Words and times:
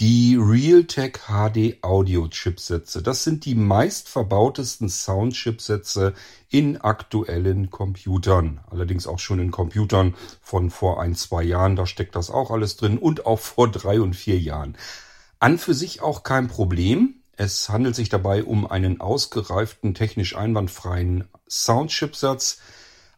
Die 0.00 0.34
Realtek 0.40 1.26
HD 1.28 1.76
Audio 1.82 2.26
Chipsätze, 2.28 3.02
das 3.02 3.22
sind 3.22 3.44
die 3.44 3.54
meist 3.54 4.08
verbautesten 4.08 4.88
Soundchipsätze 4.88 6.14
in 6.48 6.78
aktuellen 6.78 7.68
Computern. 7.68 8.60
Allerdings 8.70 9.06
auch 9.06 9.18
schon 9.18 9.40
in 9.40 9.50
Computern 9.50 10.14
von 10.40 10.70
vor 10.70 11.02
ein, 11.02 11.14
zwei 11.16 11.42
Jahren, 11.42 11.76
da 11.76 11.84
steckt 11.84 12.16
das 12.16 12.30
auch 12.30 12.50
alles 12.50 12.78
drin 12.78 12.96
und 12.96 13.26
auch 13.26 13.40
vor 13.40 13.70
drei 13.70 14.00
und 14.00 14.16
vier 14.16 14.38
Jahren. 14.38 14.74
An 15.38 15.58
für 15.58 15.74
sich 15.74 16.00
auch 16.00 16.22
kein 16.22 16.48
Problem. 16.48 17.16
Es 17.36 17.68
handelt 17.68 17.94
sich 17.94 18.08
dabei 18.08 18.42
um 18.42 18.66
einen 18.66 19.02
ausgereiften, 19.02 19.92
technisch 19.92 20.34
einwandfreien 20.34 21.28
Soundchipsatz, 21.46 22.58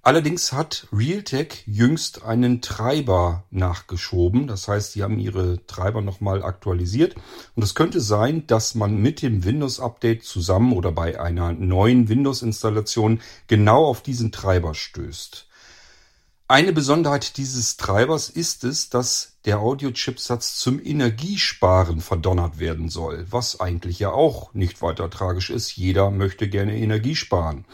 Allerdings 0.04 0.52
hat 0.52 0.88
Realtek 0.92 1.62
jüngst 1.64 2.24
einen 2.24 2.60
Treiber 2.60 3.44
nachgeschoben. 3.52 4.48
Das 4.48 4.66
heißt, 4.66 4.92
sie 4.92 5.04
haben 5.04 5.20
ihre 5.20 5.64
Treiber 5.68 6.02
nochmal 6.02 6.42
aktualisiert. 6.42 7.14
Und 7.54 7.62
es 7.62 7.76
könnte 7.76 8.00
sein, 8.00 8.44
dass 8.48 8.74
man 8.74 8.96
mit 8.96 9.22
dem 9.22 9.44
Windows-Update 9.44 10.24
zusammen 10.24 10.72
oder 10.72 10.90
bei 10.90 11.20
einer 11.20 11.52
neuen 11.52 12.08
Windows-Installation 12.08 13.20
genau 13.46 13.84
auf 13.84 14.02
diesen 14.02 14.32
Treiber 14.32 14.74
stößt. 14.74 15.46
Eine 16.48 16.72
Besonderheit 16.72 17.36
dieses 17.36 17.76
Treibers 17.76 18.28
ist 18.28 18.64
es, 18.64 18.90
dass 18.90 19.34
der 19.44 19.60
Audio-Chipsatz 19.60 20.58
zum 20.58 20.84
Energiesparen 20.84 22.00
verdonnert 22.00 22.58
werden 22.58 22.88
soll, 22.88 23.24
was 23.30 23.60
eigentlich 23.60 24.00
ja 24.00 24.10
auch 24.10 24.52
nicht 24.52 24.82
weiter 24.82 25.08
tragisch 25.10 25.50
ist. 25.50 25.76
Jeder 25.76 26.10
möchte 26.10 26.48
gerne 26.48 26.76
Energie 26.76 27.14
sparen. 27.14 27.64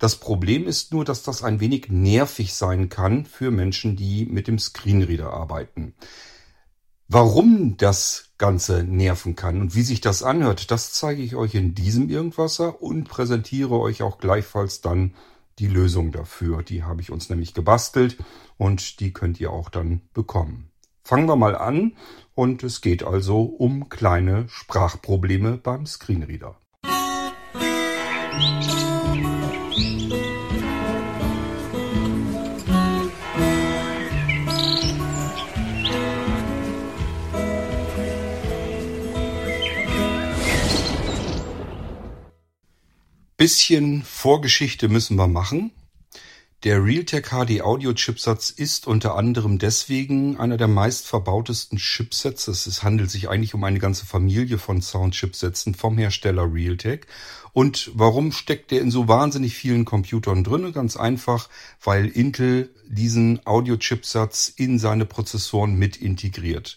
Das 0.00 0.16
Problem 0.16 0.66
ist 0.66 0.94
nur, 0.94 1.04
dass 1.04 1.22
das 1.22 1.44
ein 1.44 1.60
wenig 1.60 1.90
nervig 1.90 2.54
sein 2.54 2.88
kann 2.88 3.26
für 3.26 3.50
Menschen, 3.50 3.96
die 3.96 4.24
mit 4.24 4.48
dem 4.48 4.58
Screenreader 4.58 5.30
arbeiten. 5.30 5.94
Warum 7.06 7.76
das 7.76 8.30
Ganze 8.38 8.82
nerven 8.82 9.36
kann 9.36 9.60
und 9.60 9.74
wie 9.74 9.82
sich 9.82 10.00
das 10.00 10.22
anhört, 10.22 10.70
das 10.70 10.94
zeige 10.94 11.20
ich 11.20 11.36
euch 11.36 11.54
in 11.54 11.74
diesem 11.74 12.08
Irgendwasser 12.08 12.80
und 12.80 13.10
präsentiere 13.10 13.78
euch 13.78 14.02
auch 14.02 14.16
gleichfalls 14.16 14.80
dann 14.80 15.14
die 15.58 15.68
Lösung 15.68 16.12
dafür. 16.12 16.62
Die 16.62 16.82
habe 16.82 17.02
ich 17.02 17.10
uns 17.10 17.28
nämlich 17.28 17.52
gebastelt 17.52 18.16
und 18.56 19.00
die 19.00 19.12
könnt 19.12 19.38
ihr 19.38 19.52
auch 19.52 19.68
dann 19.68 20.00
bekommen. 20.14 20.70
Fangen 21.04 21.28
wir 21.28 21.36
mal 21.36 21.56
an 21.56 21.92
und 22.34 22.62
es 22.62 22.80
geht 22.80 23.02
also 23.02 23.42
um 23.42 23.90
kleine 23.90 24.48
Sprachprobleme 24.48 25.58
beim 25.58 25.84
Screenreader. 25.84 26.56
Musik 28.38 28.89
Bisschen 43.40 44.02
Vorgeschichte 44.02 44.90
müssen 44.90 45.16
wir 45.16 45.26
machen. 45.26 45.70
Der 46.62 46.84
Realtek 46.84 47.30
HD 47.30 47.62
Audio 47.62 47.94
Chipsatz 47.94 48.50
ist 48.50 48.86
unter 48.86 49.14
anderem 49.14 49.58
deswegen 49.58 50.36
einer 50.36 50.58
der 50.58 50.68
meist 50.68 51.06
verbautesten 51.06 51.78
Chipsets. 51.78 52.48
Es 52.48 52.82
handelt 52.82 53.10
sich 53.10 53.30
eigentlich 53.30 53.54
um 53.54 53.64
eine 53.64 53.78
ganze 53.78 54.04
Familie 54.04 54.58
von 54.58 54.82
Sound-Chipsätzen 54.82 55.74
vom 55.74 55.96
Hersteller 55.96 56.52
Realtek. 56.52 57.06
Und 57.54 57.90
warum 57.94 58.32
steckt 58.32 58.72
der 58.72 58.82
in 58.82 58.90
so 58.90 59.08
wahnsinnig 59.08 59.54
vielen 59.54 59.86
Computern 59.86 60.44
drin? 60.44 60.70
Ganz 60.74 60.98
einfach, 60.98 61.48
weil 61.82 62.08
Intel 62.08 62.68
diesen 62.90 63.40
Audio-Chipsatz 63.46 64.52
in 64.54 64.78
seine 64.78 65.06
Prozessoren 65.06 65.76
mit 65.76 65.96
integriert. 65.96 66.76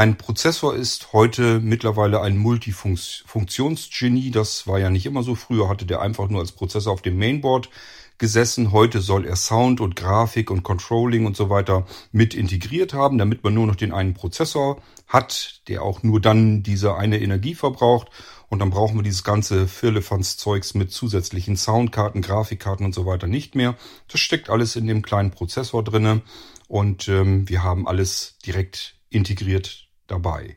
Ein 0.00 0.16
Prozessor 0.16 0.74
ist 0.76 1.12
heute 1.12 1.60
mittlerweile 1.60 2.22
ein 2.22 2.38
Multifunktionsgenie. 2.38 4.30
Das 4.30 4.66
war 4.66 4.78
ja 4.78 4.88
nicht 4.88 5.04
immer 5.04 5.22
so. 5.22 5.34
Früher 5.34 5.68
hatte 5.68 5.84
der 5.84 6.00
einfach 6.00 6.30
nur 6.30 6.40
als 6.40 6.52
Prozessor 6.52 6.94
auf 6.94 7.02
dem 7.02 7.18
Mainboard 7.18 7.68
gesessen. 8.16 8.72
Heute 8.72 9.02
soll 9.02 9.26
er 9.26 9.36
Sound 9.36 9.78
und 9.78 9.96
Grafik 9.96 10.50
und 10.50 10.62
Controlling 10.62 11.26
und 11.26 11.36
so 11.36 11.50
weiter 11.50 11.84
mit 12.12 12.32
integriert 12.32 12.94
haben, 12.94 13.18
damit 13.18 13.44
man 13.44 13.52
nur 13.52 13.66
noch 13.66 13.76
den 13.76 13.92
einen 13.92 14.14
Prozessor 14.14 14.80
hat, 15.06 15.60
der 15.68 15.82
auch 15.82 16.02
nur 16.02 16.18
dann 16.18 16.62
diese 16.62 16.94
eine 16.94 17.20
Energie 17.20 17.54
verbraucht. 17.54 18.08
Und 18.48 18.60
dann 18.60 18.70
brauchen 18.70 18.96
wir 18.96 19.02
dieses 19.02 19.22
ganze 19.22 19.68
Firlefanz-Zeugs 19.68 20.72
mit 20.72 20.92
zusätzlichen 20.92 21.58
Soundkarten, 21.58 22.22
Grafikkarten 22.22 22.86
und 22.86 22.94
so 22.94 23.04
weiter 23.04 23.26
nicht 23.26 23.54
mehr. 23.54 23.76
Das 24.08 24.22
steckt 24.22 24.48
alles 24.48 24.76
in 24.76 24.86
dem 24.86 25.02
kleinen 25.02 25.30
Prozessor 25.30 25.84
drinne 25.84 26.22
und 26.68 27.06
ähm, 27.08 27.46
wir 27.50 27.62
haben 27.62 27.86
alles 27.86 28.38
direkt 28.46 28.96
integriert 29.10 29.89
dabei. 30.10 30.56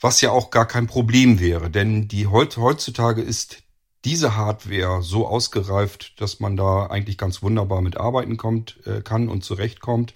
Was 0.00 0.20
ja 0.20 0.30
auch 0.30 0.50
gar 0.50 0.66
kein 0.66 0.86
Problem 0.86 1.40
wäre, 1.40 1.70
denn 1.70 2.06
die 2.08 2.26
heutzutage 2.26 3.22
ist 3.22 3.62
diese 4.04 4.36
Hardware 4.36 5.02
so 5.02 5.26
ausgereift, 5.26 6.20
dass 6.20 6.38
man 6.40 6.56
da 6.56 6.86
eigentlich 6.86 7.18
ganz 7.18 7.42
wunderbar 7.42 7.82
mit 7.82 7.96
arbeiten 7.96 8.36
kommt, 8.36 8.78
äh, 8.86 9.02
kann 9.02 9.28
und 9.28 9.44
zurechtkommt. 9.44 10.14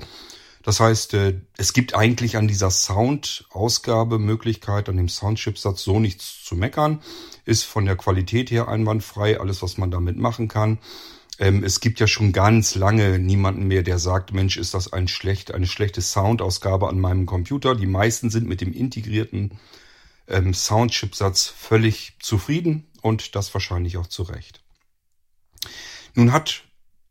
Das 0.63 0.79
heißt, 0.79 1.15
äh, 1.15 1.41
es 1.57 1.73
gibt 1.73 1.97
eigentlich 1.97 2.37
an 2.37 2.47
dieser 2.47 2.71
Sound-Ausgabemöglichkeit, 2.71 4.89
an 4.89 4.97
dem 4.97 5.09
Soundchipsatz 5.09 5.83
so 5.83 5.99
nichts 5.99 6.45
zu 6.45 6.55
meckern. 6.55 7.03
Ist 7.45 7.65
von 7.65 7.85
der 7.85 7.97
Qualität 7.97 8.53
her 8.53 8.69
einwandfrei, 8.69 9.41
alles, 9.41 9.63
was 9.63 9.79
man 9.79 9.91
damit 9.91 10.17
machen 10.17 10.47
kann. 10.47 10.79
Ähm, 11.43 11.65
es 11.65 11.81
gibt 11.81 11.99
ja 11.99 12.07
schon 12.07 12.31
ganz 12.31 12.77
lange 12.77 13.19
niemanden 13.19 13.67
mehr, 13.67 13.83
der 13.83 13.99
sagt, 13.99 14.33
Mensch, 14.33 14.57
ist 14.57 14.75
das 14.75 14.93
ein 14.93 15.09
schlecht, 15.09 15.53
eine 15.53 15.67
schlechte 15.67 16.01
Soundausgabe 16.01 16.89
an 16.89 17.01
meinem 17.01 17.27
Computer. 17.27 17.75
Die 17.75 17.89
meisten 17.89 18.31
sind 18.31 18.47
mit 18.47 18.61
dem 18.61 18.73
integrierten 18.73 19.59
ähm, 20.29 20.55
Soundchipsatz 20.55 21.49
völlig 21.49 22.17
zufrieden 22.21 22.87
und 23.01 23.35
das 23.35 23.53
wahrscheinlich 23.55 23.97
auch 23.97 24.07
zu 24.07 24.23
Recht. 24.23 24.63
Nun 26.15 26.31
hat 26.31 26.63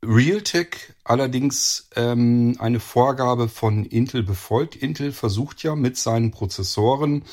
Realtek 0.02 0.96
allerdings 1.04 1.90
ähm, 1.98 2.56
eine 2.58 2.80
Vorgabe 2.80 3.50
von 3.50 3.84
Intel 3.84 4.24
befolgt. 4.24 4.78
Intel 4.78 5.12
versucht 5.12 5.62
ja 5.62 5.76
mit 5.76 5.98
seinen 5.98 6.32
Prozessoren 6.32 7.26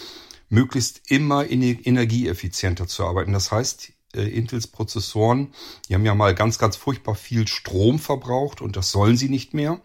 möglichst 0.49 1.13
immer 1.13 1.49
energieeffizienter 1.49 2.89
zu 2.89 3.05
arbeiten. 3.05 3.33
Das 3.33 3.53
heißt, 3.53 3.93
äh, 4.15 4.23
Intels 4.23 4.67
Prozessoren, 4.67 5.53
die 5.89 5.95
haben 5.95 6.05
ja 6.05 6.15
mal 6.15 6.35
ganz, 6.35 6.59
ganz 6.59 6.77
furchtbar 6.77 7.15
viel 7.15 7.47
Strom 7.49 7.99
verbraucht 7.99 8.61
und 8.61 8.77
das 8.77 8.91
sollen 8.91 9.17
sie 9.17 9.29
nicht 9.29 9.55
mehr. 9.55 9.81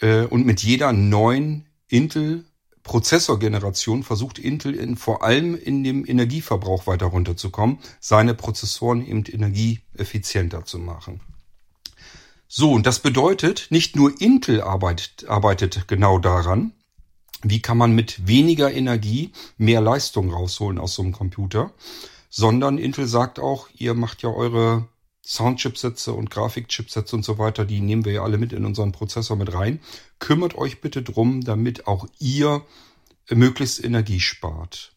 Äh, 0.00 0.24
und 0.24 0.46
mit 0.46 0.62
jeder 0.62 0.92
neuen 0.92 1.66
Intel 1.88 2.44
Prozessorgeneration 2.88 4.02
versucht 4.02 4.38
Intel 4.38 4.74
in, 4.74 4.96
vor 4.96 5.22
allem 5.22 5.54
in 5.54 5.84
dem 5.84 6.06
Energieverbrauch 6.06 6.86
weiter 6.86 7.06
runterzukommen, 7.06 7.78
seine 8.00 8.34
Prozessoren 8.34 9.06
eben 9.06 9.24
energieeffizienter 9.26 10.64
zu 10.64 10.78
machen. 10.78 11.20
So, 12.48 12.72
und 12.72 12.86
das 12.86 13.00
bedeutet, 13.00 13.66
nicht 13.68 13.94
nur 13.94 14.18
Intel 14.22 14.62
arbeitet, 14.62 15.28
arbeitet 15.28 15.86
genau 15.86 16.18
daran, 16.18 16.72
wie 17.42 17.60
kann 17.60 17.76
man 17.76 17.92
mit 17.92 18.26
weniger 18.26 18.72
Energie 18.72 19.32
mehr 19.58 19.82
Leistung 19.82 20.32
rausholen 20.32 20.78
aus 20.78 20.94
so 20.94 21.02
einem 21.02 21.12
Computer, 21.12 21.72
sondern 22.30 22.78
Intel 22.78 23.06
sagt 23.06 23.38
auch, 23.38 23.68
ihr 23.74 23.94
macht 23.94 24.22
ja 24.22 24.30
eure 24.30 24.88
Soundchipsätze 25.24 26.12
und 26.12 26.30
Grafikchipsätze 26.30 27.14
und 27.14 27.24
so 27.24 27.38
weiter, 27.38 27.64
die 27.64 27.80
nehmen 27.80 28.04
wir 28.04 28.12
ja 28.12 28.22
alle 28.22 28.38
mit 28.38 28.52
in 28.52 28.64
unseren 28.64 28.92
Prozessor 28.92 29.36
mit 29.36 29.52
rein. 29.52 29.80
Kümmert 30.18 30.56
euch 30.56 30.80
bitte 30.80 31.02
drum, 31.02 31.42
damit 31.42 31.86
auch 31.86 32.06
ihr 32.18 32.62
möglichst 33.30 33.84
Energie 33.84 34.20
spart. 34.20 34.92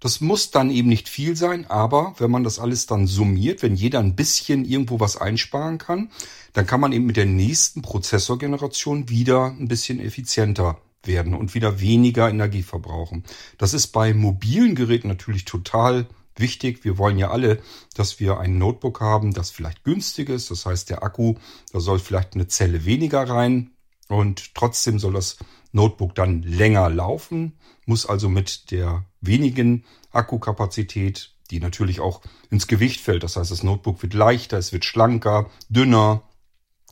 Das 0.00 0.20
muss 0.20 0.50
dann 0.50 0.70
eben 0.70 0.88
nicht 0.88 1.08
viel 1.08 1.36
sein, 1.36 1.66
aber 1.66 2.14
wenn 2.18 2.30
man 2.30 2.42
das 2.42 2.58
alles 2.58 2.86
dann 2.86 3.06
summiert, 3.06 3.62
wenn 3.62 3.74
jeder 3.74 4.00
ein 4.00 4.16
bisschen 4.16 4.64
irgendwo 4.64 4.98
was 4.98 5.16
einsparen 5.16 5.78
kann, 5.78 6.10
dann 6.54 6.66
kann 6.66 6.80
man 6.80 6.92
eben 6.92 7.06
mit 7.06 7.16
der 7.16 7.26
nächsten 7.26 7.82
Prozessorgeneration 7.82 9.10
wieder 9.10 9.54
ein 9.58 9.68
bisschen 9.68 10.00
effizienter 10.00 10.80
werden 11.04 11.34
und 11.34 11.54
wieder 11.54 11.80
weniger 11.80 12.28
Energie 12.28 12.62
verbrauchen. 12.62 13.24
Das 13.58 13.74
ist 13.74 13.88
bei 13.88 14.14
mobilen 14.14 14.74
Geräten 14.74 15.08
natürlich 15.08 15.44
total 15.44 16.06
wichtig. 16.36 16.84
Wir 16.84 16.98
wollen 16.98 17.18
ja 17.18 17.30
alle, 17.30 17.60
dass 17.94 18.20
wir 18.20 18.38
ein 18.38 18.58
Notebook 18.58 19.00
haben, 19.00 19.32
das 19.32 19.50
vielleicht 19.50 19.84
günstig 19.84 20.28
ist. 20.28 20.50
Das 20.50 20.66
heißt, 20.66 20.90
der 20.90 21.02
Akku, 21.02 21.34
da 21.72 21.80
soll 21.80 21.98
vielleicht 21.98 22.34
eine 22.34 22.48
Zelle 22.48 22.84
weniger 22.84 23.28
rein 23.28 23.72
und 24.08 24.54
trotzdem 24.54 24.98
soll 24.98 25.12
das 25.12 25.36
Notebook 25.72 26.14
dann 26.14 26.42
länger 26.42 26.90
laufen, 26.90 27.58
muss 27.86 28.06
also 28.06 28.28
mit 28.28 28.70
der 28.70 29.04
wenigen 29.20 29.84
Akkukapazität, 30.10 31.34
die 31.50 31.60
natürlich 31.60 32.00
auch 32.00 32.20
ins 32.50 32.66
Gewicht 32.66 33.00
fällt. 33.00 33.22
Das 33.22 33.36
heißt, 33.36 33.50
das 33.50 33.62
Notebook 33.62 34.02
wird 34.02 34.14
leichter, 34.14 34.58
es 34.58 34.72
wird 34.72 34.84
schlanker, 34.84 35.50
dünner. 35.68 36.22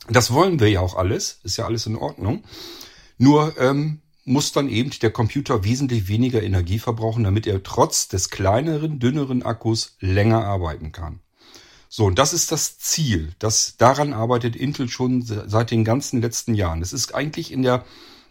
Das 0.09 0.31
wollen 0.31 0.59
wir 0.59 0.69
ja 0.69 0.79
auch 0.79 0.95
alles, 0.95 1.39
ist 1.43 1.57
ja 1.57 1.65
alles 1.65 1.85
in 1.85 1.95
Ordnung. 1.95 2.43
Nur 3.17 3.57
ähm, 3.59 4.01
muss 4.29 4.51
dann 4.51 4.69
eben 4.69 4.91
der 5.01 5.11
Computer 5.11 5.63
wesentlich 5.63 6.07
weniger 6.07 6.43
Energie 6.43 6.77
verbrauchen, 6.77 7.23
damit 7.23 7.47
er 7.47 7.63
trotz 7.63 8.07
des 8.07 8.29
kleineren, 8.29 8.99
dünneren 8.99 9.41
Akkus 9.43 9.95
länger 9.99 10.45
arbeiten 10.45 10.91
kann. 10.91 11.19
So, 11.89 12.05
und 12.05 12.19
das 12.19 12.33
ist 12.33 12.51
das 12.51 12.77
Ziel. 12.77 13.33
Das, 13.39 13.75
daran 13.77 14.13
arbeitet 14.13 14.55
Intel 14.55 14.87
schon 14.87 15.23
seit 15.23 15.71
den 15.71 15.83
ganzen 15.83 16.21
letzten 16.21 16.53
Jahren. 16.53 16.83
Es 16.83 16.93
ist 16.93 17.15
eigentlich 17.15 17.51
in 17.51 17.63
der 17.63 17.83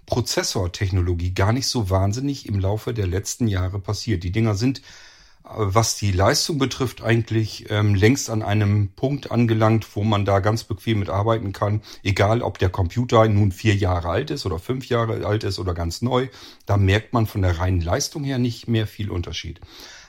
Prozessortechnologie 0.06 1.34
gar 1.34 1.52
nicht 1.52 1.66
so 1.66 1.90
wahnsinnig 1.90 2.46
im 2.46 2.60
Laufe 2.60 2.94
der 2.94 3.08
letzten 3.08 3.48
Jahre 3.48 3.80
passiert. 3.80 4.22
Die 4.22 4.32
Dinger 4.32 4.54
sind 4.54 4.80
was 5.50 5.96
die 5.96 6.12
Leistung 6.12 6.58
betrifft, 6.58 7.02
eigentlich 7.02 7.70
ähm, 7.70 7.94
längst 7.94 8.30
an 8.30 8.42
einem 8.42 8.90
Punkt 8.94 9.30
angelangt, 9.30 9.86
wo 9.96 10.04
man 10.04 10.24
da 10.24 10.40
ganz 10.40 10.64
bequem 10.64 10.98
mit 10.98 11.08
arbeiten 11.08 11.52
kann. 11.52 11.82
Egal, 12.02 12.42
ob 12.42 12.58
der 12.58 12.68
Computer 12.68 13.26
nun 13.28 13.52
vier 13.52 13.74
Jahre 13.74 14.08
alt 14.08 14.30
ist 14.30 14.46
oder 14.46 14.58
fünf 14.58 14.88
Jahre 14.88 15.26
alt 15.26 15.44
ist 15.44 15.58
oder 15.58 15.74
ganz 15.74 16.02
neu. 16.02 16.28
Da 16.66 16.76
merkt 16.76 17.12
man 17.12 17.26
von 17.26 17.42
der 17.42 17.58
reinen 17.58 17.80
Leistung 17.80 18.24
her 18.24 18.38
nicht 18.38 18.68
mehr 18.68 18.86
viel 18.86 19.10
Unterschied. 19.10 19.60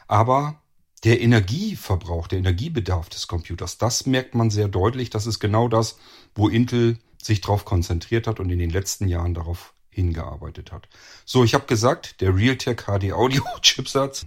Aber 0.07 0.61
der 1.03 1.21
Energieverbrauch, 1.21 2.27
der 2.27 2.39
Energiebedarf 2.39 3.09
des 3.09 3.27
Computers, 3.27 3.77
das 3.77 4.05
merkt 4.05 4.35
man 4.35 4.49
sehr 4.49 4.67
deutlich. 4.67 5.09
Das 5.09 5.25
ist 5.25 5.39
genau 5.39 5.69
das, 5.69 5.97
wo 6.35 6.49
Intel 6.49 6.97
sich 7.21 7.41
darauf 7.41 7.63
konzentriert 7.65 8.27
hat 8.27 8.39
und 8.39 8.49
in 8.49 8.59
den 8.59 8.69
letzten 8.69 9.07
Jahren 9.07 9.33
darauf 9.33 9.73
hingearbeitet 9.89 10.71
hat. 10.71 10.89
So, 11.25 11.43
ich 11.43 11.53
habe 11.53 11.65
gesagt, 11.65 12.21
der 12.21 12.35
Realtek 12.35 12.85
HD 12.85 13.13
Audio 13.13 13.43
Chipsatz 13.61 14.25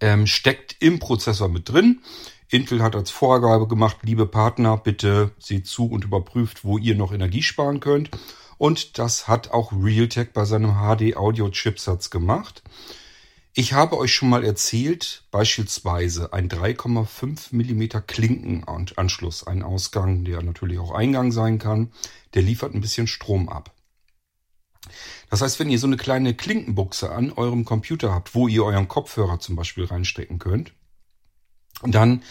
ähm, 0.00 0.26
steckt 0.26 0.76
im 0.80 0.98
Prozessor 0.98 1.48
mit 1.48 1.68
drin. 1.68 2.00
Intel 2.50 2.82
hat 2.82 2.96
als 2.96 3.10
Vorgabe 3.10 3.68
gemacht, 3.68 3.98
liebe 4.02 4.26
Partner, 4.26 4.76
bitte 4.78 5.32
seht 5.38 5.66
zu 5.66 5.86
und 5.86 6.04
überprüft, 6.04 6.64
wo 6.64 6.78
ihr 6.78 6.94
noch 6.94 7.12
Energie 7.12 7.42
sparen 7.42 7.80
könnt. 7.80 8.10
Und 8.56 8.98
das 8.98 9.28
hat 9.28 9.50
auch 9.50 9.72
Realtek 9.72 10.32
bei 10.32 10.44
seinem 10.44 10.76
HD 10.76 11.16
Audio 11.16 11.50
Chipsatz 11.50 12.10
gemacht. 12.10 12.62
Ich 13.54 13.72
habe 13.72 13.98
euch 13.98 14.14
schon 14.14 14.30
mal 14.30 14.44
erzählt, 14.44 15.24
beispielsweise 15.30 16.32
ein 16.32 16.48
3,5 16.48 17.48
mm 17.52 18.06
Klinkenanschluss, 18.06 19.46
ein 19.46 19.62
Ausgang, 19.62 20.24
der 20.24 20.42
natürlich 20.42 20.78
auch 20.78 20.92
Eingang 20.92 21.32
sein 21.32 21.58
kann, 21.58 21.92
der 22.34 22.42
liefert 22.42 22.74
ein 22.74 22.80
bisschen 22.80 23.06
Strom 23.08 23.48
ab. 23.48 23.72
Das 25.30 25.42
heißt, 25.42 25.58
wenn 25.60 25.70
ihr 25.70 25.78
so 25.78 25.86
eine 25.86 25.96
kleine 25.96 26.34
Klinkenbuchse 26.34 27.10
an 27.10 27.32
eurem 27.32 27.64
Computer 27.64 28.12
habt, 28.12 28.34
wo 28.34 28.48
ihr 28.48 28.64
euren 28.64 28.88
Kopfhörer 28.88 29.40
zum 29.40 29.56
Beispiel 29.56 29.84
reinstecken 29.84 30.38
könnt, 30.38 30.72
dann 31.82 32.22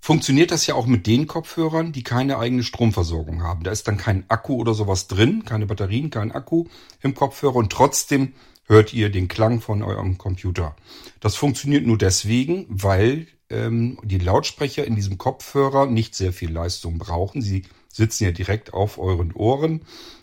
funktioniert 0.00 0.50
das 0.50 0.66
ja 0.66 0.74
auch 0.74 0.86
mit 0.86 1.06
den 1.06 1.26
Kopfhörern, 1.26 1.92
die 1.92 2.02
keine 2.02 2.38
eigene 2.38 2.62
Stromversorgung 2.62 3.42
haben. 3.42 3.64
Da 3.64 3.70
ist 3.70 3.88
dann 3.88 3.96
kein 3.96 4.24
Akku 4.28 4.54
oder 4.54 4.74
sowas 4.74 5.08
drin, 5.08 5.44
keine 5.44 5.66
Batterien, 5.66 6.10
kein 6.10 6.32
Akku 6.32 6.64
im 7.02 7.14
Kopfhörer 7.14 7.56
und 7.56 7.72
trotzdem 7.72 8.34
hört 8.66 8.92
ihr 8.92 9.10
den 9.10 9.28
Klang 9.28 9.60
von 9.60 9.82
eurem 9.82 10.18
Computer. 10.18 10.76
Das 11.20 11.36
funktioniert 11.36 11.86
nur 11.86 11.98
deswegen, 11.98 12.66
weil 12.68 13.26
ähm, 13.50 13.98
die 14.02 14.18
Lautsprecher 14.18 14.86
in 14.86 14.94
diesem 14.94 15.18
Kopfhörer 15.18 15.86
nicht 15.86 16.14
sehr 16.14 16.32
viel 16.32 16.52
Leistung 16.52 16.98
brauchen. 16.98 17.40
Sie 17.40 17.64
sitzen 17.88 18.24
ja 18.24 18.30
direkt 18.30 18.74
auf 18.74 18.98
euren 18.98 19.32
Ohren 19.32 19.82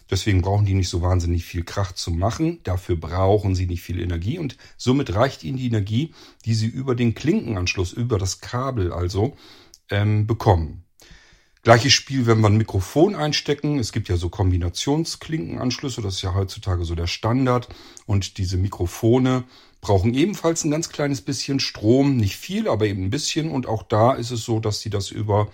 Deswegen 0.09 0.41
brauchen 0.41 0.65
die 0.65 0.75
nicht 0.75 0.89
so 0.89 1.01
wahnsinnig 1.01 1.45
viel 1.45 1.63
Krach 1.63 1.93
zu 1.93 2.11
machen. 2.11 2.59
Dafür 2.63 2.95
brauchen 2.95 3.55
sie 3.55 3.65
nicht 3.65 3.81
viel 3.81 3.99
Energie 3.99 4.37
und 4.37 4.57
somit 4.77 5.13
reicht 5.15 5.43
ihnen 5.43 5.57
die 5.57 5.67
Energie, 5.67 6.13
die 6.45 6.53
sie 6.53 6.67
über 6.67 6.95
den 6.95 7.15
Klinkenanschluss, 7.15 7.93
über 7.93 8.19
das 8.19 8.41
Kabel 8.41 8.93
also 8.93 9.35
ähm, 9.89 10.27
bekommen. 10.27 10.85
Gleiches 11.63 11.93
Spiel, 11.93 12.27
wenn 12.27 12.41
wir 12.41 12.47
ein 12.47 12.57
Mikrofon 12.57 13.15
einstecken. 13.15 13.79
Es 13.79 13.91
gibt 13.91 14.07
ja 14.07 14.17
so 14.17 14.29
Kombinationsklinkenanschlüsse, 14.29 16.03
das 16.03 16.17
ist 16.17 16.21
ja 16.21 16.35
heutzutage 16.35 16.85
so 16.85 16.93
der 16.93 17.07
Standard. 17.07 17.69
Und 18.05 18.37
diese 18.37 18.57
Mikrofone 18.57 19.45
brauchen 19.81 20.13
ebenfalls 20.13 20.63
ein 20.63 20.69
ganz 20.69 20.89
kleines 20.89 21.21
bisschen 21.21 21.59
Strom, 21.59 22.17
nicht 22.17 22.35
viel, 22.35 22.67
aber 22.67 22.85
eben 22.85 23.05
ein 23.05 23.09
bisschen. 23.09 23.49
Und 23.49 23.65
auch 23.65 23.81
da 23.81 24.13
ist 24.13 24.29
es 24.29 24.45
so, 24.45 24.59
dass 24.59 24.81
sie 24.81 24.91
das 24.91 25.09
über 25.09 25.49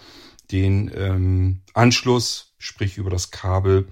den 0.51 0.92
ähm, 0.94 1.62
Anschluss, 1.74 2.56
sprich 2.57 2.97
über 2.97 3.09
das 3.09 3.31
Kabel, 3.31 3.88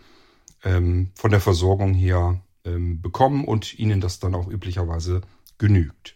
ähm, 0.63 1.11
von 1.15 1.31
der 1.31 1.41
Versorgung 1.41 1.93
her 1.93 2.41
ähm, 2.65 3.01
bekommen 3.01 3.45
und 3.45 3.77
ihnen 3.77 4.01
das 4.01 4.19
dann 4.19 4.35
auch 4.35 4.47
üblicherweise 4.47 5.21
genügt. 5.57 6.15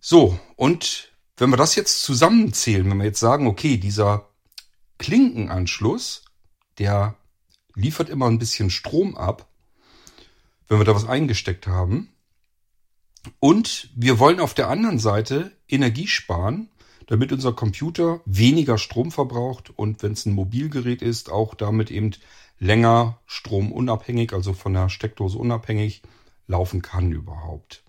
So, 0.00 0.38
und 0.56 1.12
wenn 1.36 1.50
wir 1.50 1.56
das 1.56 1.74
jetzt 1.74 2.02
zusammenzählen, 2.02 2.88
wenn 2.90 2.98
wir 2.98 3.04
jetzt 3.04 3.20
sagen, 3.20 3.46
okay, 3.46 3.76
dieser 3.76 4.28
Klinkenanschluss, 4.98 6.24
der 6.78 7.16
liefert 7.74 8.08
immer 8.08 8.26
ein 8.26 8.38
bisschen 8.38 8.70
Strom 8.70 9.16
ab, 9.16 9.48
wenn 10.66 10.78
wir 10.78 10.84
da 10.84 10.94
was 10.94 11.06
eingesteckt 11.06 11.66
haben. 11.66 12.12
Und 13.40 13.90
wir 13.94 14.18
wollen 14.18 14.40
auf 14.40 14.54
der 14.54 14.68
anderen 14.68 14.98
Seite 14.98 15.52
Energie 15.68 16.06
sparen, 16.06 16.70
damit 17.08 17.32
unser 17.32 17.52
Computer 17.54 18.20
weniger 18.26 18.78
Strom 18.78 19.10
verbraucht 19.10 19.72
und 19.74 20.02
wenn 20.02 20.12
es 20.12 20.26
ein 20.26 20.34
Mobilgerät 20.34 21.02
ist, 21.02 21.30
auch 21.30 21.54
damit 21.54 21.90
eben 21.90 22.12
länger 22.60 23.18
stromunabhängig, 23.26 24.32
also 24.32 24.52
von 24.52 24.74
der 24.74 24.90
Steckdose 24.90 25.38
unabhängig 25.38 26.02
laufen 26.46 26.82
kann 26.82 27.10
überhaupt. 27.10 27.82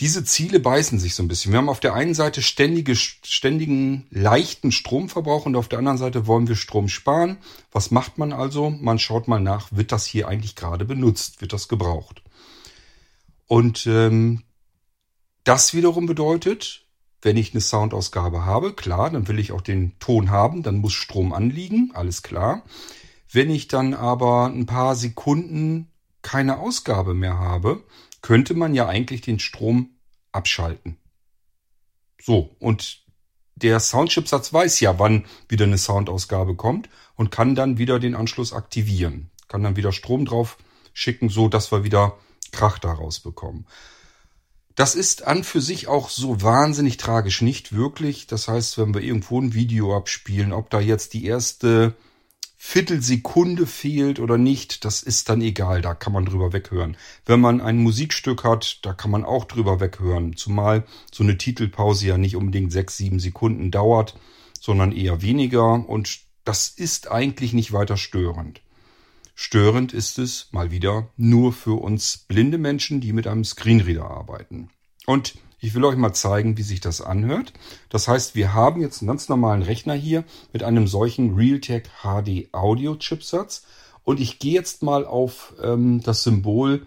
Diese 0.00 0.24
Ziele 0.24 0.58
beißen 0.58 0.98
sich 0.98 1.14
so 1.14 1.22
ein 1.22 1.28
bisschen. 1.28 1.52
Wir 1.52 1.58
haben 1.58 1.68
auf 1.68 1.80
der 1.80 1.94
einen 1.94 2.14
Seite 2.14 2.40
ständige, 2.40 2.96
ständigen 2.96 4.06
leichten 4.10 4.72
Stromverbrauch 4.72 5.44
und 5.44 5.54
auf 5.54 5.68
der 5.68 5.78
anderen 5.78 5.98
Seite 5.98 6.26
wollen 6.26 6.48
wir 6.48 6.56
Strom 6.56 6.88
sparen. 6.88 7.36
Was 7.72 7.90
macht 7.90 8.16
man 8.16 8.32
also? 8.32 8.70
Man 8.70 8.98
schaut 8.98 9.28
mal 9.28 9.38
nach, 9.38 9.68
wird 9.70 9.92
das 9.92 10.06
hier 10.06 10.28
eigentlich 10.28 10.56
gerade 10.56 10.86
benutzt? 10.86 11.42
Wird 11.42 11.52
das 11.52 11.68
gebraucht? 11.68 12.22
Und 13.46 13.86
ähm, 13.86 14.44
das 15.44 15.74
wiederum 15.74 16.06
bedeutet, 16.06 16.81
wenn 17.22 17.36
ich 17.36 17.52
eine 17.52 17.60
Soundausgabe 17.60 18.44
habe, 18.44 18.74
klar, 18.74 19.10
dann 19.10 19.28
will 19.28 19.38
ich 19.38 19.52
auch 19.52 19.60
den 19.60 19.98
Ton 20.00 20.30
haben, 20.30 20.62
dann 20.62 20.78
muss 20.78 20.92
Strom 20.92 21.32
anliegen, 21.32 21.92
alles 21.94 22.22
klar. 22.22 22.62
Wenn 23.30 23.48
ich 23.48 23.68
dann 23.68 23.94
aber 23.94 24.46
ein 24.46 24.66
paar 24.66 24.96
Sekunden 24.96 25.90
keine 26.20 26.58
Ausgabe 26.58 27.14
mehr 27.14 27.38
habe, 27.38 27.82
könnte 28.20 28.54
man 28.54 28.74
ja 28.74 28.86
eigentlich 28.88 29.20
den 29.20 29.38
Strom 29.38 29.90
abschalten. 30.32 30.98
So, 32.20 32.54
und 32.58 33.02
der 33.54 33.78
Soundchipsatz 33.80 34.52
weiß 34.52 34.80
ja, 34.80 34.98
wann 34.98 35.24
wieder 35.48 35.64
eine 35.64 35.78
Soundausgabe 35.78 36.56
kommt 36.56 36.88
und 37.14 37.30
kann 37.30 37.54
dann 37.54 37.78
wieder 37.78 38.00
den 38.00 38.14
Anschluss 38.14 38.52
aktivieren. 38.52 39.30
Kann 39.48 39.62
dann 39.62 39.76
wieder 39.76 39.92
Strom 39.92 40.24
drauf 40.24 40.58
schicken, 40.92 41.28
so 41.28 41.48
dass 41.48 41.70
wir 41.72 41.84
wieder 41.84 42.18
Krach 42.50 42.78
daraus 42.78 43.20
bekommen. 43.20 43.66
Das 44.74 44.94
ist 44.94 45.26
an 45.26 45.44
für 45.44 45.60
sich 45.60 45.88
auch 45.88 46.08
so 46.08 46.40
wahnsinnig 46.40 46.96
tragisch 46.96 47.42
nicht 47.42 47.74
wirklich. 47.74 48.26
Das 48.26 48.48
heißt, 48.48 48.78
wenn 48.78 48.94
wir 48.94 49.02
irgendwo 49.02 49.40
ein 49.40 49.54
Video 49.54 49.96
abspielen, 49.96 50.52
ob 50.52 50.70
da 50.70 50.80
jetzt 50.80 51.12
die 51.14 51.26
erste 51.26 51.94
Viertelsekunde 52.56 53.66
fehlt 53.66 54.20
oder 54.20 54.38
nicht, 54.38 54.84
das 54.84 55.02
ist 55.02 55.28
dann 55.28 55.40
egal, 55.42 55.82
da 55.82 55.94
kann 55.94 56.12
man 56.12 56.24
drüber 56.24 56.52
weghören. 56.52 56.96
Wenn 57.26 57.40
man 57.40 57.60
ein 57.60 57.78
Musikstück 57.78 58.44
hat, 58.44 58.78
da 58.82 58.94
kann 58.94 59.10
man 59.10 59.24
auch 59.24 59.46
drüber 59.46 59.80
weghören. 59.80 60.36
Zumal 60.36 60.84
so 61.12 61.24
eine 61.24 61.36
Titelpause 61.36 62.06
ja 62.06 62.18
nicht 62.18 62.36
unbedingt 62.36 62.72
sechs, 62.72 62.96
sieben 62.96 63.18
Sekunden 63.18 63.72
dauert, 63.72 64.16
sondern 64.60 64.92
eher 64.92 65.22
weniger 65.22 65.86
und 65.88 66.20
das 66.44 66.68
ist 66.68 67.10
eigentlich 67.10 67.52
nicht 67.52 67.72
weiter 67.72 67.96
störend. 67.96 68.60
Störend 69.44 69.92
ist 69.92 70.20
es 70.20 70.46
mal 70.52 70.70
wieder 70.70 71.08
nur 71.16 71.52
für 71.52 71.82
uns 71.82 72.16
blinde 72.16 72.58
Menschen, 72.58 73.00
die 73.00 73.12
mit 73.12 73.26
einem 73.26 73.44
Screenreader 73.44 74.08
arbeiten. 74.08 74.70
Und 75.04 75.34
ich 75.58 75.74
will 75.74 75.84
euch 75.84 75.96
mal 75.96 76.12
zeigen, 76.12 76.56
wie 76.58 76.62
sich 76.62 76.78
das 76.78 77.00
anhört. 77.00 77.52
Das 77.88 78.06
heißt, 78.06 78.36
wir 78.36 78.54
haben 78.54 78.80
jetzt 78.80 79.02
einen 79.02 79.08
ganz 79.08 79.28
normalen 79.28 79.62
Rechner 79.62 79.94
hier 79.94 80.22
mit 80.52 80.62
einem 80.62 80.86
solchen 80.86 81.34
Realtek 81.34 81.90
HD 82.04 82.54
Audio 82.54 82.94
Chipsatz. 82.94 83.64
Und 84.04 84.20
ich 84.20 84.38
gehe 84.38 84.54
jetzt 84.54 84.84
mal 84.84 85.04
auf 85.04 85.54
ähm, 85.60 86.00
das 86.04 86.22
Symbol 86.22 86.86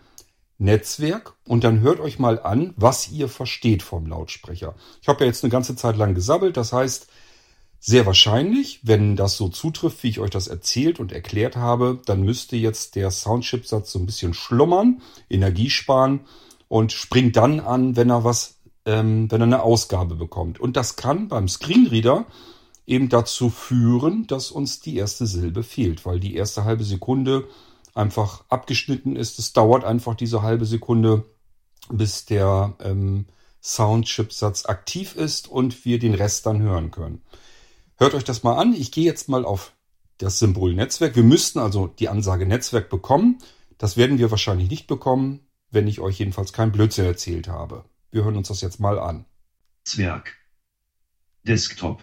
Netzwerk 0.57 1.33
und 1.45 1.65
dann 1.65 1.81
hört 1.81 1.99
euch 1.99 2.19
mal 2.19 2.39
an, 2.39 2.73
was 2.77 3.11
ihr 3.11 3.27
versteht 3.27 3.83
vom 3.83 4.07
Lautsprecher. 4.07 4.75
Ich 5.01 5.09
habe 5.09 5.19
ja 5.19 5.25
jetzt 5.25 5.43
eine 5.43 5.51
ganze 5.51 5.75
Zeit 5.75 5.97
lang 5.97 6.15
gesabbelt. 6.15 6.55
Das 6.55 6.71
heißt, 6.71 7.09
sehr 7.85 8.07
wahrscheinlich, 8.07 8.79
wenn 8.81 9.15
das 9.15 9.37
so 9.37 9.47
zutrifft, 9.47 10.01
wie 10.01 10.09
ich 10.09 10.19
euch 10.19 10.31
das 10.31 10.47
erzählt 10.47 10.99
und 10.99 11.11
erklärt 11.11 11.55
habe, 11.55 12.01
dann 12.07 12.23
müsste 12.23 12.55
jetzt 12.55 12.95
der 12.95 13.11
Soundchipsatz 13.11 13.91
so 13.91 13.99
ein 13.99 14.07
bisschen 14.07 14.33
schlummern, 14.33 15.03
Energie 15.29 15.69
sparen 15.69 16.21
und 16.67 16.91
springt 16.91 17.35
dann 17.35 17.59
an, 17.59 17.95
wenn 17.95 18.09
er 18.09 18.23
was 18.23 18.55
ähm, 18.85 19.29
wenn 19.31 19.41
er 19.41 19.45
eine 19.45 19.61
Ausgabe 19.61 20.15
bekommt. 20.15 20.59
Und 20.59 20.77
das 20.77 20.95
kann 20.95 21.27
beim 21.27 21.47
Screenreader 21.47 22.25
eben 22.87 23.07
dazu 23.09 23.51
führen, 23.51 24.25
dass 24.25 24.49
uns 24.49 24.79
die 24.79 24.95
erste 24.95 25.27
Silbe 25.27 25.61
fehlt, 25.61 26.07
weil 26.07 26.19
die 26.19 26.35
erste 26.35 26.63
halbe 26.63 26.83
Sekunde 26.83 27.47
einfach 27.93 28.45
abgeschnitten 28.49 29.15
ist. 29.15 29.37
Es 29.37 29.53
dauert 29.53 29.83
einfach 29.83 30.15
diese 30.15 30.41
halbe 30.41 30.65
Sekunde, 30.65 31.23
bis 31.89 32.25
der 32.25 32.73
ähm, 32.79 33.25
Soundchipsatz 33.61 34.65
aktiv 34.65 35.15
ist 35.15 35.47
und 35.47 35.85
wir 35.85 35.99
den 35.99 36.15
Rest 36.15 36.47
dann 36.47 36.63
hören 36.63 36.89
können. 36.89 37.21
Hört 37.97 38.13
euch 38.13 38.23
das 38.23 38.43
mal 38.43 38.57
an. 38.57 38.73
Ich 38.73 38.91
gehe 38.91 39.05
jetzt 39.05 39.29
mal 39.29 39.45
auf 39.45 39.73
das 40.17 40.39
Symbol 40.39 40.73
Netzwerk. 40.73 41.15
Wir 41.15 41.23
müssten 41.23 41.59
also 41.59 41.87
die 41.87 42.09
Ansage 42.09 42.45
Netzwerk 42.45 42.89
bekommen. 42.89 43.39
Das 43.77 43.97
werden 43.97 44.17
wir 44.17 44.31
wahrscheinlich 44.31 44.69
nicht 44.69 44.87
bekommen, 44.87 45.41
wenn 45.71 45.87
ich 45.87 45.99
euch 45.99 46.19
jedenfalls 46.19 46.53
kein 46.53 46.71
Blödsinn 46.71 47.05
erzählt 47.05 47.47
habe. 47.47 47.85
Wir 48.11 48.23
hören 48.23 48.37
uns 48.37 48.47
das 48.47 48.61
jetzt 48.61 48.79
mal 48.79 48.99
an. 48.99 49.25
Zwerg. 49.83 50.35
Desktop. 51.43 52.01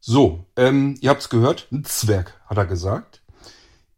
So, 0.00 0.46
ähm, 0.56 0.96
ihr 1.00 1.10
habt 1.10 1.22
es 1.22 1.28
gehört, 1.28 1.68
Zwerg, 1.82 2.40
hat 2.46 2.56
er 2.56 2.66
gesagt. 2.66 3.19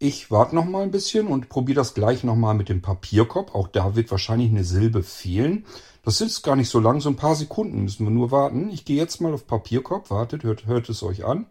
Ich 0.05 0.33
warte 0.33 0.57
noch 0.57 0.65
mal 0.65 0.83
ein 0.83 0.91
bisschen 0.91 1.29
und 1.29 1.49
probiere 1.49 1.77
das 1.77 1.95
gleich 1.95 2.25
noch 2.25 2.35
mal 2.35 2.55
mit 2.55 2.69
dem 2.69 2.83
Papierkorb. 2.83 3.55
Auch 3.55 3.69
da 3.69 3.95
wird 3.95 4.11
wahrscheinlich 4.11 4.51
eine 4.51 4.65
Silbe 4.65 5.05
fehlen. 5.05 5.65
Das 6.03 6.21
ist 6.21 6.43
gar 6.43 6.57
nicht 6.57 6.71
so 6.71 6.81
lang, 6.81 7.01
so 7.01 7.09
ein 7.09 7.15
paar 7.15 7.37
Sekunden 7.37 7.85
müssen 7.85 8.07
wir 8.07 8.11
nur 8.11 8.33
warten. 8.33 8.69
Ich 8.71 8.85
gehe 8.85 8.97
jetzt 8.97 9.21
mal 9.21 9.33
auf 9.33 9.47
Papierkorb. 9.47 10.11
Wartet, 10.11 10.43
hört, 10.43 10.67
hört 10.67 10.89
es 10.89 11.05
euch 11.05 11.25
an. 11.25 11.47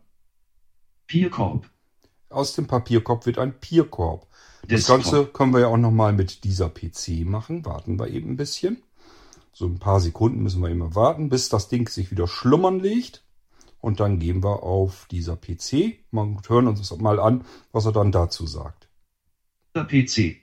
Papierkorb. 1.08 1.70
Aus 2.29 2.53
dem 2.53 2.67
Papierkorb 2.67 3.25
wird 3.25 3.38
ein 3.38 3.53
Papierkorb. 3.53 4.27
Das. 4.67 4.86
Ganze 4.86 5.27
können 5.27 5.53
wir 5.53 5.62
ja 5.62 5.67
auch 5.67 5.77
noch 5.77 5.91
mal 5.91 6.12
mit 6.12 6.43
dieser 6.43 6.67
PC 6.67 7.24
machen. 7.24 7.63
Warten 7.63 7.98
wir 7.98 8.10
eben 8.10 8.31
ein 8.31 8.38
bisschen. 8.38 8.84
So 9.53 9.65
ein 9.65 9.79
paar 9.79 10.01
Sekunden 10.01 10.43
müssen 10.43 10.62
wir 10.62 10.67
immer 10.67 10.93
warten, 10.93 11.29
bis 11.29 11.48
das 11.48 11.70
Ding 11.70 11.88
sich 11.88 12.12
wieder 12.12 12.27
schlummern 12.27 12.81
legt. 12.81 13.24
Und 13.81 14.00
dann 14.00 14.19
gehen 14.19 14.43
wir 14.43 14.63
auf 14.63 15.07
dieser 15.09 15.35
PC 15.35 16.00
und 16.11 16.47
hören 16.47 16.67
uns 16.67 16.88
das 16.88 16.97
mal 17.00 17.19
an, 17.19 17.43
was 17.71 17.85
er 17.85 17.91
dann 17.91 18.11
dazu 18.11 18.45
sagt. 18.45 18.88
Der 19.75 19.83
PC. 19.85 20.38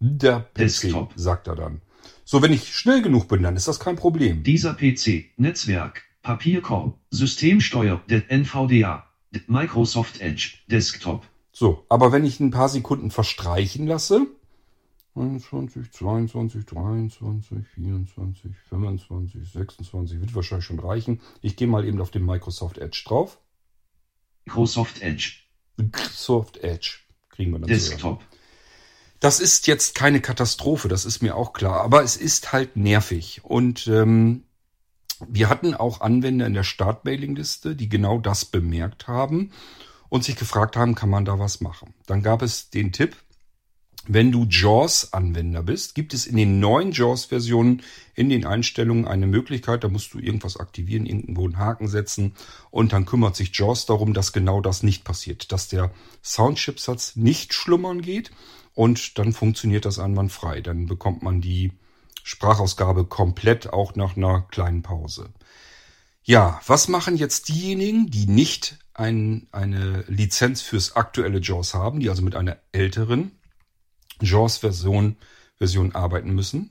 Der 0.00 0.40
PC, 0.40 0.54
Desktop. 0.56 1.12
sagt 1.14 1.46
er 1.46 1.56
dann. 1.56 1.82
So, 2.24 2.42
wenn 2.42 2.52
ich 2.52 2.74
schnell 2.74 3.02
genug 3.02 3.28
bin, 3.28 3.42
dann 3.42 3.56
ist 3.56 3.68
das 3.68 3.80
kein 3.80 3.96
Problem. 3.96 4.42
Dieser 4.42 4.74
PC. 4.74 5.30
Netzwerk. 5.36 6.02
Papierkorb. 6.22 6.98
Systemsteuer. 7.10 8.00
Det 8.08 8.30
NVDA. 8.30 9.04
Microsoft 9.46 10.20
Edge. 10.20 10.54
Desktop. 10.66 11.26
So, 11.52 11.84
aber 11.88 12.12
wenn 12.12 12.24
ich 12.24 12.40
ein 12.40 12.50
paar 12.50 12.68
Sekunden 12.68 13.10
verstreichen 13.10 13.86
lasse, 13.86 14.26
21, 15.16 15.90
22, 15.90 16.64
23, 16.66 17.66
24, 17.74 18.56
25, 18.68 19.52
26, 19.52 20.20
wird 20.20 20.34
wahrscheinlich 20.34 20.64
schon 20.64 20.78
reichen. 20.78 21.20
Ich 21.42 21.56
gehe 21.56 21.66
mal 21.66 21.84
eben 21.84 22.00
auf 22.00 22.10
den 22.10 22.24
Microsoft 22.24 22.78
Edge 22.78 23.02
drauf. 23.06 23.38
Microsoft 24.46 25.02
Edge. 25.02 25.32
Microsoft 25.76 26.58
Edge 26.58 26.98
kriegen 27.28 27.52
wir 27.52 27.58
dann. 27.58 27.68
Desktop. 27.68 28.22
Das 29.18 29.40
ist 29.40 29.66
jetzt 29.66 29.94
keine 29.94 30.20
Katastrophe, 30.20 30.88
das 30.88 31.04
ist 31.04 31.22
mir 31.22 31.36
auch 31.36 31.52
klar, 31.52 31.82
aber 31.82 32.02
es 32.02 32.16
ist 32.16 32.52
halt 32.52 32.76
nervig. 32.76 33.44
Und 33.44 33.86
ähm, 33.86 34.44
wir 35.28 35.50
hatten 35.50 35.74
auch 35.74 36.00
Anwender 36.00 36.46
in 36.46 36.54
der 36.54 36.64
Startmailingliste, 36.64 37.76
die 37.76 37.90
genau 37.90 38.18
das 38.18 38.46
bemerkt 38.46 39.08
haben 39.08 39.52
und 40.08 40.24
sich 40.24 40.36
gefragt 40.36 40.76
haben, 40.76 40.94
kann 40.94 41.10
man 41.10 41.26
da 41.26 41.38
was 41.38 41.60
machen. 41.60 41.92
Dann 42.06 42.22
gab 42.22 42.40
es 42.40 42.70
den 42.70 42.92
Tipp, 42.92 43.16
wenn 44.06 44.32
du 44.32 44.46
JAWS-Anwender 44.48 45.62
bist, 45.62 45.94
gibt 45.94 46.14
es 46.14 46.26
in 46.26 46.36
den 46.36 46.58
neuen 46.58 46.92
JAWS-Versionen 46.92 47.82
in 48.14 48.28
den 48.28 48.46
Einstellungen 48.46 49.06
eine 49.06 49.26
Möglichkeit, 49.26 49.84
da 49.84 49.88
musst 49.88 50.14
du 50.14 50.18
irgendwas 50.18 50.56
aktivieren, 50.56 51.06
irgendwo 51.06 51.44
einen 51.44 51.58
Haken 51.58 51.86
setzen 51.86 52.34
und 52.70 52.92
dann 52.92 53.04
kümmert 53.04 53.36
sich 53.36 53.50
JAWS 53.52 53.86
darum, 53.86 54.14
dass 54.14 54.32
genau 54.32 54.60
das 54.60 54.82
nicht 54.82 55.04
passiert, 55.04 55.52
dass 55.52 55.68
der 55.68 55.92
Soundchipsatz 56.22 57.16
nicht 57.16 57.52
schlummern 57.52 58.00
geht 58.00 58.30
und 58.74 59.18
dann 59.18 59.32
funktioniert 59.32 59.84
das 59.84 59.98
einwandfrei. 59.98 60.60
Dann 60.60 60.86
bekommt 60.86 61.22
man 61.22 61.40
die 61.40 61.72
Sprachausgabe 62.22 63.04
komplett 63.04 63.72
auch 63.72 63.96
nach 63.96 64.16
einer 64.16 64.42
kleinen 64.50 64.82
Pause. 64.82 65.30
Ja, 66.22 66.60
was 66.66 66.88
machen 66.88 67.16
jetzt 67.16 67.48
diejenigen, 67.48 68.10
die 68.10 68.26
nicht 68.26 68.78
ein, 68.94 69.48
eine 69.52 70.04
Lizenz 70.06 70.62
fürs 70.62 70.96
aktuelle 70.96 71.40
JAWS 71.40 71.74
haben, 71.74 72.00
die 72.00 72.08
also 72.08 72.22
mit 72.22 72.34
einer 72.34 72.58
älteren 72.72 73.32
JAWS-Version 74.22 75.16
Version 75.60 75.94
arbeiten 75.94 76.34
müssen? 76.34 76.70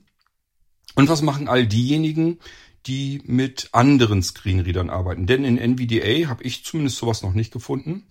Und 0.96 1.08
was 1.08 1.22
machen 1.22 1.48
all 1.48 1.66
diejenigen, 1.66 2.40
die 2.86 3.22
mit 3.24 3.70
anderen 3.72 4.22
Screenreadern 4.22 4.90
arbeiten? 4.90 5.26
Denn 5.26 5.44
in 5.44 5.56
NVDA 5.56 6.28
habe 6.28 6.42
ich 6.42 6.64
zumindest 6.64 6.98
sowas 6.98 7.22
noch 7.22 7.32
nicht 7.32 7.52
gefunden. 7.52 8.10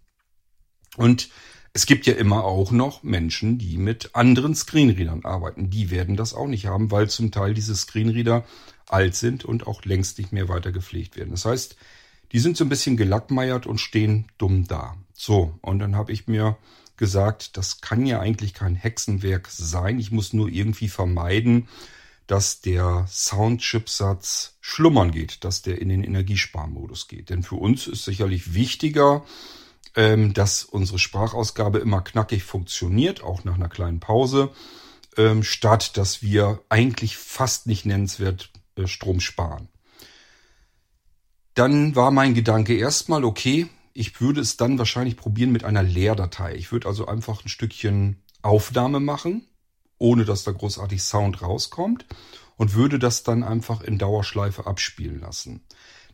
Und 0.95 1.29
es 1.73 1.85
gibt 1.85 2.07
ja 2.07 2.13
immer 2.13 2.45
auch 2.45 2.71
noch 2.71 3.03
Menschen, 3.03 3.59
die 3.59 3.77
mit 3.77 4.15
anderen 4.15 4.55
Screenreadern 4.55 5.25
arbeiten. 5.25 5.69
Die 5.69 5.91
werden 5.91 6.15
das 6.15 6.33
auch 6.33 6.47
nicht 6.47 6.65
haben, 6.65 6.89
weil 6.89 7.09
zum 7.09 7.31
Teil 7.31 7.53
diese 7.53 7.75
Screenreader 7.75 8.45
alt 8.87 9.15
sind 9.15 9.45
und 9.45 9.67
auch 9.67 9.85
längst 9.85 10.17
nicht 10.17 10.31
mehr 10.31 10.47
weiter 10.47 10.71
gepflegt 10.71 11.15
werden. 11.15 11.31
Das 11.31 11.45
heißt, 11.45 11.75
die 12.31 12.39
sind 12.39 12.57
so 12.57 12.63
ein 12.63 12.69
bisschen 12.69 12.97
gelackmeiert 12.97 13.67
und 13.67 13.79
stehen 13.79 14.27
dumm 14.37 14.65
da. 14.67 14.95
So, 15.13 15.59
und 15.61 15.79
dann 15.79 15.95
habe 15.95 16.11
ich 16.11 16.27
mir 16.27 16.57
gesagt, 16.99 17.57
das 17.57 17.81
kann 17.81 18.05
ja 18.05 18.19
eigentlich 18.19 18.53
kein 18.53 18.75
Hexenwerk 18.75 19.47
sein. 19.49 19.97
Ich 19.97 20.11
muss 20.11 20.33
nur 20.33 20.49
irgendwie 20.49 20.89
vermeiden, 20.89 21.67
dass 22.27 22.61
der 22.61 23.07
Soundchipsatz 23.09 24.57
schlummern 24.61 25.09
geht, 25.09 25.43
dass 25.43 25.63
der 25.63 25.81
in 25.81 25.89
den 25.89 26.03
Energiesparmodus 26.03 27.07
geht. 27.07 27.31
Denn 27.31 27.41
für 27.41 27.55
uns 27.55 27.87
ist 27.87 28.05
sicherlich 28.05 28.53
wichtiger, 28.53 29.25
ähm, 29.95 30.33
dass 30.33 30.63
unsere 30.63 30.99
Sprachausgabe 30.99 31.79
immer 31.79 32.01
knackig 32.01 32.43
funktioniert, 32.43 33.23
auch 33.23 33.45
nach 33.45 33.55
einer 33.55 33.69
kleinen 33.69 33.99
Pause, 33.99 34.51
ähm, 35.17 35.41
statt 35.41 35.97
dass 35.97 36.21
wir 36.21 36.61
eigentlich 36.69 37.17
fast 37.17 37.65
nicht 37.65 37.85
nennenswert 37.85 38.51
äh, 38.75 38.85
Strom 38.85 39.21
sparen. 39.21 39.69
Dann 41.55 41.95
war 41.95 42.11
mein 42.11 42.35
Gedanke 42.35 42.77
erstmal, 42.77 43.23
okay, 43.23 43.67
ich 43.99 44.21
würde 44.21 44.39
es 44.39 44.55
dann 44.55 44.79
wahrscheinlich 44.79 45.17
probieren 45.17 45.51
mit 45.51 45.65
einer 45.65 45.83
Leerdatei. 45.83 46.55
Ich 46.55 46.71
würde 46.71 46.87
also 46.87 47.07
einfach 47.07 47.43
ein 47.43 47.49
Stückchen 47.49 48.23
Aufnahme 48.41 49.01
machen, 49.01 49.45
ohne 49.97 50.23
dass 50.23 50.45
da 50.45 50.51
großartig 50.51 51.03
Sound 51.03 51.41
rauskommt 51.41 52.05
und 52.55 52.75
würde 52.75 52.97
das 52.97 53.23
dann 53.23 53.43
einfach 53.43 53.81
in 53.81 53.97
Dauerschleife 53.97 54.65
abspielen 54.67 55.19
lassen. 55.19 55.65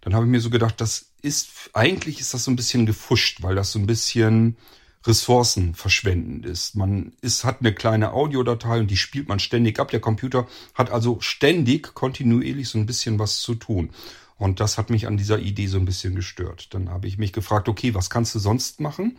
Dann 0.02 0.16
habe 0.16 0.26
ich 0.26 0.32
mir 0.32 0.42
so 0.42 0.50
gedacht, 0.50 0.82
das 0.82 1.12
ist, 1.22 1.70
eigentlich 1.74 2.20
ist 2.20 2.34
das 2.34 2.46
so 2.46 2.52
ein 2.52 2.56
bisschen 2.56 2.88
gefuscht, 2.88 3.44
weil 3.44 3.54
das 3.54 3.72
so 3.72 3.78
ein 3.78 3.86
bisschen 3.86 4.58
ressourcenverschwendend 5.06 6.44
ist. 6.48 6.76
Man 6.76 7.14
ist, 7.22 7.44
hat 7.44 7.60
eine 7.60 7.76
kleine 7.76 8.14
Audiodatei 8.14 8.80
und 8.80 8.90
die 8.90 8.98
spielt 8.98 9.28
man 9.28 9.38
ständig 9.38 9.80
ab. 9.80 9.92
Der 9.92 10.00
Computer 10.00 10.48
hat 10.74 10.90
also 10.90 11.22
ständig, 11.22 11.94
kontinuierlich 11.94 12.68
so 12.68 12.80
ein 12.80 12.88
bisschen 12.88 13.20
was 13.20 13.42
zu 13.42 13.54
tun. 13.54 13.92
Und 14.38 14.60
das 14.60 14.78
hat 14.78 14.90
mich 14.90 15.08
an 15.08 15.18
dieser 15.18 15.40
Idee 15.40 15.68
so 15.68 15.78
ein 15.78 15.86
bisschen 15.86 16.16
gestört. 16.16 16.74
Dann 16.74 16.90
habe 16.90 17.08
ich 17.08 17.18
mich 17.18 17.34
gefragt, 17.34 17.70
okay, 17.70 17.94
was 17.94 18.10
kannst 18.10 18.36
du 18.36 18.40
sonst 18.40 18.80
machen? 18.80 19.18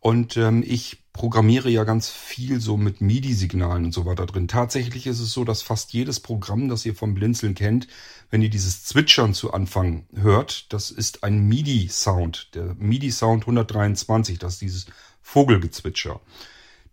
Und 0.00 0.36
ähm, 0.36 0.62
ich 0.66 1.02
programmiere 1.12 1.68
ja 1.68 1.84
ganz 1.84 2.08
viel 2.08 2.60
so 2.60 2.76
mit 2.76 3.00
MIDI-Signalen 3.00 3.86
und 3.86 3.92
so 3.92 4.04
weiter 4.04 4.26
drin. 4.26 4.48
Tatsächlich 4.48 5.06
ist 5.06 5.20
es 5.20 5.32
so, 5.32 5.44
dass 5.44 5.62
fast 5.62 5.92
jedes 5.92 6.20
Programm, 6.20 6.68
das 6.68 6.86
ihr 6.86 6.94
vom 6.94 7.14
Blinzeln 7.14 7.54
kennt, 7.54 7.88
wenn 8.30 8.42
ihr 8.42 8.50
dieses 8.50 8.84
Zwitschern 8.84 9.34
zu 9.34 9.52
Anfang 9.52 10.06
hört, 10.14 10.72
das 10.72 10.90
ist 10.90 11.24
ein 11.24 11.48
MIDI-Sound. 11.48 12.54
Der 12.54 12.74
MIDI-Sound 12.78 13.42
123, 13.44 14.38
das 14.38 14.54
ist 14.54 14.62
dieses 14.62 14.86
Vogelgezwitscher. 15.22 16.20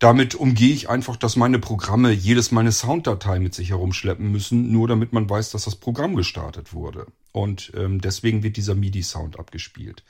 Damit 0.04 0.36
umgehe 0.36 0.74
ich 0.74 0.90
einfach, 0.90 1.16
dass 1.16 1.38
meine 1.38 1.60
Programme 1.60 2.12
jedes 2.12 2.52
Mal 2.52 2.60
eine 2.60 2.74
Sounddatei 2.74 3.40
mit 3.40 3.54
sich 3.54 3.70
herumschleppen 3.70 4.30
müssen, 4.30 4.70
nur 4.70 4.90
damit 4.90 5.14
man 5.14 5.30
weiß, 5.30 5.52
dass 5.52 5.64
das 5.64 5.78
Programm 5.78 6.18
gestartet 6.18 6.74
wurde. 6.74 7.06
Und 7.32 7.72
ähm, 7.74 8.02
deswegen 8.02 8.44
wird 8.44 8.58
dieser 8.58 8.76
MIDI-Sound 8.76 9.40
abgespielt. 9.40 10.04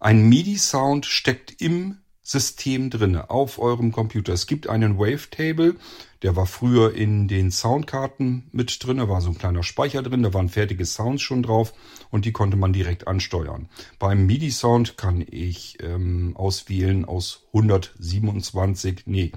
Ein 0.00 0.28
MIDI-Sound 0.28 1.06
steckt 1.06 1.62
im 1.62 1.98
System 2.30 2.90
drinne 2.90 3.28
auf 3.28 3.58
eurem 3.58 3.90
Computer. 3.90 4.32
Es 4.32 4.46
gibt 4.46 4.68
einen 4.68 5.00
Wavetable, 5.00 5.74
der 6.22 6.36
war 6.36 6.46
früher 6.46 6.94
in 6.94 7.26
den 7.26 7.50
Soundkarten 7.50 8.44
mit 8.52 8.86
drin, 8.86 9.08
war 9.08 9.20
so 9.20 9.30
ein 9.30 9.38
kleiner 9.38 9.64
Speicher 9.64 10.00
drin, 10.02 10.22
da 10.22 10.32
waren 10.32 10.48
fertige 10.48 10.86
Sounds 10.86 11.22
schon 11.22 11.42
drauf 11.42 11.74
und 12.08 12.24
die 12.24 12.32
konnte 12.32 12.56
man 12.56 12.72
direkt 12.72 13.08
ansteuern. 13.08 13.68
Beim 13.98 14.26
MIDI-Sound 14.26 14.96
kann 14.96 15.26
ich 15.28 15.78
ähm, 15.82 16.36
auswählen 16.36 17.04
aus 17.04 17.48
127, 17.52 19.02
nee, 19.06 19.32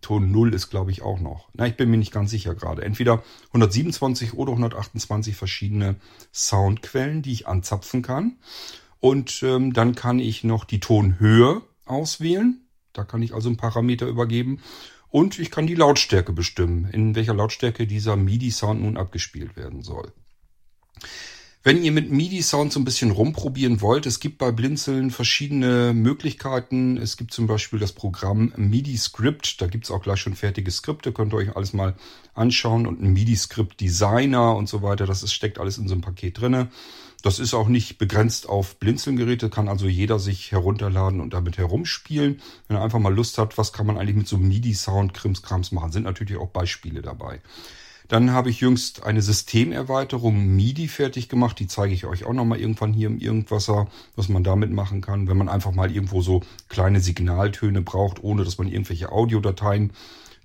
Ton 0.00 0.32
0 0.32 0.54
ist 0.54 0.68
glaube 0.70 0.90
ich 0.90 1.02
auch 1.02 1.20
noch. 1.20 1.48
Na, 1.54 1.66
ich 1.66 1.76
bin 1.76 1.90
mir 1.90 1.96
nicht 1.96 2.12
ganz 2.12 2.30
sicher 2.30 2.56
gerade. 2.56 2.82
Entweder 2.82 3.22
127 3.48 4.34
oder 4.34 4.50
128 4.52 5.36
verschiedene 5.36 5.96
Soundquellen, 6.32 7.22
die 7.22 7.32
ich 7.32 7.46
anzapfen 7.46 8.02
kann. 8.02 8.36
Und 9.00 9.42
ähm, 9.42 9.72
dann 9.72 9.96
kann 9.96 10.20
ich 10.20 10.44
noch 10.44 10.64
die 10.64 10.78
Tonhöhe 10.78 11.62
auswählen. 11.92 12.66
Da 12.92 13.04
kann 13.04 13.22
ich 13.22 13.34
also 13.34 13.48
einen 13.48 13.56
Parameter 13.56 14.06
übergeben. 14.06 14.60
Und 15.08 15.38
ich 15.38 15.50
kann 15.50 15.66
die 15.66 15.74
Lautstärke 15.74 16.32
bestimmen, 16.32 16.88
in 16.90 17.14
welcher 17.14 17.34
Lautstärke 17.34 17.86
dieser 17.86 18.16
MIDI-Sound 18.16 18.80
nun 18.80 18.96
abgespielt 18.96 19.56
werden 19.56 19.82
soll. 19.82 20.12
Wenn 21.64 21.84
ihr 21.84 21.92
mit 21.92 22.10
MIDI-Sound 22.10 22.72
so 22.72 22.80
ein 22.80 22.84
bisschen 22.84 23.12
rumprobieren 23.12 23.80
wollt, 23.80 24.06
es 24.06 24.18
gibt 24.18 24.38
bei 24.38 24.50
Blinzeln 24.50 25.12
verschiedene 25.12 25.92
Möglichkeiten. 25.94 26.96
Es 26.96 27.16
gibt 27.16 27.32
zum 27.32 27.46
Beispiel 27.46 27.78
das 27.78 27.92
Programm 27.92 28.52
MIDI-Script. 28.56 29.60
Da 29.60 29.68
gibt's 29.68 29.92
auch 29.92 30.02
gleich 30.02 30.18
schon 30.18 30.34
fertige 30.34 30.72
Skripte. 30.72 31.12
Könnt 31.12 31.32
ihr 31.32 31.36
euch 31.36 31.54
alles 31.54 31.72
mal 31.72 31.94
anschauen. 32.34 32.84
Und 32.84 33.00
ein 33.00 33.12
MIDI-Script-Designer 33.12 34.56
und 34.56 34.68
so 34.68 34.82
weiter. 34.82 35.06
Das 35.06 35.22
ist, 35.22 35.34
steckt 35.34 35.60
alles 35.60 35.78
in 35.78 35.86
so 35.86 35.94
einem 35.94 36.02
Paket 36.02 36.40
drinne. 36.40 36.68
Das 37.22 37.38
ist 37.38 37.54
auch 37.54 37.68
nicht 37.68 37.98
begrenzt 37.98 38.48
auf 38.48 38.76
Blinzelgeräte, 38.76 39.48
kann 39.48 39.68
also 39.68 39.86
jeder 39.86 40.18
sich 40.18 40.50
herunterladen 40.50 41.20
und 41.20 41.32
damit 41.32 41.56
herumspielen. 41.56 42.42
Wenn 42.66 42.76
er 42.76 42.82
einfach 42.82 42.98
mal 42.98 43.14
Lust 43.14 43.38
hat, 43.38 43.56
was 43.58 43.72
kann 43.72 43.86
man 43.86 43.96
eigentlich 43.96 44.16
mit 44.16 44.28
so 44.28 44.38
MIDI-Sound, 44.38 45.14
Krimskrams 45.14 45.70
machen, 45.70 45.92
sind 45.92 46.02
natürlich 46.02 46.36
auch 46.36 46.48
Beispiele 46.48 47.00
dabei. 47.00 47.40
Dann 48.08 48.32
habe 48.32 48.50
ich 48.50 48.60
jüngst 48.60 49.04
eine 49.04 49.22
Systemerweiterung 49.22 50.54
MIDI 50.54 50.88
fertig 50.88 51.28
gemacht. 51.28 51.58
Die 51.60 51.68
zeige 51.68 51.94
ich 51.94 52.04
euch 52.04 52.24
auch 52.24 52.32
nochmal 52.32 52.60
irgendwann 52.60 52.92
hier 52.92 53.06
im 53.06 53.18
Irgendwasser, 53.18 53.86
was 54.16 54.28
man 54.28 54.44
damit 54.44 54.70
machen 54.70 55.00
kann, 55.00 55.28
wenn 55.28 55.38
man 55.38 55.48
einfach 55.48 55.72
mal 55.72 55.90
irgendwo 55.90 56.20
so 56.20 56.42
kleine 56.68 57.00
Signaltöne 57.00 57.82
braucht, 57.82 58.22
ohne 58.22 58.44
dass 58.44 58.58
man 58.58 58.68
irgendwelche 58.68 59.12
Audiodateien 59.12 59.92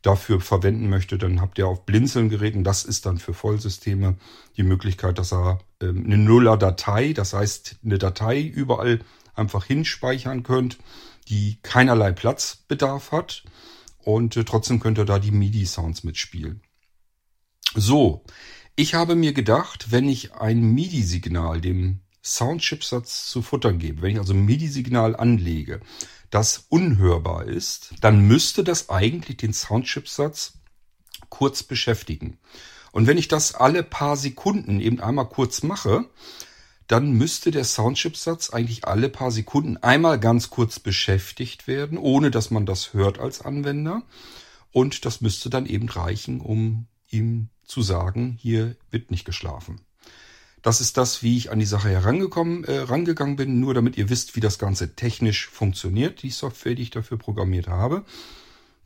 dafür 0.07 0.39
verwenden 0.39 0.89
möchte, 0.89 1.17
dann 1.17 1.41
habt 1.41 1.57
ihr 1.57 1.67
auf 1.67 1.85
Blinzeln-Geräten, 1.85 2.63
das 2.63 2.85
ist 2.85 3.05
dann 3.05 3.17
für 3.17 3.33
Vollsysteme, 3.33 4.15
die 4.55 4.63
Möglichkeit, 4.63 5.19
dass 5.19 5.33
er 5.33 5.59
ähm, 5.81 6.05
eine 6.05 6.17
Nuller-Datei, 6.17 7.11
das 7.11 7.33
heißt 7.33 7.77
eine 7.83 7.97
Datei 7.97 8.41
überall 8.41 9.01
einfach 9.35 9.65
hinspeichern 9.65 10.43
könnt, 10.43 10.77
die 11.27 11.59
keinerlei 11.61 12.13
Platzbedarf 12.13 13.11
hat 13.11 13.43
und 13.99 14.37
äh, 14.37 14.45
trotzdem 14.45 14.79
könnt 14.79 14.97
ihr 14.97 15.05
da 15.05 15.19
die 15.19 15.31
MIDI-Sounds 15.31 16.05
mitspielen. 16.05 16.61
So, 17.75 18.23
ich 18.77 18.93
habe 18.93 19.15
mir 19.15 19.33
gedacht, 19.33 19.91
wenn 19.91 20.07
ich 20.07 20.33
ein 20.35 20.61
MIDI-Signal 20.61 21.59
dem 21.59 21.99
Soundchipsatz 22.23 23.29
zu 23.29 23.41
futtern 23.41 23.77
gebe, 23.77 24.01
wenn 24.01 24.11
ich 24.11 24.19
also 24.19 24.33
ein 24.33 24.45
MIDI-Signal 24.45 25.17
anlege, 25.17 25.81
das 26.29 26.65
unhörbar 26.69 27.46
ist, 27.46 27.93
dann 28.01 28.27
müsste 28.27 28.63
das 28.63 28.89
eigentlich 28.89 29.38
den 29.38 29.53
Soundchipsatz 29.53 30.60
kurz 31.29 31.63
beschäftigen. 31.63 32.38
Und 32.91 33.07
wenn 33.07 33.17
ich 33.17 33.27
das 33.27 33.55
alle 33.55 33.84
paar 33.84 34.17
Sekunden 34.17 34.79
eben 34.79 35.00
einmal 35.00 35.29
kurz 35.29 35.63
mache, 35.63 36.05
dann 36.88 37.12
müsste 37.12 37.51
der 37.51 37.65
Soundchipsatz 37.65 38.50
eigentlich 38.50 38.88
alle 38.88 39.10
paar 39.10 39.31
Sekunden 39.31 39.77
einmal 39.77 40.19
ganz 40.19 40.50
kurz 40.50 40.79
beschäftigt 40.79 41.67
werden, 41.67 41.98
ohne 41.98 42.31
dass 42.31 42.50
man 42.50 42.65
das 42.65 42.93
hört 42.93 43.19
als 43.19 43.41
Anwender. 43.41 44.03
Und 44.72 45.05
das 45.05 45.22
müsste 45.22 45.50
dann 45.50 45.65
eben 45.65 45.89
reichen, 45.89 46.39
um 46.39 46.88
ihm 47.10 47.50
zu 47.65 47.81
sagen, 47.81 48.38
hier 48.39 48.75
wird 48.89 49.12
nicht 49.12 49.25
geschlafen. 49.25 49.81
Das 50.67 50.81
ist 50.81 50.97
das, 50.97 51.24
wie 51.24 51.38
ich 51.38 51.50
an 51.50 51.59
die 51.59 51.65
Sache 51.65 51.88
herangekommen, 51.88 52.65
äh, 52.65 52.79
rangegangen 52.79 53.38
bin, 53.38 53.62
nur 53.62 53.74
damit 53.74 53.97
ihr 53.97 54.09
wisst, 54.09 54.36
wie 54.36 54.41
das 54.41 54.59
Ganze 54.59 54.97
technisch 54.97 55.47
funktioniert, 55.47 56.24
die 56.24 56.29
Software, 56.29 56.75
die 56.75 56.81
ich 56.81 56.89
dafür 56.89 57.17
programmiert 57.17 57.69
habe. 57.69 58.03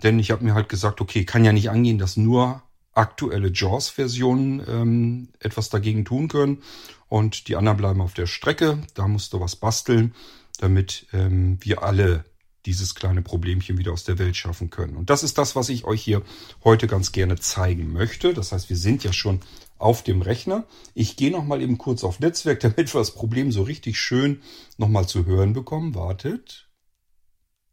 Denn 0.04 0.20
ich 0.20 0.30
habe 0.30 0.44
mir 0.44 0.54
halt 0.54 0.70
gesagt, 0.70 1.02
okay, 1.02 1.26
kann 1.26 1.44
ja 1.44 1.52
nicht 1.52 1.72
angehen, 1.72 1.98
dass 1.98 2.18
nur 2.18 2.62
aktuelle 2.94 3.48
JAWS-Versionen 3.52 4.62
ähm, 4.68 5.30
etwas 5.40 5.70
dagegen 5.70 6.06
tun 6.06 6.28
können 6.28 6.62
und 7.10 7.48
die 7.48 7.56
anderen 7.56 7.80
bleiben 7.80 8.02
auf 8.02 8.14
der 8.14 8.28
Strecke. 8.28 8.78
Da 8.94 9.08
musst 9.08 9.34
du 9.34 9.40
was 9.40 9.56
basteln, 9.56 10.14
damit 10.60 11.08
ähm, 11.14 11.58
wir 11.62 11.82
alle 11.82 12.26
dieses 12.66 12.96
kleine 12.96 13.22
Problemchen 13.22 13.78
wieder 13.78 13.92
aus 13.92 14.04
der 14.04 14.20
Welt 14.20 14.36
schaffen 14.36 14.70
können. 14.70 14.96
Und 14.96 15.10
das 15.10 15.24
ist 15.24 15.38
das, 15.38 15.56
was 15.56 15.70
ich 15.70 15.86
euch 15.86 16.02
hier 16.02 16.22
heute 16.64 16.88
ganz 16.88 17.12
gerne 17.12 17.38
zeigen 17.38 17.92
möchte. 17.92 18.34
Das 18.34 18.52
heißt, 18.52 18.70
wir 18.70 18.78
sind 18.78 19.04
ja 19.04 19.14
schon 19.14 19.40
auf 19.78 20.04
dem 20.04 20.22
Rechner. 20.22 20.66
Ich 20.94 21.16
gehe 21.16 21.32
noch 21.32 21.44
mal 21.44 21.62
eben 21.62 21.78
kurz 21.78 22.04
auf 22.04 22.20
Netzwerk, 22.20 22.60
damit 22.62 22.94
wir 22.94 23.00
das 23.00 23.16
Problem 23.16 23.52
so 23.52 23.64
richtig 23.64 24.00
schön 24.00 24.42
noch 24.78 24.90
mal 24.90 25.08
zu 25.08 25.26
hören 25.26 25.54
bekommen. 25.54 25.96
Wartet. 25.96 26.70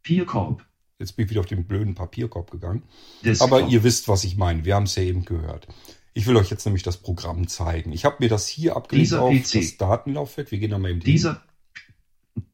Papierkorb. 0.02 0.64
Jetzt 0.98 1.16
bin 1.16 1.26
ich 1.26 1.30
wieder 1.30 1.40
auf 1.40 1.46
den 1.46 1.66
blöden 1.66 1.94
Papierkorb 1.94 2.50
gegangen. 2.50 2.82
Desktop. 3.24 3.52
Aber 3.52 3.68
ihr 3.68 3.84
wisst, 3.84 4.08
was 4.08 4.24
ich 4.24 4.36
meine. 4.36 4.64
Wir 4.64 4.74
haben 4.74 4.84
es 4.84 4.96
ja 4.96 5.02
eben 5.02 5.24
gehört. 5.24 5.68
Ich 6.14 6.26
will 6.26 6.36
euch 6.36 6.50
jetzt 6.50 6.64
nämlich 6.64 6.82
das 6.82 6.96
Programm 6.96 7.46
zeigen. 7.46 7.92
Ich 7.92 8.04
habe 8.04 8.16
mir 8.18 8.28
das 8.28 8.48
hier 8.48 8.74
abgelegt 8.74 9.06
Dieser 9.06 9.22
auf 9.22 9.32
PC. 9.32 9.52
das 9.52 9.76
Datenlaufwerk. 9.76 10.50
Wir 10.50 10.58
gehen 10.58 10.70
da 10.70 10.78
mal 10.78 10.90
eben 10.90 11.00
hin. 11.00 11.12
Dieser 11.12 11.42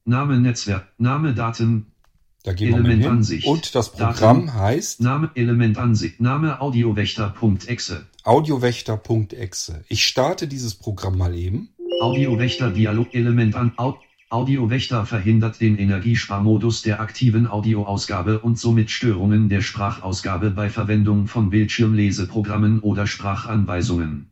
Name 0.04 0.38
Netzwerk, 0.38 0.92
Name 0.98 1.32
Daten, 1.32 1.93
Da 2.44 2.52
gehen 2.52 2.74
wir 2.74 2.82
mal 2.82 3.22
hin. 3.24 3.42
Und 3.46 3.74
das 3.74 3.90
Programm 3.90 4.52
heißt 4.52 5.00
Name 5.00 5.30
Elementansicht, 5.34 6.20
Name 6.20 6.60
Audiowächter.exe. 6.60 8.06
audiowächter.exe. 8.22 9.84
Ich 9.88 10.06
starte 10.06 10.46
dieses 10.46 10.74
Programm 10.74 11.16
mal 11.16 11.34
eben. 11.34 11.70
Audiowächter 12.02 12.70
Dialog 12.70 13.14
Element 13.14 13.54
an 13.54 13.72
Au 13.78 13.98
Audiowächter 14.28 15.06
verhindert 15.06 15.60
den 15.62 15.78
Energiesparmodus 15.78 16.82
der 16.82 17.00
aktiven 17.00 17.46
Audioausgabe 17.46 18.40
und 18.40 18.58
somit 18.58 18.90
Störungen 18.90 19.48
der 19.48 19.62
Sprachausgabe 19.62 20.50
bei 20.50 20.68
Verwendung 20.68 21.28
von 21.28 21.48
Bildschirmleseprogrammen 21.48 22.80
oder 22.80 23.06
Sprachanweisungen. 23.06 24.30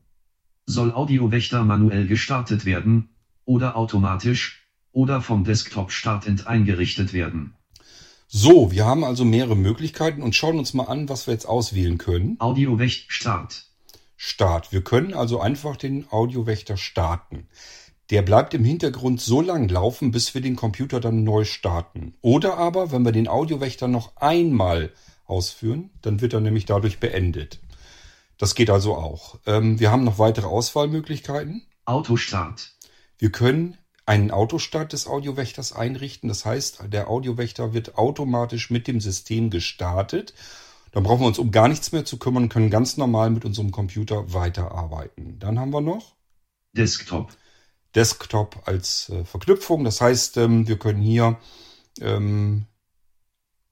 Soll 0.66 0.92
Audiowächter 0.92 1.64
manuell 1.64 2.06
gestartet 2.06 2.66
werden 2.66 3.08
oder 3.46 3.74
automatisch 3.74 4.66
oder 4.90 5.22
vom 5.22 5.44
Desktop 5.44 5.92
startend 5.92 6.46
eingerichtet 6.46 7.14
werden. 7.14 7.54
So, 8.34 8.70
wir 8.70 8.86
haben 8.86 9.04
also 9.04 9.26
mehrere 9.26 9.54
Möglichkeiten 9.56 10.22
und 10.22 10.34
schauen 10.34 10.58
uns 10.58 10.72
mal 10.72 10.84
an, 10.84 11.10
was 11.10 11.26
wir 11.26 11.34
jetzt 11.34 11.44
auswählen 11.44 11.98
können. 11.98 12.36
Audiowächt 12.38 13.12
Start. 13.12 13.66
Start. 14.16 14.72
Wir 14.72 14.82
können 14.82 15.12
also 15.12 15.38
einfach 15.38 15.76
den 15.76 16.10
Audiowächter 16.10 16.78
starten. 16.78 17.46
Der 18.08 18.22
bleibt 18.22 18.54
im 18.54 18.64
Hintergrund 18.64 19.20
so 19.20 19.42
lang 19.42 19.68
laufen, 19.68 20.12
bis 20.12 20.32
wir 20.32 20.40
den 20.40 20.56
Computer 20.56 20.98
dann 20.98 21.24
neu 21.24 21.44
starten. 21.44 22.14
Oder 22.22 22.56
aber, 22.56 22.90
wenn 22.90 23.04
wir 23.04 23.12
den 23.12 23.28
Audiowächter 23.28 23.86
noch 23.86 24.16
einmal 24.16 24.94
ausführen, 25.26 25.90
dann 26.00 26.22
wird 26.22 26.32
er 26.32 26.40
nämlich 26.40 26.64
dadurch 26.64 27.00
beendet. 27.00 27.60
Das 28.38 28.54
geht 28.54 28.70
also 28.70 28.94
auch. 28.94 29.40
Ähm, 29.44 29.78
wir 29.78 29.90
haben 29.90 30.04
noch 30.04 30.18
weitere 30.18 30.46
Auswahlmöglichkeiten. 30.46 31.66
Autostart. 31.84 32.72
Wir 33.18 33.30
können 33.30 33.76
einen 34.06 34.30
Autostart 34.30 34.92
des 34.92 35.06
Audiowächters 35.06 35.72
einrichten. 35.72 36.28
Das 36.28 36.44
heißt, 36.44 36.84
der 36.88 37.08
Audiowächter 37.08 37.72
wird 37.72 37.96
automatisch 37.96 38.70
mit 38.70 38.88
dem 38.88 39.00
System 39.00 39.50
gestartet. 39.50 40.34
Dann 40.90 41.04
brauchen 41.04 41.20
wir 41.20 41.26
uns 41.26 41.38
um 41.38 41.50
gar 41.50 41.68
nichts 41.68 41.92
mehr 41.92 42.04
zu 42.04 42.18
kümmern, 42.18 42.48
können 42.48 42.70
ganz 42.70 42.96
normal 42.96 43.30
mit 43.30 43.44
unserem 43.44 43.70
Computer 43.70 44.32
weiterarbeiten. 44.34 45.38
Dann 45.38 45.58
haben 45.58 45.72
wir 45.72 45.80
noch 45.80 46.14
Desktop. 46.72 47.32
Desktop 47.94 48.62
als 48.66 49.08
äh, 49.10 49.24
Verknüpfung. 49.24 49.84
Das 49.84 50.00
heißt, 50.00 50.36
ähm, 50.38 50.66
wir 50.66 50.78
können 50.78 51.02
hier 51.02 51.38
ähm, 52.00 52.66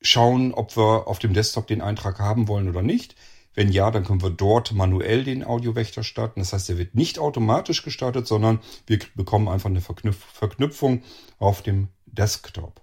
schauen, 0.01 0.53
ob 0.53 0.77
wir 0.77 1.09
auf 1.09 1.19
dem 1.19 1.35
Desktop 1.35 1.67
den 1.67 1.81
Eintrag 1.81 2.19
haben 2.19 2.49
wollen 2.49 2.69
oder 2.69 2.83
nicht. 2.83 3.17
Wenn 3.55 3.71
ja, 3.73 3.91
dann 3.91 4.05
können 4.05 4.23
wir 4.23 4.31
dort 4.31 4.73
manuell 4.73 5.25
den 5.25 5.43
Audiowächter 5.45 6.03
starten. 6.05 6.41
Das 6.41 6.53
heißt, 6.53 6.71
er 6.71 6.79
wird 6.79 6.95
nicht 6.95 7.19
automatisch 7.19 7.83
gestartet, 7.83 8.27
sondern 8.27 8.61
wir 8.87 9.01
bekommen 9.17 9.49
einfach 9.49 9.71
eine 9.71 9.81
Verknüpf 9.81 10.25
Verknüpfung 10.33 11.03
auf 11.39 11.63
dem 11.63 11.89
Desktop. 12.07 12.81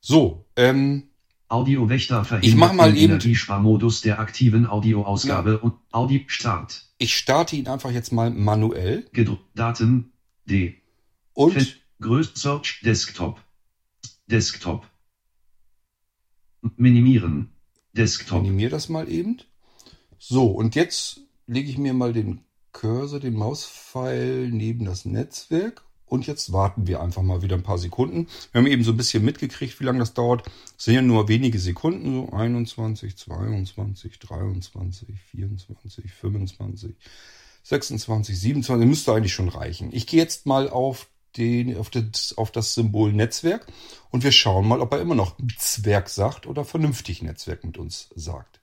So, 0.00 0.46
ähm, 0.56 1.08
Audiowächter 1.48 2.24
verhindert 2.24 2.48
Ich 2.48 2.56
mach 2.56 2.72
mal 2.72 2.92
den 2.92 2.96
eben- 2.96 3.12
Energiesparmodus 3.12 4.00
der 4.00 4.20
aktiven 4.20 4.66
Audioausgabe 4.66 5.58
und 5.58 5.74
Audi 5.90 6.24
Start. 6.28 6.86
ich 6.98 7.14
starte 7.16 7.56
ihn 7.56 7.68
einfach 7.68 7.90
jetzt 7.90 8.10
mal 8.12 8.30
manuell 8.30 9.06
Gedruckt 9.12 9.44
Daten 9.54 10.12
D. 10.48 10.80
und 11.34 11.52
Fett, 11.52 11.80
Größ 12.00 12.32
Search 12.34 12.80
Desktop. 12.84 13.40
Desktop. 14.26 14.86
Minimieren. 16.76 17.52
Desktop. 17.92 18.40
animiere 18.40 18.70
das 18.70 18.88
mal 18.88 19.08
eben. 19.10 19.38
So, 20.24 20.46
und 20.46 20.76
jetzt 20.76 21.22
lege 21.48 21.68
ich 21.68 21.78
mir 21.78 21.94
mal 21.94 22.12
den 22.12 22.42
Cursor, 22.70 23.18
den 23.18 23.34
Mauspfeil 23.34 24.50
neben 24.52 24.84
das 24.84 25.04
Netzwerk. 25.04 25.82
Und 26.06 26.28
jetzt 26.28 26.52
warten 26.52 26.86
wir 26.86 27.02
einfach 27.02 27.22
mal 27.22 27.42
wieder 27.42 27.56
ein 27.56 27.64
paar 27.64 27.76
Sekunden. 27.76 28.28
Wir 28.52 28.60
haben 28.60 28.68
eben 28.68 28.84
so 28.84 28.92
ein 28.92 28.96
bisschen 28.96 29.24
mitgekriegt, 29.24 29.80
wie 29.80 29.84
lange 29.84 29.98
das 29.98 30.14
dauert. 30.14 30.48
Es 30.78 30.84
sind 30.84 30.94
ja 30.94 31.02
nur 31.02 31.26
wenige 31.26 31.58
Sekunden, 31.58 32.14
so 32.14 32.32
21, 32.32 33.16
22, 33.16 34.20
23, 34.20 35.08
24, 35.32 36.12
25, 36.12 36.94
26, 37.64 38.38
27. 38.38 38.88
Müsste 38.88 39.14
eigentlich 39.14 39.34
schon 39.34 39.48
reichen. 39.48 39.90
Ich 39.92 40.06
gehe 40.06 40.20
jetzt 40.20 40.46
mal 40.46 40.70
auf, 40.70 41.08
den, 41.36 41.76
auf, 41.76 41.90
das, 41.90 42.38
auf 42.38 42.52
das 42.52 42.74
Symbol 42.74 43.12
Netzwerk 43.12 43.66
und 44.12 44.22
wir 44.22 44.30
schauen 44.30 44.68
mal, 44.68 44.82
ob 44.82 44.92
er 44.92 45.00
immer 45.00 45.16
noch 45.16 45.36
Netzwerk 45.40 46.08
sagt 46.08 46.46
oder 46.46 46.64
vernünftig 46.64 47.22
Netzwerk 47.22 47.64
mit 47.64 47.76
uns 47.76 48.10
sagt. 48.14 48.61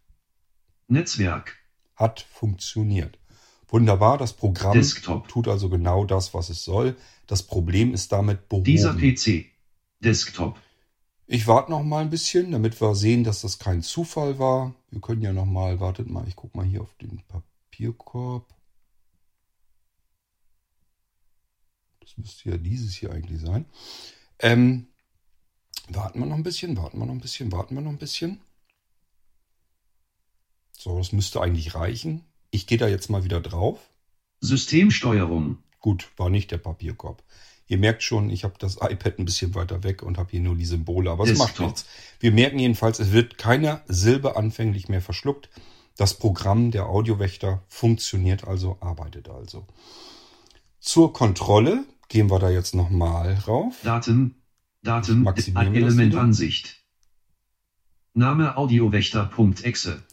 Netzwerk. 0.89 1.57
Hat 1.95 2.21
funktioniert. 2.21 3.19
Wunderbar, 3.67 4.17
das 4.17 4.33
Programm 4.33 4.73
Desktop. 4.73 5.27
tut 5.27 5.47
also 5.47 5.69
genau 5.69 6.05
das, 6.05 6.33
was 6.33 6.49
es 6.49 6.63
soll. 6.63 6.95
Das 7.27 7.43
Problem 7.43 7.93
ist 7.93 8.11
damit 8.11 8.49
behoben. 8.49 8.63
Dieser 8.65 8.93
PC. 8.95 9.45
Desktop. 9.99 10.59
Ich 11.27 11.45
warte 11.45 11.69
noch 11.69 11.83
mal 11.83 12.01
ein 12.01 12.09
bisschen, 12.09 12.51
damit 12.51 12.81
wir 12.81 12.95
sehen, 12.95 13.23
dass 13.23 13.41
das 13.41 13.59
kein 13.59 13.83
Zufall 13.83 14.39
war. 14.39 14.73
Wir 14.89 14.99
können 14.99 15.21
ja 15.21 15.31
noch 15.31 15.45
mal, 15.45 15.79
wartet 15.79 16.09
mal, 16.09 16.27
ich 16.27 16.35
guck 16.35 16.55
mal 16.55 16.65
hier 16.65 16.81
auf 16.81 16.95
den 16.95 17.21
Papierkorb. 17.27 18.47
Das 21.99 22.17
müsste 22.17 22.49
ja 22.49 22.57
dieses 22.57 22.95
hier 22.95 23.11
eigentlich 23.11 23.39
sein. 23.41 23.65
Ähm, 24.39 24.87
warten 25.89 26.19
wir 26.19 26.25
noch 26.25 26.37
ein 26.37 26.43
bisschen, 26.43 26.75
warten 26.77 26.97
wir 26.97 27.05
noch 27.05 27.13
ein 27.13 27.21
bisschen, 27.21 27.51
warten 27.51 27.75
wir 27.75 27.81
noch 27.81 27.91
ein 27.91 27.99
bisschen. 27.99 28.39
So, 30.79 30.97
das 30.97 31.11
müsste 31.11 31.41
eigentlich 31.41 31.75
reichen. 31.75 32.23
Ich 32.51 32.65
gehe 32.65 32.77
da 32.77 32.87
jetzt 32.87 33.09
mal 33.09 33.25
wieder 33.25 33.41
drauf. 33.41 33.91
Systemsteuerung. 34.39 35.57
Gut, 35.79 36.09
war 36.15 36.29
nicht 36.29 36.51
der 36.51 36.57
Papierkorb. 36.57 37.21
Ihr 37.67 37.77
merkt 37.77 38.01
schon, 38.01 38.29
ich 38.29 38.45
habe 38.45 38.53
das 38.59 38.77
iPad 38.77 39.19
ein 39.19 39.25
bisschen 39.25 39.55
weiter 39.55 39.83
weg 39.83 40.03
und 40.03 40.17
habe 40.17 40.31
hier 40.31 40.39
nur 40.39 40.55
die 40.55 40.63
Symbole, 40.65 41.11
aber 41.11 41.25
es 41.25 41.37
macht 41.37 41.59
nichts. 41.59 41.85
Wir 42.21 42.31
merken 42.31 42.59
jedenfalls, 42.59 42.99
es 42.99 43.11
wird 43.11 43.37
keine 43.37 43.81
Silbe 43.87 44.37
anfänglich 44.37 44.87
mehr 44.87 45.01
verschluckt. 45.01 45.49
Das 45.97 46.13
Programm 46.13 46.71
der 46.71 46.85
Audiowächter 46.85 47.61
funktioniert 47.67 48.47
also, 48.47 48.77
arbeitet 48.79 49.27
also. 49.27 49.67
Zur 50.79 51.11
Kontrolle 51.11 51.83
gehen 52.07 52.31
wir 52.31 52.39
da 52.39 52.49
jetzt 52.49 52.73
nochmal 52.73 53.33
rauf. 53.45 53.75
Daten, 53.83 54.41
Daten, 54.81 55.27
Element 55.27 56.13
wieder. 56.13 56.21
Ansicht. 56.21 56.85
Name 58.13 58.55
Audiowächter.exe. 58.55 60.03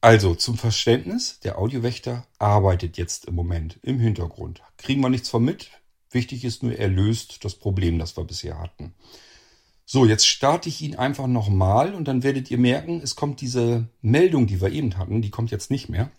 Also 0.00 0.34
zum 0.34 0.56
Verständnis, 0.56 1.40
der 1.40 1.58
Audiowächter 1.58 2.26
arbeitet 2.38 2.96
jetzt 2.96 3.24
im 3.26 3.34
Moment 3.34 3.78
im 3.82 3.98
Hintergrund. 3.98 4.62
Kriegen 4.76 5.00
wir 5.00 5.08
nichts 5.08 5.28
von 5.28 5.44
mit. 5.44 5.70
Wichtig 6.10 6.44
ist 6.44 6.62
nur, 6.62 6.76
er 6.76 6.88
löst 6.88 7.44
das 7.44 7.54
Problem, 7.54 7.98
das 7.98 8.16
wir 8.16 8.24
bisher 8.24 8.58
hatten. 8.58 8.94
So, 9.84 10.04
jetzt 10.04 10.26
starte 10.26 10.68
ich 10.68 10.82
ihn 10.82 10.96
einfach 10.96 11.26
nochmal 11.26 11.94
und 11.94 12.08
dann 12.08 12.22
werdet 12.22 12.50
ihr 12.50 12.58
merken, 12.58 13.00
es 13.02 13.14
kommt 13.14 13.40
diese 13.40 13.88
Meldung, 14.00 14.46
die 14.46 14.60
wir 14.60 14.70
eben 14.72 14.96
hatten, 14.98 15.22
die 15.22 15.30
kommt 15.30 15.50
jetzt 15.52 15.70
nicht 15.70 15.88
mehr, 15.88 16.10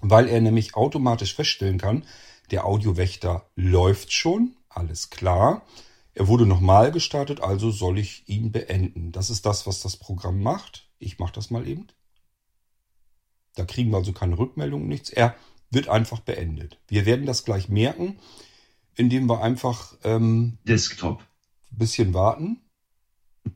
weil 0.00 0.28
er 0.28 0.40
nämlich 0.40 0.74
automatisch 0.74 1.34
feststellen 1.34 1.78
kann, 1.78 2.04
der 2.50 2.64
Audiowächter 2.64 3.48
läuft 3.54 4.12
schon, 4.12 4.56
alles 4.68 5.10
klar. 5.10 5.62
Er 6.14 6.26
wurde 6.26 6.46
nochmal 6.46 6.90
gestartet, 6.90 7.40
also 7.40 7.70
soll 7.70 7.98
ich 7.98 8.28
ihn 8.28 8.50
beenden. 8.50 9.12
Das 9.12 9.30
ist 9.30 9.46
das, 9.46 9.66
was 9.66 9.80
das 9.80 9.96
Programm 9.96 10.42
macht. 10.42 10.88
Ich 10.98 11.20
mache 11.20 11.34
das 11.34 11.50
mal 11.50 11.68
eben. 11.68 11.86
Da 13.58 13.64
kriegen 13.64 13.90
wir 13.90 13.96
also 13.98 14.12
keine 14.12 14.38
Rückmeldung, 14.38 14.86
nichts. 14.86 15.10
Er 15.10 15.34
wird 15.70 15.88
einfach 15.88 16.20
beendet. 16.20 16.78
Wir 16.88 17.06
werden 17.06 17.26
das 17.26 17.44
gleich 17.44 17.68
merken, 17.68 18.18
indem 18.94 19.26
wir 19.28 19.42
einfach 19.42 19.96
ähm, 20.04 20.58
Desktop. 20.64 21.20
ein 21.72 21.78
bisschen 21.78 22.14
warten. 22.14 22.60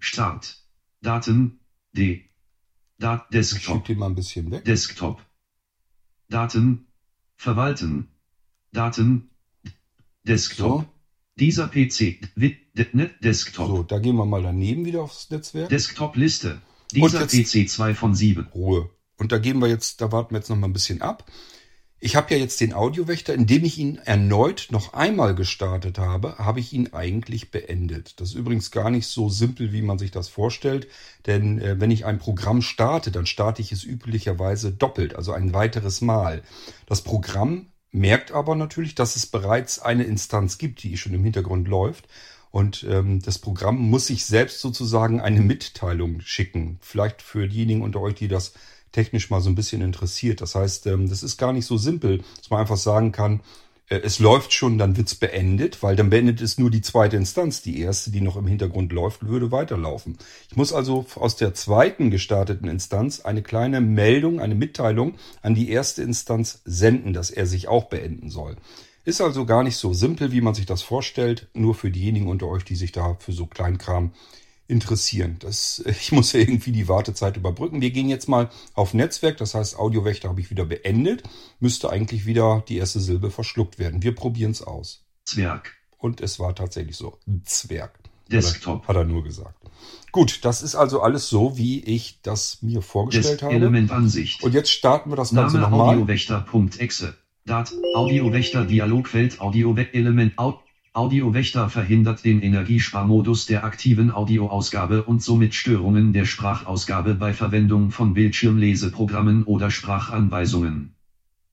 Start. 0.01 0.59
Daten. 1.01 1.61
D. 1.97 2.29
Dat 2.99 3.27
Ich 3.31 3.35
Desktop. 3.35 3.85
den 3.85 3.99
mal 3.99 4.07
ein 4.07 4.15
bisschen 4.15 4.51
weg. 4.51 4.65
Desktop. 4.65 5.25
Daten. 6.29 6.87
Verwalten. 7.37 8.09
Daten. 8.73 9.31
Desktop. 10.25 10.83
So. 10.83 10.89
Dieser 11.39 11.69
PC. 11.69 12.21
Net, 12.37 13.25
Desktop. 13.25 13.67
So, 13.69 13.83
da 13.83 13.99
gehen 13.99 14.17
wir 14.17 14.25
mal 14.27 14.43
daneben 14.43 14.85
wieder 14.85 15.03
aufs 15.03 15.31
Netzwerk. 15.31 15.69
Desktop-Liste. 15.69 16.61
Dieser 16.93 17.27
PC 17.27 17.69
2 17.69 17.95
von 17.95 18.15
7. 18.15 18.49
Ruhe. 18.55 18.91
Und 19.23 19.31
da 19.31 19.39
gehen 19.39 19.61
wir 19.61 19.69
jetzt, 19.69 20.01
da 20.01 20.11
warten 20.11 20.35
wir 20.35 20.39
jetzt 20.39 20.51
noch 20.51 20.57
mal 20.57 20.67
ein 20.67 20.73
bisschen 20.73 21.01
ab. 21.01 21.31
Ich 22.01 22.17
habe 22.17 22.35
ja 22.35 22.41
jetzt 22.41 22.61
den 22.61 22.73
Audiowächter, 22.73 23.33
indem 23.33 23.63
ich 23.63 23.79
ihn 23.79 23.99
erneut 23.99 24.67
noch 24.73 24.95
einmal 24.95 25.37
gestartet 25.37 26.01
habe, 26.01 26.39
habe 26.39 26.59
ich 26.59 26.73
ihn 26.73 26.93
eigentlich 26.93 27.53
beendet. 27.53 28.21
Das 28.21 28.31
ist 28.31 28.35
übrigens 28.35 28.73
gar 28.73 28.91
nicht 28.91 29.07
so 29.07 29.29
simpel, 29.29 29.73
wie 29.73 29.83
man 29.83 29.97
sich 30.01 30.11
das 30.11 30.29
vorstellt, 30.29 30.89
denn 31.27 31.61
äh, 31.61 31.79
wenn 31.79 31.93
ich 31.93 32.05
ein 32.05 32.19
Programm 32.19 32.63
starte, 32.63 33.13
dann 33.13 33.25
starte 33.25 33.63
ich 33.63 33.71
es 33.71 33.85
üblicherweise 33.85 34.73
doppelt, 34.73 35.15
also 35.15 35.31
ein 35.31 35.55
weiteres 35.55 36.01
Mal. 36.01 36.43
Das 36.87 37.03
Programm 37.03 37.67
merkt 37.93 38.33
aber 38.33 38.57
natürlich, 38.57 38.97
dass 38.97 39.15
es 39.15 39.27
bereits 39.27 39.79
eine 39.79 40.03
Instanz 40.03 40.59
gibt, 40.59 40.83
die 40.83 40.97
schon 40.97 41.15
im 41.15 41.23
Hintergrund 41.23 41.69
läuft. 41.69 42.09
Und 42.51 42.85
ähm, 42.91 43.23
das 43.23 43.39
Programm 43.39 43.79
muss 43.79 44.09
sich 44.09 44.27
selbst 44.27 44.61
sozusagen 44.61 45.21
eine 45.21 45.41
Mitteilung 45.41 46.21
schicken. 46.23 46.79
Vielleicht 46.81 47.23
für 47.23 47.47
diejenigen 47.47 47.83
unter 47.83 48.01
euch, 48.01 48.15
die 48.17 48.29
das 48.29 48.55
technisch 48.93 49.31
mal 49.31 49.41
so 49.41 49.51
ein 49.51 49.55
bisschen 49.55 49.83
interessiert. 49.83 50.41
Das 50.41 50.55
heißt, 50.55 50.87
ähm, 50.87 51.09
das 51.09 51.23
ist 51.23 51.37
gar 51.37 51.53
nicht 51.53 51.67
so 51.67 51.77
simpel, 51.77 52.23
dass 52.39 52.51
man 52.51 52.61
einfach 52.61 52.77
sagen 52.77 53.13
kann, 53.13 53.41
äh, 53.89 54.01
es 54.05 54.19
läuft 54.19 54.53
schon, 54.53 54.79
dann 54.79 54.97
wird's 54.97 55.15
beendet, 55.15 55.83
weil 55.83 55.97
dann 55.97 56.11
beendet 56.11 56.41
es 56.41 56.59
nur 56.59 56.71
die 56.71 56.81
zweite 56.81 57.17
Instanz. 57.17 57.63
Die 57.63 57.81
erste, 57.81 58.11
die 58.11 58.21
noch 58.21 58.37
im 58.37 58.47
Hintergrund 58.47 58.93
läuft, 58.93 59.27
würde 59.27 59.53
weiterlaufen. 59.53 60.17
Ich 60.51 60.57
muss 60.57 60.73
also 60.73 61.07
aus 61.17 61.37
der 61.37 61.55
zweiten 61.55 62.11
gestarteten 62.11 62.69
Instanz 62.69 63.21
eine 63.21 63.43
kleine 63.43 63.81
Meldung, 63.81 64.41
eine 64.41 64.55
Mitteilung 64.55 65.15
an 65.43 65.55
die 65.55 65.71
erste 65.71 66.03
Instanz 66.03 66.63
senden, 66.65 67.13
dass 67.13 67.31
er 67.31 67.47
sich 67.47 67.69
auch 67.69 67.85
beenden 67.85 68.31
soll. 68.31 68.57
Ist 69.05 69.21
also 69.21 69.45
gar 69.47 69.65
nicht 69.65 69.77
so 69.77 69.93
simpel, 69.93 70.31
wie 70.31 70.41
man 70.41 70.55
sich 70.55 70.65
das 70.65 70.83
vorstellt, 70.83 71.49
nur 71.55 71.75
für 71.75 71.91
diejenigen 71.91 72.29
unter 72.29 72.47
euch, 72.47 72.65
die 72.65 72.77
sich 72.77 72.93
da 72.93 73.17
für 73.19 73.33
so 73.33 73.47
Kleinkram 73.47 74.13
interessieren. 74.69 75.37
Das, 75.41 75.83
ich 75.87 76.13
muss 76.13 76.33
ja 76.33 76.41
irgendwie 76.41 76.73
die 76.73 76.89
Wartezeit 76.89 77.37
überbrücken. 77.37 77.81
Wir 77.81 77.91
gehen 77.91 78.09
jetzt 78.09 78.29
mal 78.29 78.51
auf 78.75 78.95
Netzwerk, 78.95 79.37
das 79.37 79.55
heißt 79.55 79.79
Audiowächter 79.79 80.29
habe 80.29 80.41
ich 80.41 80.51
wieder 80.51 80.65
beendet. 80.65 81.23
Müsste 81.61 81.91
eigentlich 81.91 82.27
wieder 82.27 82.65
die 82.69 82.77
erste 82.77 83.01
Silbe 83.01 83.31
verschluckt 83.31 83.79
werden. 83.79 84.03
Wir 84.03 84.15
probieren 84.15 84.53
es 84.53 84.63
aus. 84.63 85.05
Zwerg. 85.25 85.75
Und 85.99 86.21
es 86.21 86.39
war 86.39 86.55
tatsächlich 86.55 86.97
so. 86.97 87.19
Zwerg. 87.45 87.99
Desktop. 88.31 88.83
Hat 88.83 88.97
er, 88.97 89.01
hat 89.01 89.07
er 89.09 89.13
nur 89.13 89.23
gesagt. 89.23 89.57
Gut, 90.11 90.45
das 90.45 90.63
ist 90.63 90.75
also 90.75 91.01
alles 91.01 91.29
so, 91.29 91.57
wie 91.57 91.83
ich 91.85 92.21
das 92.23 92.59
mir 92.63 92.83
vorgestellt 92.83 93.41
Des 93.41 93.43
habe. 93.43 93.55
Element 93.55 93.91
Ansicht. 93.91 94.43
Und 94.43 94.53
jetzt 94.53 94.71
starten 94.71 95.11
wir 95.11 95.17
das 95.17 95.33
Ganze 95.33 95.59
Name 95.59 95.71
nochmal. 95.71 95.95
Audiowächter.exe. 95.95 97.17
Dat 97.45 97.73
Audiowächter 97.95 98.65
Dialogfeld 98.65 99.41
Audio 99.41 99.75
Element 99.75 100.39
Au 100.39 100.61
Audiowächter 100.95 101.71
verhindert 101.71 102.23
den 102.23 102.43
Energiesparmodus 102.43 103.47
der 103.47 103.65
aktiven 103.65 104.11
Audioausgabe 104.11 105.05
und 105.05 105.23
somit 105.23 105.55
Störungen 105.55 106.13
der 106.13 106.27
Sprachausgabe 106.27 107.15
bei 107.15 107.33
Verwendung 107.33 107.91
von 107.91 108.13
Bildschirmleseprogrammen 108.13 109.45
oder 109.45 109.71
Sprachanweisungen. 109.71 110.95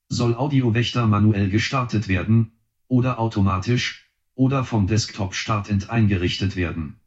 Soll 0.10 0.36
Audiowächter 0.36 1.08
manuell 1.08 1.49
gestartet 1.49 2.10
werden 2.10 2.52
oder 2.89 3.17
automatisch 3.17 4.12
oder 4.36 4.65
vom 4.65 4.88
Desktop 4.88 5.34
startend 5.34 5.89
eingerichtet 5.89 6.58
werden. 6.58 6.99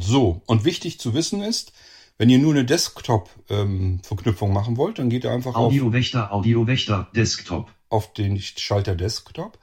So, 0.00 0.42
und 0.46 0.64
wichtig 0.64 0.98
zu 0.98 1.12
wissen 1.12 1.42
ist, 1.42 1.72
wenn 2.16 2.30
ihr 2.30 2.38
nur 2.38 2.52
eine 2.52 2.64
Desktop-Verknüpfung 2.64 4.52
machen 4.52 4.76
wollt, 4.76 4.98
dann 4.98 5.10
geht 5.10 5.24
ihr 5.24 5.32
einfach 5.32 5.54
auf, 5.56 5.66
Audiowächter 5.66 6.32
Audiowächter 6.32 7.08
Desktop 7.14 7.70
auf 7.88 8.12
den 8.12 8.40
Schalter 8.40 8.94
Desktop. 8.94 9.58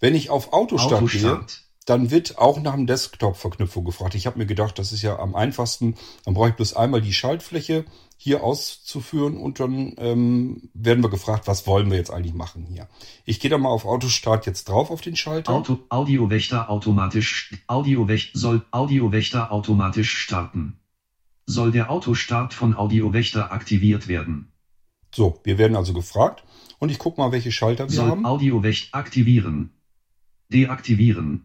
Wenn 0.00 0.14
ich 0.14 0.30
auf 0.30 0.52
Autostart, 0.52 1.10
gehe, 1.10 1.32
Autostart. 1.32 1.64
dann 1.86 2.10
wird 2.10 2.38
auch 2.38 2.60
nach 2.60 2.74
dem 2.74 2.86
Desktop-Verknüpfung 2.86 3.84
gefragt. 3.84 4.14
Ich 4.14 4.26
habe 4.26 4.38
mir 4.38 4.46
gedacht, 4.46 4.78
das 4.78 4.92
ist 4.92 5.02
ja 5.02 5.18
am 5.18 5.34
einfachsten. 5.34 5.96
Dann 6.24 6.34
brauche 6.34 6.50
ich 6.50 6.54
bloß 6.54 6.74
einmal 6.74 7.00
die 7.00 7.12
Schaltfläche 7.12 7.84
hier 8.20 8.42
auszuführen 8.42 9.36
und 9.36 9.60
dann 9.60 9.94
ähm, 9.98 10.70
werden 10.74 11.04
wir 11.04 11.08
gefragt, 11.08 11.46
was 11.46 11.68
wollen 11.68 11.88
wir 11.88 11.98
jetzt 11.98 12.10
eigentlich 12.10 12.34
machen 12.34 12.64
hier. 12.64 12.88
Ich 13.24 13.38
gehe 13.38 13.48
da 13.48 13.58
mal 13.58 13.68
auf 13.68 13.84
Autostart 13.84 14.44
jetzt 14.44 14.68
drauf 14.68 14.90
auf 14.90 15.00
den 15.00 15.14
Schalter. 15.14 15.52
Auto, 15.52 15.78
Audiowächter 15.88 16.68
automatisch, 16.68 17.54
Audiowächter 17.68 18.36
soll 18.36 18.64
Audiowächter 18.72 19.52
automatisch 19.52 20.16
starten. 20.16 20.80
Soll 21.46 21.70
der 21.70 21.90
Autostart 21.90 22.54
von 22.54 22.74
Audiowächter 22.74 23.52
aktiviert 23.52 24.08
werden? 24.08 24.52
So, 25.14 25.40
wir 25.44 25.56
werden 25.56 25.76
also 25.76 25.94
gefragt 25.94 26.44
und 26.80 26.90
ich 26.90 26.98
gucke 26.98 27.20
mal, 27.20 27.30
welche 27.32 27.52
Schalter 27.52 27.88
wir 27.88 27.94
Soll 27.94 28.10
haben. 28.10 28.26
Audiowächt 28.26 28.94
aktivieren? 28.94 29.77
Deaktivieren? 30.52 31.44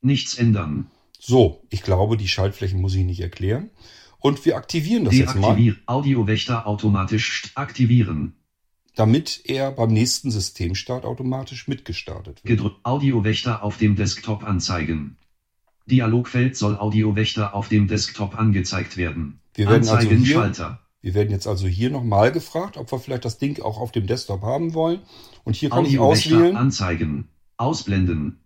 Nichts 0.00 0.34
ändern. 0.34 0.90
So, 1.18 1.62
ich 1.70 1.82
glaube, 1.82 2.16
die 2.16 2.28
Schaltflächen 2.28 2.80
muss 2.80 2.94
ich 2.94 3.04
nicht 3.04 3.20
erklären. 3.20 3.70
Und 4.18 4.44
wir 4.44 4.56
aktivieren 4.56 5.04
das 5.04 5.14
jetzt 5.14 5.34
mal, 5.34 5.54
Deaktivieren. 5.54 5.82
Audiowächter 5.86 6.66
automatisch 6.66 7.50
aktivieren. 7.54 8.34
damit 8.94 9.42
er 9.44 9.72
beim 9.72 9.92
nächsten 9.92 10.30
Systemstart 10.30 11.04
automatisch 11.04 11.68
mitgestartet 11.68 12.42
wird. 12.42 12.44
Gedrückt. 12.44 12.80
Audiowächter 12.82 13.62
auf 13.62 13.76
dem 13.76 13.94
Desktop 13.94 14.42
anzeigen. 14.42 15.18
Dialogfeld 15.84 16.56
soll 16.56 16.76
Audiowächter 16.78 17.54
auf 17.54 17.68
dem 17.68 17.88
Desktop 17.88 18.38
angezeigt 18.38 18.96
werden. 18.96 19.40
Wir 19.54 19.66
werden 19.66 19.82
also 19.82 19.92
Anzeigen 19.96 20.24
hier- 20.24 20.34
Schalter. 20.36 20.80
Wir 21.02 21.12
werden 21.14 21.30
jetzt 21.30 21.46
also 21.46 21.68
hier 21.68 21.90
nochmal 21.90 22.32
gefragt, 22.32 22.76
ob 22.78 22.90
wir 22.90 22.98
vielleicht 22.98 23.24
das 23.26 23.38
Ding 23.38 23.60
auch 23.62 23.78
auf 23.78 23.92
dem 23.92 24.06
Desktop 24.06 24.42
haben 24.42 24.72
wollen. 24.74 25.00
Und 25.44 25.54
hier 25.54 25.68
kann 25.70 25.84
ich 25.84 25.98
auswählen 25.98 26.56
anzeigen. 26.56 27.28
Ausblenden. 27.56 28.40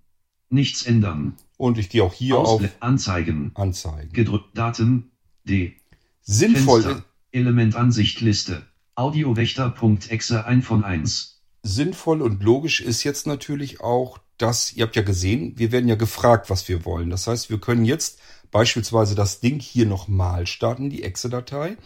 Nichts 0.49 0.83
ändern. 0.83 1.35
und 1.57 1.79
ich 1.79 1.89
gehe 1.91 2.03
auch 2.03 2.13
hier 2.13 2.39
Ausble 2.39 2.69
auf 2.69 2.77
Anzeigen. 2.81 3.53
Anzeigen. 3.55 4.13
Gedrückt 4.13 4.57
Daten. 4.57 5.11
D. 5.45 5.77
Sinnvoll, 6.23 6.83
Fenster. 6.83 7.05
Elementansicht 7.33 8.21
Liste. 8.21 8.67
Audiowächter.exe 8.97 10.45
1 10.45 10.67
von 10.67 10.85
1. 10.85 11.43
sinnvoll 11.63 12.23
und 12.23 12.43
logisch 12.43 12.81
ist 12.81 13.05
jetzt 13.05 13.27
natürlich 13.27 13.81
auch, 13.81 14.19
dass, 14.39 14.73
ihr 14.73 14.85
habt 14.85 14.97
ja 14.97 15.03
gesehen, 15.03 15.55
wir 15.57 15.73
werden 15.73 15.89
ja 15.89 15.95
gefragt, 15.95 16.51
was 16.51 16.69
wir 16.69 16.85
wollen. 16.85 17.11
Das 17.11 17.27
heißt, 17.27 17.51
wir 17.51 17.59
können 17.61 17.85
jetzt 17.85 18.19
beispielsweise 18.51 19.15
das 19.15 19.41
Ding 19.41 19.61
hier 19.61 19.87
nochmal 19.87 20.47
starten, 20.47 20.91
die 20.91 21.03
Exe-Datei. 21.03 21.77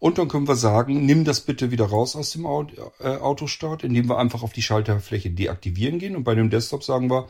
Und 0.00 0.18
dann 0.18 0.28
können 0.28 0.48
wir 0.48 0.56
sagen, 0.56 1.04
nimm 1.06 1.24
das 1.24 1.42
bitte 1.42 1.70
wieder 1.70 1.84
raus 1.84 2.16
aus 2.16 2.30
dem 2.30 2.46
äh, 2.46 3.06
Autostart, 3.06 3.84
indem 3.84 4.08
wir 4.08 4.18
einfach 4.18 4.42
auf 4.42 4.52
die 4.52 4.62
Schalterfläche 4.62 5.30
deaktivieren 5.30 5.98
gehen. 5.98 6.16
Und 6.16 6.24
bei 6.24 6.34
dem 6.34 6.50
Desktop 6.50 6.82
sagen 6.82 7.10
wir, 7.10 7.28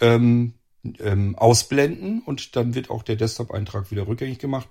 ähm, 0.00 0.52
ähm, 0.98 1.34
ausblenden 1.36 2.22
und 2.24 2.56
dann 2.56 2.74
wird 2.74 2.90
auch 2.90 3.02
der 3.02 3.16
Desktop-Eintrag 3.16 3.90
wieder 3.90 4.06
rückgängig 4.06 4.38
gemacht. 4.38 4.68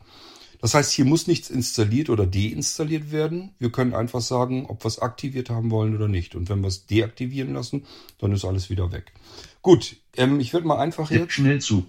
Das 0.61 0.73
heißt, 0.73 0.91
hier 0.91 1.05
muss 1.05 1.25
nichts 1.25 1.49
installiert 1.49 2.09
oder 2.09 2.25
deinstalliert 2.25 3.11
werden. 3.11 3.55
Wir 3.59 3.71
können 3.71 3.93
einfach 3.93 4.21
sagen, 4.21 4.65
ob 4.67 4.83
wir 4.83 4.87
es 4.87 4.99
aktiviert 4.99 5.49
haben 5.49 5.71
wollen 5.71 5.95
oder 5.95 6.07
nicht. 6.07 6.35
Und 6.35 6.49
wenn 6.49 6.59
wir 6.61 6.67
es 6.67 6.85
deaktivieren 6.85 7.53
lassen, 7.53 7.85
dann 8.19 8.33
ist 8.33 8.45
alles 8.45 8.69
wieder 8.69 8.91
weg. 8.91 9.13
Gut, 9.61 9.95
ähm, 10.17 10.39
ich 10.39 10.53
würde 10.53 10.67
mal 10.67 10.77
einfach 10.77 11.09
jetzt. 11.11 11.31
Schnellzug. 11.31 11.87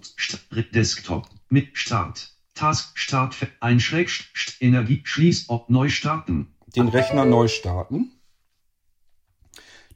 Desktop. 0.73 1.29
Mit 1.49 1.77
Start. 1.77 2.33
Task 2.55 2.99
Start. 2.99 3.37
Ein 3.61 3.81
Schräg. 3.81 4.11
St 4.11 4.57
Energie. 4.61 5.03
Schließ. 5.05 5.49
Ob 5.49 5.71
neu 5.71 5.89
starten. 5.89 6.55
den 6.77 6.89
Rechner 6.89 7.25
neu 7.25 7.49
starten, 7.49 8.13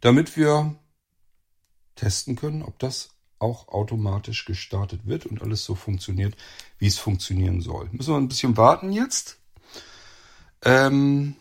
damit 0.01 0.37
wir 0.37 0.75
testen 1.95 2.37
können, 2.37 2.63
ob 2.63 2.79
das 2.79 3.11
auch 3.39 3.69
automatisch 3.69 4.45
gestartet 4.45 5.07
wird 5.07 5.27
und 5.27 5.43
alles 5.43 5.65
so 5.65 5.75
funktioniert, 5.75 6.37
wie 6.79 6.87
es 6.87 6.99
funktionieren 6.99 7.61
soll. 7.61 7.89
Müssen 7.93 8.15
wir 8.15 8.19
ein 8.19 8.29
bisschen 8.29 8.57
warten 8.57 8.93
jetzt. 8.93 9.39
Ähm, 10.63 11.37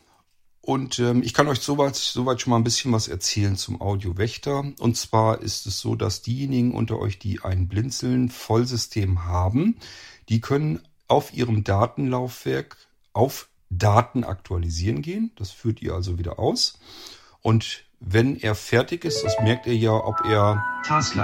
und 0.62 1.00
ähm, 1.00 1.24
ich 1.24 1.34
kann 1.34 1.48
euch 1.48 1.60
soweit, 1.60 1.96
soweit 1.96 2.42
schon 2.42 2.52
mal 2.52 2.58
ein 2.58 2.64
bisschen 2.64 2.92
was 2.92 3.08
erzählen 3.08 3.56
zum 3.58 3.82
Audio-Wächter. 3.82 4.72
Und 4.80 4.98
zwar 4.98 5.42
ist 5.42 5.66
es 5.66 5.80
so, 5.80 5.96
dass 5.96 6.22
diejenigen 6.22 6.74
unter 6.74 7.00
euch, 7.00 7.20
die 7.20 7.42
ein 7.42 7.68
Blinzeln-Vollsystem 7.68 9.26
haben, 9.26 9.78
die 10.30 10.42
können 10.42 10.82
auf 11.14 11.34
ihrem 11.34 11.64
Datenlaufwerk 11.64 12.76
auf 13.14 13.48
Daten 13.70 14.24
aktualisieren 14.24 15.02
gehen. 15.02 15.32
Das 15.36 15.52
führt 15.52 15.82
ihr 15.82 15.94
also 15.94 16.18
wieder 16.18 16.40
aus. 16.40 16.80
Und 17.42 17.86
wenn 18.00 18.36
er 18.40 18.56
fertig 18.56 19.06
ist, 19.06 19.24
das 19.24 19.40
merkt 19.40 19.66
ihr 19.68 19.78
ja, 19.78 19.94
ob 19.94 20.20
er 20.26 20.64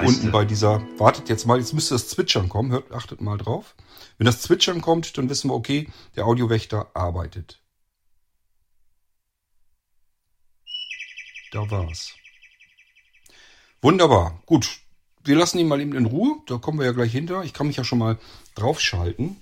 unten 0.05 0.31
bei 0.31 0.45
dieser, 0.45 0.81
wartet 0.97 1.27
jetzt 1.27 1.45
mal, 1.45 1.59
jetzt 1.59 1.73
müsste 1.73 1.95
das 1.95 2.07
Zwitschern 2.07 2.49
kommen, 2.49 2.71
hört, 2.71 2.91
achtet 2.91 3.19
mal 3.19 3.37
drauf. 3.37 3.75
Wenn 4.17 4.25
das 4.25 4.41
Zwitschern 4.41 4.81
kommt, 4.81 5.17
dann 5.17 5.29
wissen 5.29 5.49
wir, 5.49 5.55
okay, 5.55 5.89
der 6.15 6.25
Audiowächter 6.25 6.91
arbeitet. 6.93 7.59
Da 11.51 11.69
war's. 11.71 12.13
Wunderbar. 13.81 14.39
Gut. 14.45 14.81
Wir 15.23 15.35
lassen 15.35 15.59
ihn 15.59 15.67
mal 15.67 15.81
eben 15.81 15.95
in 15.95 16.05
Ruhe. 16.05 16.37
Da 16.45 16.57
kommen 16.57 16.79
wir 16.79 16.85
ja 16.85 16.91
gleich 16.91 17.11
hinter. 17.11 17.43
Ich 17.43 17.53
kann 17.53 17.67
mich 17.67 17.77
ja 17.77 17.83
schon 17.83 17.99
mal 17.99 18.17
draufschalten. 18.55 19.37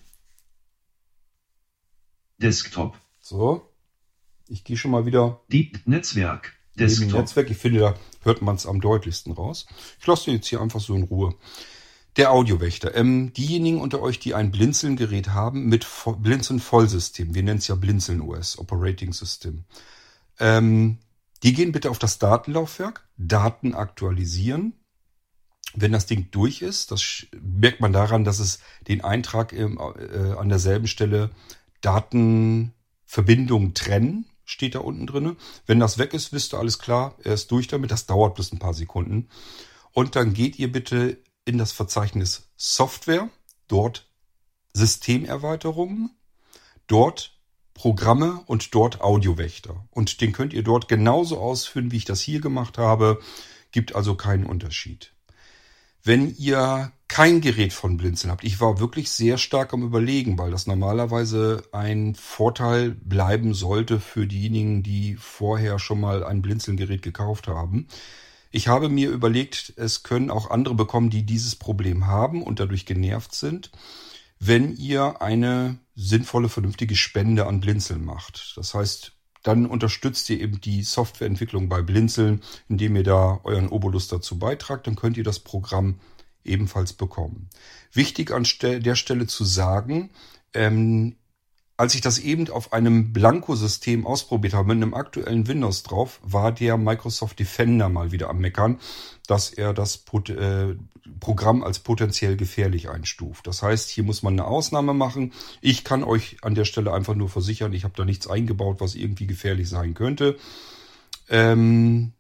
Desktop. 2.38 2.97
So. 3.19 3.69
Ich 4.47 4.63
gehe 4.63 4.78
schon 4.78 4.91
mal 4.91 5.06
wieder. 5.06 5.41
Deep 5.52 5.82
Netzwerk. 5.86 6.54
Desktop. 6.78 7.21
Netzwerk. 7.21 7.50
Ich 7.50 7.58
finde, 7.58 7.80
da 7.80 7.95
hört 8.21 8.41
man 8.41 8.56
es 8.56 8.65
am 8.65 8.82
deutlichsten 8.82 9.34
raus. 9.34 9.65
Ich 10.00 10.08
lasse 10.08 10.26
den 10.26 10.36
jetzt 10.36 10.47
hier 10.47 10.62
einfach 10.62 10.80
so 10.80 10.95
in 10.95 11.04
Ruhe. 11.04 11.36
Der 12.15 12.32
Audiowächter. 12.32 12.95
Ähm, 12.95 13.34
diejenigen 13.34 13.80
unter 13.80 14.02
euch, 14.02 14.19
die 14.19 14.34
ein 14.34 14.52
Blinzeln-Gerät 14.52 15.30
haben 15.30 15.65
mit 15.65 15.86
Blinzeln-Vollsystem, 16.06 17.36
wir 17.36 17.43
nennen 17.43 17.60
es 17.60 17.67
ja 17.67 17.76
Blinzeln 17.76 18.21
OS, 18.21 18.58
Operating 18.58 19.13
System, 19.13 19.65
ähm, 20.39 20.97
die 21.43 21.54
gehen 21.54 21.71
bitte 21.71 21.91
auf 21.91 22.00
das 22.00 22.17
Datenlaufwerk, 22.17 23.08
Daten 23.17 23.76
aktualisieren. 23.76 24.73
Wenn 25.76 25.91
das 25.91 26.08
Ding 26.08 26.30
durch 26.32 26.63
ist, 26.63 26.91
das 26.91 27.28
merkt 27.39 27.82
man 27.82 27.93
daran, 27.93 28.23
dass 28.23 28.39
es 28.39 28.60
den 28.88 29.04
Eintrag 29.04 29.54
im, 29.54 29.78
äh, 29.78 30.32
an 30.38 30.50
derselben 30.50 30.88
Stelle 30.88 31.30
Datenverbindungen 31.82 33.74
trennen, 33.74 34.26
steht 34.46 34.76
da 34.76 34.80
unten 34.80 35.08
drinne. 35.08 35.36
Wenn 35.66 35.80
das 35.80 35.98
weg 35.98 36.13
ist, 36.13 36.34
wisst 36.34 36.54
ihr 36.54 36.60
alles 36.60 36.80
klar, 36.80 37.16
er 37.24 37.34
ist 37.34 37.52
durch 37.52 37.68
damit. 37.68 37.92
Das 37.92 38.06
dauert 38.06 38.36
bloß 38.36 38.54
ein 38.54 38.60
paar 38.60 38.74
Sekunden. 38.74 39.30
Und 39.92 40.16
dann 40.16 40.34
geht 40.34 40.58
ihr 40.60 40.72
bitte 40.72 41.18
in 41.46 41.58
das 41.58 41.72
Verzeichnis 41.72 42.50
Software, 42.56 43.30
dort 43.68 44.10
Systemerweiterungen, 44.74 46.12
dort 46.88 47.38
Programme 47.74 48.42
und 48.48 48.74
dort 48.74 49.02
Audiowächter. 49.02 49.88
Und 49.92 50.22
den 50.22 50.34
könnt 50.34 50.54
ihr 50.54 50.63
dort 50.63 50.88
genauso 50.88 51.40
ausführen, 51.40 51.92
wie 51.92 51.98
ich 51.98 52.06
das 52.06 52.22
hier 52.22 52.42
gemacht 52.42 52.78
habe. 52.78 53.20
Gibt 53.72 53.96
also 53.96 54.16
keinen 54.16 54.46
Unterschied. 54.46 55.13
Wenn 56.04 56.36
ihr 56.38 56.92
kein 57.08 57.41
Gerät 57.41 57.74
von 57.74 57.98
Blinzeln 57.98 58.32
habt, 58.32 58.43
ich 58.43 58.60
war 58.60 58.80
wirklich 58.80 59.10
sehr 59.10 59.38
stark 59.38 59.74
am 59.74 59.84
Überlegen, 59.84 60.38
weil 60.38 60.52
das 60.52 60.67
normalerweise 60.67 61.63
ein 61.72 62.15
Vorteil 62.15 62.91
bleiben 62.91 63.54
sollte 63.54 64.00
für 64.00 64.28
diejenigen, 64.28 64.84
die 64.84 65.15
vorher 65.15 65.80
schon 65.80 66.02
mal 66.02 66.24
ein 66.24 66.41
Blinzeln-Gerät 66.41 67.02
gekauft 67.02 67.48
haben. 67.48 67.88
Ich 68.52 68.67
habe 68.67 68.89
mir 68.89 69.10
überlegt, 69.10 69.74
es 69.78 70.04
können 70.04 70.32
auch 70.32 70.50
andere 70.50 70.76
bekommen, 70.76 71.10
die 71.10 71.24
dieses 71.24 71.56
Problem 71.56 72.08
haben 72.08 72.43
und 72.43 72.60
dadurch 72.60 72.86
genervt 72.86 73.36
sind 73.36 73.72
wenn 74.39 74.76
ihr 74.76 75.22
eine 75.22 75.80
sinnvolle, 75.96 76.50
vernünftige 76.50 76.96
Spende 76.96 77.48
an 77.48 77.60
Blinzeln 77.60 78.06
macht. 78.06 78.54
Das 78.56 78.74
heißt, 78.74 79.13
dann 79.43 79.65
unterstützt 79.65 80.30
ihr 80.30 80.41
eben 80.41 80.62
die 80.62 80.84
Softwareentwicklung 80.84 81.70
bei 81.70 81.82
Blinzeln, 81.82 82.41
indem 82.67 82.96
ihr 82.96 83.04
da 83.04 83.39
euren 83.43 83.70
Obolus 83.70 84.08
dazu 84.08 84.38
beitragt, 84.38 84.88
dann 84.88 84.96
könnt 84.96 85.17
ihr 85.17 85.24
das 85.24 85.39
Programm 85.39 86.00
ebenfalls 86.48 86.94
bekommen. 86.94 87.50
Wichtig 87.92 88.32
an 88.32 88.46
der 88.62 88.96
Stelle 88.96 89.28
zu 89.28 89.44
sagen, 89.46 90.10
ähm, 90.54 91.16
als 91.78 91.94
ich 91.94 92.02
das 92.02 92.18
eben 92.18 92.50
auf 92.50 92.74
einem 92.74 93.14
Blanco-System 93.14 94.08
ausprobiert 94.08 94.56
habe, 94.56 94.70
mit 94.74 94.78
einem 94.78 94.96
aktuellen 94.96 95.48
Windows 95.48 95.84
drauf, 95.84 96.20
war 96.24 96.52
der 96.52 96.76
Microsoft 96.76 97.38
Defender 97.38 97.88
mal 97.88 98.12
wieder 98.12 98.32
am 98.32 98.40
Meckern, 98.40 98.80
dass 99.28 99.52
er 99.52 99.76
das 99.76 100.04
äh, 100.30 100.76
Programm 101.20 101.64
als 101.64 101.78
potenziell 101.80 102.36
gefährlich 102.36 102.90
einstuft. 102.90 103.46
Das 103.46 103.62
heißt, 103.62 103.92
hier 103.92 104.04
muss 104.04 104.24
man 104.24 104.34
eine 104.34 104.46
Ausnahme 104.46 104.96
machen. 104.96 105.34
Ich 105.62 105.84
kann 105.84 106.04
euch 106.04 106.38
an 106.42 106.56
der 106.56 106.66
Stelle 106.66 106.92
einfach 106.94 107.14
nur 107.14 107.30
versichern, 107.30 107.74
ich 107.74 107.84
habe 107.84 107.94
da 107.96 108.06
nichts 108.06 108.28
eingebaut, 108.28 108.78
was 108.80 108.96
irgendwie 108.96 109.28
gefährlich 109.28 109.70
sein 109.70 109.94
könnte. 109.94 110.38
Ähm, 111.30 112.14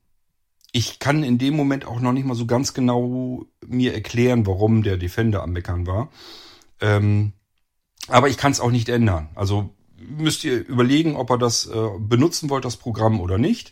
ich 0.77 0.99
kann 0.99 1.23
in 1.23 1.39
dem 1.39 1.55
Moment 1.55 1.85
auch 1.85 1.99
noch 1.99 2.11
nicht 2.11 2.27
mal 2.27 2.35
so 2.35 2.45
ganz 2.45 2.75
genau 2.75 3.47
mir 3.65 3.95
erklären, 3.95 4.45
warum 4.45 4.83
der 4.83 4.97
Defender 4.97 5.41
am 5.41 5.53
Meckern 5.53 5.87
war. 5.87 6.11
Ähm, 6.79 7.33
aber 8.07 8.29
ich 8.29 8.37
kann 8.37 8.51
es 8.51 8.59
auch 8.59 8.69
nicht 8.69 8.87
ändern. 8.87 9.29
Also 9.33 9.73
müsst 9.97 10.43
ihr 10.43 10.63
überlegen, 10.67 11.15
ob 11.15 11.31
ihr 11.31 11.39
das 11.39 11.65
äh, 11.65 11.87
benutzen 11.97 12.51
wollt, 12.51 12.63
das 12.63 12.77
Programm 12.77 13.19
oder 13.19 13.39
nicht. 13.39 13.71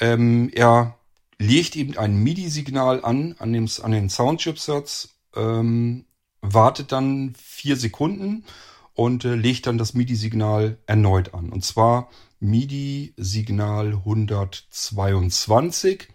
Ähm, 0.00 0.50
er 0.54 0.96
legt 1.38 1.76
eben 1.76 1.98
ein 1.98 2.16
MIDI-Signal 2.16 3.04
an, 3.04 3.34
an, 3.38 3.52
dem, 3.52 3.68
an 3.82 3.92
den 3.92 4.08
Soundchipsatz, 4.08 5.10
ähm, 5.36 6.06
wartet 6.40 6.90
dann 6.90 7.34
vier 7.38 7.76
Sekunden 7.76 8.46
und 8.94 9.26
äh, 9.26 9.34
legt 9.34 9.66
dann 9.66 9.76
das 9.76 9.92
MIDI-Signal 9.92 10.78
erneut 10.86 11.34
an. 11.34 11.50
Und 11.50 11.66
zwar 11.66 12.08
MIDI-Signal 12.40 13.88
122. 13.88 16.13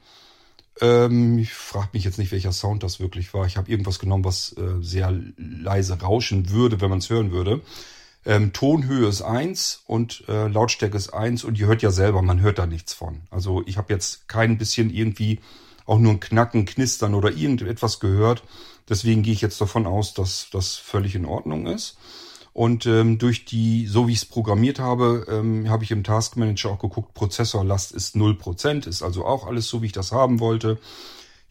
Ähm, 0.81 1.39
ich 1.39 1.53
frage 1.53 1.89
mich 1.93 2.03
jetzt 2.03 2.17
nicht, 2.17 2.31
welcher 2.31 2.51
Sound 2.51 2.83
das 2.83 2.99
wirklich 2.99 3.33
war. 3.33 3.45
Ich 3.45 3.57
habe 3.57 3.69
irgendwas 3.69 3.99
genommen, 3.99 4.23
was 4.23 4.55
äh, 4.57 4.81
sehr 4.81 5.13
leise 5.37 6.01
rauschen 6.01 6.49
würde, 6.49 6.81
wenn 6.81 6.89
man 6.89 6.99
es 6.99 7.09
hören 7.09 7.31
würde. 7.31 7.61
Ähm, 8.25 8.51
Tonhöhe 8.53 9.07
ist 9.07 9.21
eins 9.21 9.83
und 9.85 10.23
äh, 10.27 10.47
Lautstärke 10.47 10.97
ist 10.97 11.13
eins 11.13 11.43
und 11.43 11.57
ihr 11.57 11.67
hört 11.67 11.81
ja 11.81 11.91
selber, 11.91 12.21
man 12.21 12.41
hört 12.41 12.59
da 12.59 12.65
nichts 12.65 12.93
von. 12.93 13.21
Also 13.31 13.63
ich 13.65 13.77
habe 13.77 13.93
jetzt 13.93 14.27
kein 14.27 14.57
bisschen 14.57 14.89
irgendwie 14.89 15.39
auch 15.85 15.99
nur 15.99 16.13
ein 16.13 16.19
Knacken, 16.19 16.65
Knistern 16.65 17.15
oder 17.15 17.31
irgendetwas 17.31 17.99
gehört. 17.99 18.43
Deswegen 18.89 19.23
gehe 19.23 19.33
ich 19.33 19.41
jetzt 19.41 19.61
davon 19.61 19.87
aus, 19.87 20.13
dass 20.13 20.49
das 20.51 20.75
völlig 20.75 21.15
in 21.15 21.25
Ordnung 21.25 21.67
ist. 21.67 21.97
Und 22.53 22.85
ähm, 22.85 23.17
durch 23.17 23.45
die, 23.45 23.85
so 23.87 24.07
wie 24.07 24.13
ich 24.13 24.19
es 24.19 24.25
programmiert 24.25 24.79
habe, 24.79 25.25
ähm, 25.29 25.69
habe 25.69 25.83
ich 25.83 25.91
im 25.91 26.03
Task 26.03 26.35
Manager 26.35 26.71
auch 26.71 26.79
geguckt, 26.79 27.13
Prozessorlast 27.13 27.91
ist 27.91 28.15
0%, 28.15 28.87
ist 28.87 29.03
also 29.03 29.25
auch 29.25 29.47
alles 29.47 29.67
so, 29.67 29.81
wie 29.81 29.87
ich 29.87 29.91
das 29.91 30.11
haben 30.11 30.39
wollte. 30.39 30.77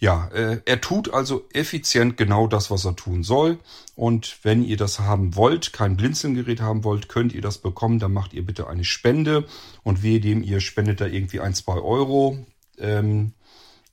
Ja, 0.00 0.28
äh, 0.28 0.60
er 0.64 0.80
tut 0.80 1.12
also 1.12 1.44
effizient 1.52 2.16
genau 2.16 2.46
das, 2.46 2.70
was 2.70 2.84
er 2.84 2.94
tun 2.94 3.24
soll. 3.24 3.58
Und 3.96 4.38
wenn 4.44 4.64
ihr 4.64 4.76
das 4.76 5.00
haben 5.00 5.34
wollt, 5.34 5.72
kein 5.72 5.96
Blinzelgerät 5.96 6.60
haben 6.60 6.84
wollt, 6.84 7.08
könnt 7.08 7.32
ihr 7.32 7.42
das 7.42 7.58
bekommen. 7.58 7.98
Dann 7.98 8.12
macht 8.12 8.32
ihr 8.32 8.46
bitte 8.46 8.68
eine 8.68 8.84
Spende. 8.84 9.44
Und 9.82 10.02
wehe 10.04 10.20
dem, 10.20 10.42
ihr 10.42 10.60
spendet 10.60 11.00
da 11.00 11.06
irgendwie 11.06 11.40
ein, 11.40 11.54
zwei 11.54 11.78
Euro. 11.80 12.38
Ähm, 12.78 13.32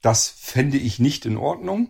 das 0.02 0.30
fände 0.30 0.78
ich 0.78 1.00
nicht 1.00 1.26
in 1.26 1.38
Ordnung. 1.38 1.90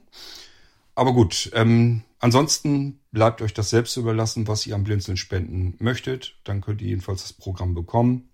Aber 0.95 1.12
gut, 1.12 1.51
ähm, 1.54 2.04
ansonsten 2.26 3.02
bleibt 3.12 3.42
euch 3.44 3.54
das 3.54 3.70
selbst 3.70 3.96
überlassen, 3.98 4.48
was 4.48 4.66
ihr 4.66 4.74
am 4.74 4.84
Blinzeln 4.84 5.16
spenden 5.16 5.76
möchtet. 5.80 6.36
Dann 6.44 6.60
könnt 6.60 6.82
ihr 6.82 6.90
jedenfalls 6.90 7.22
das 7.22 7.34
Programm 7.34 7.76
bekommen. 7.76 8.30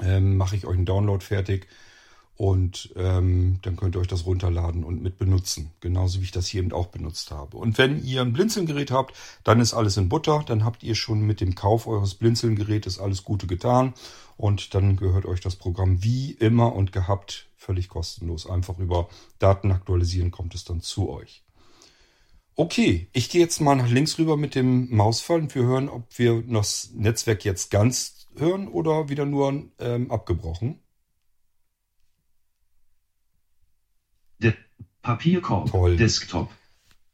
Ähm, 0.00 0.36
Mache 0.36 0.56
ich 0.56 0.66
euch 0.66 0.76
einen 0.76 0.86
Download 0.86 1.22
fertig 1.22 1.66
und 2.36 2.92
ähm, 2.96 3.58
dann 3.62 3.76
könnt 3.76 3.96
ihr 3.96 4.00
euch 4.00 4.06
das 4.06 4.24
runterladen 4.24 4.84
und 4.84 5.02
mit 5.02 5.18
benutzen. 5.18 5.72
Genauso 5.80 6.20
wie 6.20 6.24
ich 6.24 6.30
das 6.30 6.46
hier 6.46 6.62
eben 6.62 6.72
auch 6.72 6.86
benutzt 6.86 7.30
habe. 7.32 7.56
Und 7.56 7.76
wenn 7.76 8.02
ihr 8.04 8.22
ein 8.22 8.32
Blinzelgerät 8.32 8.90
habt, 8.92 9.16
dann 9.44 9.60
ist 9.60 9.74
alles 9.74 9.96
in 9.96 10.08
Butter. 10.08 10.44
Dann 10.46 10.64
habt 10.64 10.82
ihr 10.84 10.94
schon 10.94 11.22
mit 11.22 11.40
dem 11.40 11.54
Kauf 11.56 11.86
eures 11.86 12.14
Blinzelgerätes 12.14 12.98
alles 12.98 13.24
Gute 13.24 13.46
getan. 13.46 13.94
Und 14.36 14.74
dann 14.74 14.96
gehört 14.96 15.26
euch 15.26 15.40
das 15.40 15.56
Programm 15.56 16.02
wie 16.02 16.32
immer 16.32 16.74
und 16.74 16.92
gehabt 16.92 17.48
völlig 17.56 17.88
kostenlos. 17.88 18.48
Einfach 18.48 18.78
über 18.78 19.08
Daten 19.38 19.72
aktualisieren 19.72 20.30
kommt 20.30 20.54
es 20.54 20.64
dann 20.64 20.80
zu 20.80 21.10
euch. 21.10 21.42
Okay, 22.54 23.08
ich 23.12 23.30
gehe 23.30 23.40
jetzt 23.40 23.60
mal 23.60 23.76
nach 23.76 23.88
links 23.88 24.18
rüber 24.18 24.36
mit 24.36 24.54
dem 24.54 24.94
Mausfall 24.94 25.40
und 25.40 25.54
wir 25.54 25.62
hören, 25.62 25.88
ob 25.88 26.18
wir 26.18 26.42
das 26.42 26.90
Netzwerk 26.94 27.44
jetzt 27.44 27.70
ganz 27.70 28.28
hören 28.36 28.68
oder 28.68 29.08
wieder 29.08 29.24
nur 29.24 29.70
ähm, 29.78 30.10
abgebrochen. 30.10 30.80
De 34.38 34.54
Papierkorb. 35.00 35.70
Toll. 35.70 35.96
Desktop. 35.96 36.50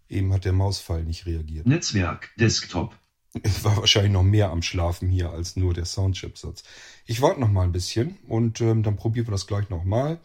Eben 0.08 0.32
hat 0.32 0.44
der 0.44 0.52
Mausfall 0.52 1.04
nicht 1.04 1.26
reagiert. 1.26 1.66
Netzwerk. 1.66 2.30
Desktop. 2.36 2.96
Ich 3.42 3.62
war 3.62 3.76
wahrscheinlich 3.76 4.12
noch 4.12 4.22
mehr 4.22 4.50
am 4.50 4.62
Schlafen 4.62 5.08
hier 5.08 5.30
als 5.30 5.54
nur 5.56 5.74
der 5.74 5.84
Soundchipsatz. 5.84 6.64
Ich 7.06 7.20
warte 7.20 7.40
noch 7.40 7.50
mal 7.50 7.62
ein 7.62 7.72
bisschen 7.72 8.16
und 8.26 8.60
ähm, 8.60 8.82
dann 8.82 8.96
probieren 8.96 9.26
wir 9.26 9.32
das 9.32 9.46
gleich 9.46 9.68
noch 9.68 9.84
mal. 9.84 10.18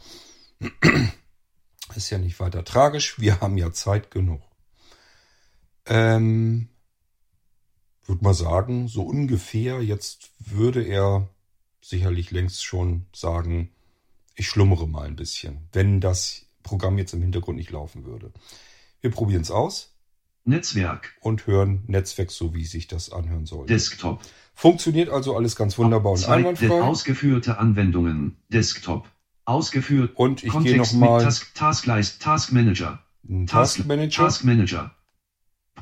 Ist 1.95 2.09
ja 2.09 2.17
nicht 2.17 2.39
weiter 2.39 2.63
tragisch. 2.63 3.19
Wir 3.19 3.41
haben 3.41 3.57
ja 3.57 3.71
Zeit 3.71 4.09
genug. 4.09 4.41
Ähm, 5.85 6.69
würde 8.05 8.23
mal 8.23 8.33
sagen, 8.33 8.87
so 8.87 9.03
ungefähr. 9.03 9.81
Jetzt 9.81 10.31
würde 10.39 10.83
er 10.83 11.29
sicherlich 11.81 12.31
längst 12.31 12.63
schon 12.63 13.05
sagen, 13.13 13.69
ich 14.35 14.47
schlummere 14.47 14.87
mal 14.87 15.07
ein 15.07 15.15
bisschen, 15.15 15.67
wenn 15.73 16.01
das 16.01 16.45
Programm 16.63 16.97
jetzt 16.97 17.13
im 17.13 17.21
Hintergrund 17.21 17.57
nicht 17.57 17.71
laufen 17.71 18.05
würde. 18.05 18.31
Wir 19.01 19.11
probieren 19.11 19.41
es 19.41 19.51
aus. 19.51 19.93
Netzwerk. 20.45 21.13
Und 21.21 21.47
hören 21.47 21.83
Netzwerk 21.87 22.31
so, 22.31 22.53
wie 22.53 22.65
sich 22.65 22.87
das 22.87 23.11
anhören 23.11 23.45
soll. 23.45 23.65
Desktop. 23.67 24.21
Funktioniert 24.53 25.09
also 25.09 25.35
alles 25.35 25.55
ganz 25.55 25.77
wunderbar 25.77 26.13
und 26.13 26.25
einwandfrei. 26.27 26.81
Ausgeführte 26.81 27.57
Anwendungen. 27.57 28.37
Desktop. 28.49 29.07
Ausgeführt. 29.45 30.15
Und 30.15 30.43
ich 30.43 30.53
gehe 30.59 30.77
nochmal. 30.77 31.23
Task, 31.23 31.53
Task, 31.55 32.19
Task 32.19 32.51
Manager. 32.51 33.03
Task 33.47 33.85
Manager. 33.85 34.23
Task 34.23 34.43
Manager. 34.43 34.95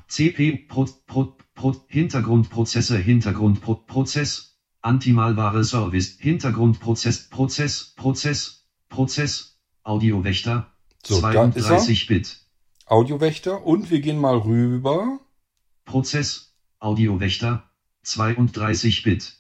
CP 0.08 0.68
Pro, 0.68 0.86
Pro, 1.08 1.38
Pro, 1.56 1.76
Hintergrundprozesse, 1.88 2.98
Hintergrundprozess, 2.98 4.58
Antimalware 4.82 5.64
Service, 5.64 6.18
Hintergrundprozess, 6.20 7.30
Prozess, 7.30 7.94
Prozess, 7.96 8.68
Prozess, 8.90 9.60
Audiowächter, 9.84 10.72
so, 11.06 11.20
32 11.20 12.08
Bit. 12.08 12.40
Audiowächter 12.86 13.66
und 13.66 13.90
wir 13.90 14.02
gehen 14.02 14.18
mal 14.18 14.38
rüber. 14.38 15.20
Prozess, 15.86 16.56
Audiowächter, 16.80 17.70
32 18.04 19.04
Bit. 19.04 19.38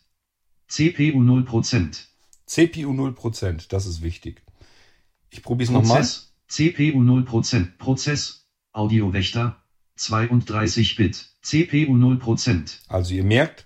CPU 0.68 1.20
0%. 1.22 2.06
CPU 2.46 2.92
0%, 2.92 3.68
das 3.70 3.86
ist 3.86 4.02
wichtig. 4.02 4.44
Ich 5.30 5.44
probiere 5.44 5.66
es 5.66 5.72
nochmal. 5.72 6.04
CPU 6.48 7.02
0%, 7.02 7.78
Prozess, 7.78 8.50
Audiowächter, 8.74 9.61
32 10.02 10.96
Bit, 10.96 11.28
CPU 11.42 11.96
0%. 11.96 12.78
Also 12.88 13.14
ihr 13.14 13.24
merkt, 13.24 13.66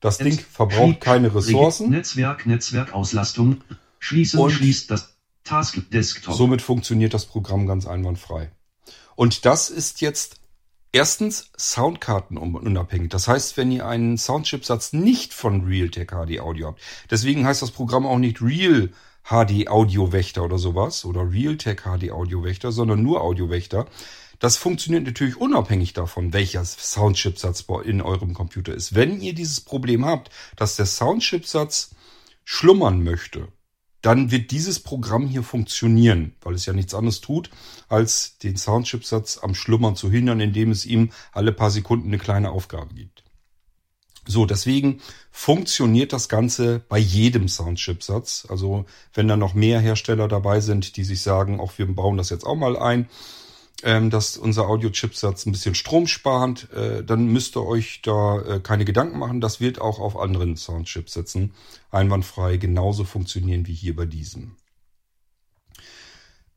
das 0.00 0.18
Ding 0.18 0.38
verbraucht 0.38 1.00
keine 1.00 1.34
Ressourcen. 1.34 1.90
Netzwerk, 1.90 2.46
Netzwerkauslastung, 2.46 3.58
schließen, 3.98 4.40
und 4.40 4.50
schließt 4.50 4.90
das 4.90 5.14
Task 5.44 5.78
Desktop. 5.90 6.34
Somit 6.34 6.62
funktioniert 6.62 7.14
das 7.14 7.26
Programm 7.26 7.66
ganz 7.66 7.86
einwandfrei. 7.86 8.50
Und 9.16 9.44
das 9.44 9.68
ist 9.68 10.00
jetzt 10.00 10.40
erstens 10.92 11.50
Soundkarten 11.58 12.38
unabhängig. 12.38 13.10
Das 13.10 13.28
heißt, 13.28 13.56
wenn 13.56 13.70
ihr 13.70 13.86
einen 13.86 14.16
Soundchipsatz 14.16 14.92
nicht 14.92 15.34
von 15.34 15.64
Realtek 15.64 16.12
HD 16.12 16.40
Audio 16.40 16.68
habt, 16.68 16.80
deswegen 17.10 17.46
heißt 17.46 17.62
das 17.62 17.70
Programm 17.70 18.06
auch 18.06 18.18
nicht 18.18 18.40
Real 18.40 18.90
HD 19.24 19.68
Audio 19.68 20.12
Wächter 20.12 20.44
oder 20.44 20.58
sowas 20.58 21.04
oder 21.04 21.30
Realtek 21.30 21.82
HD 21.82 22.10
Audio 22.10 22.42
Wächter, 22.42 22.72
sondern 22.72 23.02
nur 23.02 23.20
Audio 23.20 23.50
Wächter. 23.50 23.86
Das 24.40 24.56
funktioniert 24.56 25.04
natürlich 25.04 25.36
unabhängig 25.36 25.92
davon, 25.92 26.32
welcher 26.32 26.64
Soundchipsatz 26.64 27.66
in 27.84 28.00
eurem 28.00 28.34
Computer 28.34 28.74
ist. 28.74 28.94
Wenn 28.94 29.20
ihr 29.20 29.34
dieses 29.34 29.60
Problem 29.60 30.04
habt, 30.04 30.30
dass 30.56 30.76
der 30.76 30.86
Soundchipsatz 30.86 31.90
schlummern 32.44 33.04
möchte, 33.04 33.48
dann 34.00 34.30
wird 34.30 34.50
dieses 34.50 34.80
Programm 34.80 35.26
hier 35.26 35.42
funktionieren, 35.42 36.34
weil 36.40 36.54
es 36.54 36.64
ja 36.64 36.72
nichts 36.72 36.94
anderes 36.94 37.20
tut, 37.20 37.50
als 37.88 38.38
den 38.38 38.56
Soundchipsatz 38.56 39.38
am 39.42 39.54
Schlummern 39.54 39.94
zu 39.94 40.10
hindern, 40.10 40.40
indem 40.40 40.70
es 40.70 40.86
ihm 40.86 41.10
alle 41.32 41.52
paar 41.52 41.70
Sekunden 41.70 42.08
eine 42.08 42.18
kleine 42.18 42.50
Aufgabe 42.50 42.94
gibt. 42.94 43.24
So, 44.26 44.46
deswegen 44.46 45.00
funktioniert 45.30 46.14
das 46.14 46.30
Ganze 46.30 46.82
bei 46.88 46.98
jedem 46.98 47.46
Soundchipsatz. 47.46 48.46
Also 48.48 48.86
wenn 49.12 49.28
da 49.28 49.36
noch 49.36 49.52
mehr 49.52 49.80
Hersteller 49.80 50.28
dabei 50.28 50.60
sind, 50.60 50.96
die 50.96 51.04
sich 51.04 51.20
sagen, 51.20 51.60
auch 51.60 51.76
wir 51.76 51.86
bauen 51.86 52.16
das 52.16 52.30
jetzt 52.30 52.44
auch 52.44 52.56
mal 52.56 52.78
ein, 52.78 53.08
ähm, 53.82 54.10
dass 54.10 54.36
unser 54.36 54.68
Audio-Chipsatz 54.68 55.46
ein 55.46 55.52
bisschen 55.52 55.74
stromsparend, 55.74 56.70
äh, 56.72 57.02
dann 57.02 57.26
müsst 57.26 57.56
ihr 57.56 57.64
euch 57.64 58.02
da 58.02 58.40
äh, 58.40 58.60
keine 58.60 58.84
Gedanken 58.84 59.18
machen. 59.18 59.40
Das 59.40 59.60
wird 59.60 59.80
auch 59.80 59.98
auf 59.98 60.18
anderen 60.18 60.56
Soundchipsätzen 60.56 61.54
einwandfrei 61.90 62.56
genauso 62.56 63.04
funktionieren 63.04 63.66
wie 63.66 63.74
hier 63.74 63.96
bei 63.96 64.06
diesem. 64.06 64.56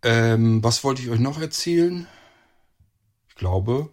Ähm, 0.03 0.63
was 0.63 0.83
wollte 0.83 1.01
ich 1.01 1.09
euch 1.09 1.19
noch 1.19 1.39
erzählen? 1.39 2.07
Ich 3.29 3.35
glaube, 3.35 3.89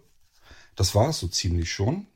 das 0.75 0.93
war 0.93 1.09
es 1.09 1.19
so 1.19 1.27
ziemlich 1.27 1.71
schon. 1.71 2.07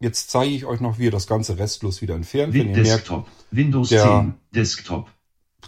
Jetzt 0.00 0.30
zeige 0.30 0.52
ich 0.52 0.66
euch 0.66 0.80
noch, 0.80 0.98
wie 0.98 1.04
ihr 1.04 1.10
das 1.10 1.26
Ganze 1.26 1.58
restlos 1.58 2.02
wieder 2.02 2.14
entfernt. 2.14 2.54
Ihr 2.54 2.64
Desktop, 2.72 3.26
merkt, 3.26 3.46
Windows 3.50 3.88
der, 3.88 4.04
10, 4.04 4.34
Desktop. 4.54 5.10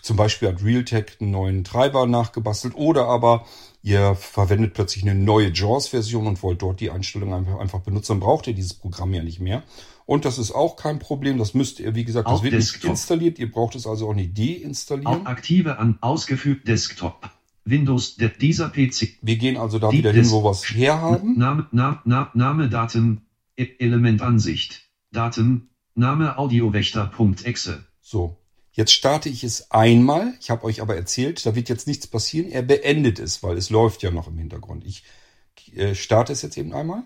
Zum 0.03 0.17
Beispiel 0.17 0.49
hat 0.49 0.65
Realtek 0.65 1.17
einen 1.21 1.31
neuen 1.31 1.65
Treiber 1.65 2.07
nachgebastelt 2.07 2.75
oder 2.75 3.07
aber 3.07 3.47
ihr 3.83 4.15
verwendet 4.15 4.75
plötzlich 4.75 5.05
eine 5.05 5.15
neue 5.15 5.51
JAWS-Version 5.53 6.27
und 6.27 6.43
wollt 6.43 6.63
dort 6.63 6.81
die 6.81 6.91
Einstellung 6.91 7.33
einfach, 7.33 7.81
benutzen, 7.81 8.13
dann 8.13 8.21
braucht 8.21 8.47
ihr 8.47 8.55
dieses 8.55 8.75
Programm 8.75 9.15
ja 9.15 9.23
nicht 9.23 9.41
mehr. 9.41 9.63
Und 10.07 10.25
das 10.25 10.39
ist 10.39 10.53
auch 10.53 10.77
kein 10.77 10.99
Problem. 10.99 11.39
Das 11.39 11.55
müsst 11.55 11.81
ihr, 11.81 11.95
wie 11.95 12.05
gesagt, 12.05 12.29
das 12.29 12.37
Auf 12.37 12.43
wird 12.43 12.55
Desktop. 12.55 12.83
nicht 12.83 12.91
installiert. 12.91 13.39
Ihr 13.39 13.51
braucht 13.51 13.75
es 13.75 13.87
also 13.87 14.09
auch 14.09 14.15
nicht 14.15 14.39
deinstallieren. 14.39 15.27
Aktive 15.27 15.79
an 15.79 15.99
ausgeführt 16.01 16.67
Desktop. 16.67 17.31
Windows, 17.65 18.17
der, 18.17 18.31
dieser 18.31 18.71
PC. 18.71 19.19
Wir 19.21 19.37
gehen 19.37 19.57
also 19.57 19.79
da 19.79 19.91
Die 19.91 19.99
wieder 19.99 20.13
hin, 20.13 20.31
wo 20.31 20.43
wir 20.43 20.51
es 20.51 20.65
herhaben. 20.65 21.37
Name, 21.39 21.67
Name, 21.73 22.01
Name, 22.05 22.31
Name, 22.33 22.69
Daten, 22.71 23.27
e, 23.57 23.67
Element 23.79 24.23
Ansicht, 24.23 24.89
Daten, 25.13 25.69
Name 25.95 26.39
Audiowächter.exe. 26.39 27.85
So, 28.01 28.39
Jetzt 28.79 28.93
starte 28.93 29.29
ich 29.29 29.43
es 29.43 29.73
einmal. 29.73 30.35
Ich 30.41 30.51
habe 30.51 30.63
euch 30.63 30.81
aber 30.81 30.95
erzählt, 30.95 31.45
da 31.45 31.57
wird 31.57 31.69
jetzt 31.69 31.89
nichts 31.89 32.07
passieren. 32.07 32.49
Er 32.49 32.63
beendet 32.63 33.19
es, 33.19 33.43
weil 33.43 33.57
es 33.57 33.71
läuft 33.71 34.05
ja 34.05 34.13
noch 34.13 34.29
im 34.29 34.39
Hintergrund. 34.39 34.87
Ich 34.87 35.03
äh, 35.75 35.97
starte 35.97 36.33
es 36.33 36.43
jetzt 36.43 36.57
eben 36.57 36.73
einmal. 36.73 37.03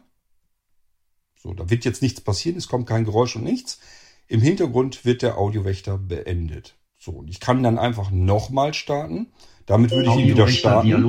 So, 1.34 1.54
da 1.54 1.70
wird 1.70 1.86
jetzt 1.86 2.02
nichts 2.02 2.20
passieren. 2.20 2.58
Es 2.58 2.68
kommt 2.68 2.86
kein 2.86 3.06
Geräusch 3.06 3.36
und 3.36 3.44
nichts. 3.44 3.80
Im 4.28 4.42
Hintergrund 4.42 5.06
wird 5.06 5.22
der 5.22 5.38
Audiowächter 5.38 5.96
beendet. 5.96 6.74
So, 6.98 7.12
und 7.12 7.30
ich 7.30 7.40
kann 7.40 7.62
dann 7.62 7.78
einfach 7.78 8.10
nochmal 8.10 8.74
starten. 8.74 9.32
Damit 9.66 9.90
würde 9.90 10.08
ich 10.10 10.16
ihn 10.16 10.28
wieder 10.28 10.48
starten. 10.48 11.04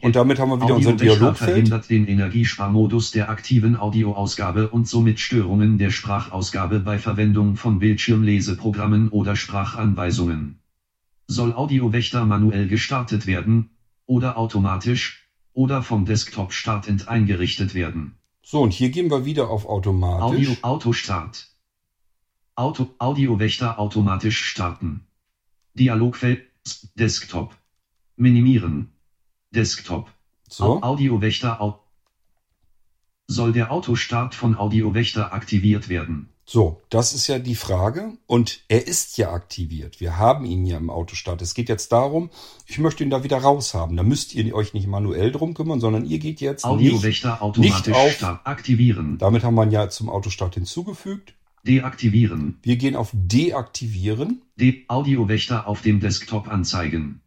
Und 0.00 0.16
damit 0.16 0.38
haben 0.38 0.50
wir 0.50 0.60
wieder 0.62 0.76
unser 0.76 0.92
Dialogfeld. 0.92 1.36
verhindert 1.36 1.90
den 1.90 2.06
Energiesparmodus 2.06 3.10
der 3.10 3.28
aktiven 3.28 3.76
Audioausgabe 3.76 4.68
und 4.68 4.88
somit 4.88 5.20
Störungen 5.20 5.78
der 5.78 5.90
Sprachausgabe 5.90 6.80
bei 6.80 6.98
Verwendung 6.98 7.56
von 7.56 7.78
Bildschirmleseprogrammen 7.78 9.10
oder 9.10 9.36
Sprachanweisungen. 9.36 10.60
Soll 11.26 11.52
Audiowächter 11.52 12.24
manuell 12.24 12.68
gestartet 12.68 13.26
werden 13.26 13.70
oder 14.06 14.36
automatisch 14.36 15.28
oder 15.52 15.82
vom 15.82 16.04
Desktop 16.04 16.52
startend 16.52 17.08
eingerichtet 17.08 17.74
werden. 17.74 18.16
So, 18.42 18.60
und 18.60 18.72
hier 18.72 18.90
gehen 18.90 19.10
wir 19.10 19.24
wieder 19.24 19.48
auf 19.48 19.66
automatisch. 19.66 20.22
Audio 20.22 20.56
Autostart. 20.62 21.48
Auto 22.56 22.88
Audiowächter 22.98 23.78
automatisch 23.78 24.44
starten. 24.44 25.06
Dialogfeld 25.74 26.42
Desktop 26.94 27.54
Minimieren. 28.16 28.92
Desktop. 29.50 30.10
So. 30.48 30.82
Audiowächter. 30.82 31.60
Au 31.60 31.80
Soll 33.26 33.52
der 33.52 33.72
Autostart 33.72 34.34
von 34.34 34.56
Audiowächter 34.56 35.32
aktiviert 35.32 35.88
werden? 35.88 36.28
So, 36.46 36.82
das 36.90 37.14
ist 37.14 37.26
ja 37.26 37.38
die 37.38 37.54
Frage. 37.54 38.12
Und 38.26 38.60
er 38.68 38.86
ist 38.86 39.16
ja 39.16 39.32
aktiviert. 39.32 40.00
Wir 40.00 40.18
haben 40.18 40.44
ihn 40.44 40.66
ja 40.66 40.76
im 40.76 40.90
Autostart. 40.90 41.40
Es 41.40 41.54
geht 41.54 41.70
jetzt 41.70 41.90
darum, 41.90 42.30
ich 42.66 42.78
möchte 42.78 43.02
ihn 43.02 43.10
da 43.10 43.24
wieder 43.24 43.38
raus 43.38 43.72
haben. 43.72 43.96
Da 43.96 44.02
müsst 44.02 44.34
ihr 44.34 44.54
euch 44.54 44.74
nicht 44.74 44.86
manuell 44.86 45.32
drum 45.32 45.54
kümmern, 45.54 45.80
sondern 45.80 46.04
ihr 46.04 46.18
geht 46.18 46.40
jetzt 46.40 46.64
Audiowächter 46.64 47.32
nicht, 47.32 47.42
automatisch 47.42 47.86
nicht 47.86 47.96
auf, 47.96 48.12
Start 48.12 48.46
aktivieren. 48.46 49.16
Damit 49.18 49.42
haben 49.42 49.54
wir 49.54 49.64
ihn 49.64 49.70
ja 49.70 49.88
zum 49.88 50.10
Autostart 50.10 50.54
hinzugefügt. 50.54 51.34
Deaktivieren. 51.66 52.58
Wir 52.62 52.76
gehen 52.76 52.94
auf 52.94 53.10
Deaktivieren. 53.14 54.42
De 54.60 54.84
Audiowächter 54.88 55.66
auf 55.66 55.80
dem 55.80 56.00
Desktop 56.00 56.48
anzeigen. 56.48 57.22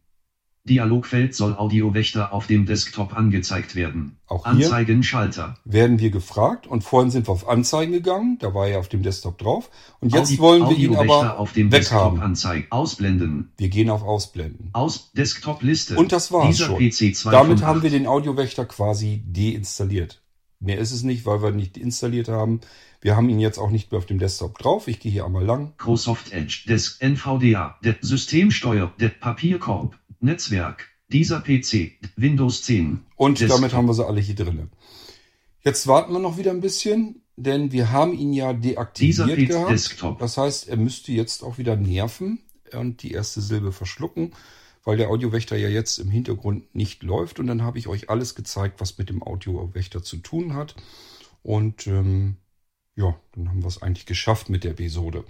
Dialogfeld 0.68 1.34
soll 1.34 1.54
Audiowächter 1.54 2.32
auf 2.32 2.46
dem 2.46 2.66
Desktop 2.66 3.16
angezeigt 3.16 3.74
werden. 3.74 4.16
Auch 4.26 4.44
hier 4.44 4.66
Anzeigen 4.66 5.02
Schalter. 5.02 5.56
werden 5.64 5.98
wir 5.98 6.10
gefragt 6.10 6.66
und 6.66 6.84
vorhin 6.84 7.10
sind 7.10 7.26
wir 7.26 7.32
auf 7.32 7.48
Anzeigen 7.48 7.92
gegangen, 7.92 8.36
da 8.40 8.54
war 8.54 8.68
er 8.68 8.78
auf 8.78 8.88
dem 8.88 9.02
Desktop 9.02 9.38
drauf 9.38 9.70
und 10.00 10.12
jetzt 10.12 10.28
Audi 10.28 10.38
wollen 10.38 10.68
wir 10.68 10.76
ihn 10.76 10.94
aber 10.94 11.38
auf 11.38 11.52
dem 11.52 11.72
weghaben. 11.72 12.20
Anzeigen. 12.20 12.66
Ausblenden. 12.70 13.52
Wir 13.56 13.68
gehen 13.68 13.90
auf 13.90 14.02
Ausblenden. 14.02 14.70
Aus 14.74 15.10
Desktop-Liste. 15.12 15.96
Und 15.96 16.12
das 16.12 16.30
war's 16.30 16.56
Dieser 16.56 16.66
schon. 16.66 17.32
Damit 17.32 17.62
haben 17.62 17.82
wir 17.82 17.90
den 17.90 18.06
Audiowächter 18.06 18.66
quasi 18.66 19.24
deinstalliert. 19.26 20.20
Mehr 20.60 20.78
ist 20.78 20.92
es 20.92 21.02
nicht, 21.04 21.24
weil 21.24 21.42
wir 21.42 21.52
nicht 21.52 21.76
installiert 21.76 22.28
haben. 22.28 22.60
Wir 23.00 23.14
haben 23.14 23.28
ihn 23.28 23.38
jetzt 23.38 23.58
auch 23.58 23.70
nicht 23.70 23.92
mehr 23.92 23.98
auf 23.98 24.06
dem 24.06 24.18
Desktop 24.18 24.58
drauf. 24.58 24.88
Ich 24.88 24.98
gehe 24.98 25.12
hier 25.12 25.24
einmal 25.24 25.44
lang. 25.44 25.66
Microsoft 25.78 26.32
Edge, 26.32 26.64
Desk 26.68 27.00
NVDA, 27.00 27.78
der 27.84 27.96
Systemsteuer, 28.00 28.92
der 28.98 29.10
Papierkorb, 29.10 29.96
Netzwerk, 30.20 30.88
dieser 31.08 31.40
PC, 31.40 31.92
Windows 32.16 32.62
10. 32.62 33.00
Und 33.16 33.40
Desktop. 33.40 33.56
damit 33.58 33.72
haben 33.72 33.86
wir 33.86 33.94
sie 33.94 34.06
alle 34.06 34.20
hier 34.20 34.34
drinne. 34.34 34.68
Jetzt 35.62 35.86
warten 35.86 36.12
wir 36.12 36.18
noch 36.18 36.38
wieder 36.38 36.50
ein 36.50 36.60
bisschen. 36.60 37.22
denn 37.38 37.72
wir 37.72 37.92
haben 37.92 38.14
ihn 38.18 38.32
ja 38.32 38.52
deaktiviert 38.52 39.48
gehabt. 39.48 39.70
Desktop. 39.70 40.18
Das 40.18 40.36
heißt, 40.36 40.68
er 40.68 40.76
müsste 40.76 41.12
jetzt 41.12 41.42
auch 41.42 41.58
wieder 41.58 41.76
nerven 41.76 42.40
und 42.72 43.02
die 43.02 43.12
erste 43.12 43.40
Silbe 43.40 43.72
verschlucken, 43.72 44.32
weil 44.84 44.96
der 44.96 45.08
Audiowächter 45.08 45.56
ja 45.56 45.68
jetzt 45.68 45.98
im 45.98 46.10
Hintergrund 46.10 46.74
nicht 46.74 47.02
läuft. 47.02 47.38
Und 47.38 47.46
dann 47.46 47.62
habe 47.62 47.78
ich 47.78 47.86
euch 47.86 48.10
alles 48.10 48.34
gezeigt, 48.34 48.80
was 48.80 48.98
mit 48.98 49.08
dem 49.08 49.22
Audiowächter 49.22 50.02
zu 50.02 50.16
tun 50.18 50.54
hat. 50.54 50.74
Und 51.42 51.86
ähm, 51.86 52.36
ja, 52.96 53.16
dann 53.34 53.48
haben 53.48 53.62
wir 53.62 53.68
es 53.68 53.82
eigentlich 53.82 54.06
geschafft 54.06 54.48
mit 54.48 54.64
der 54.64 54.72
Episode. 54.72 55.24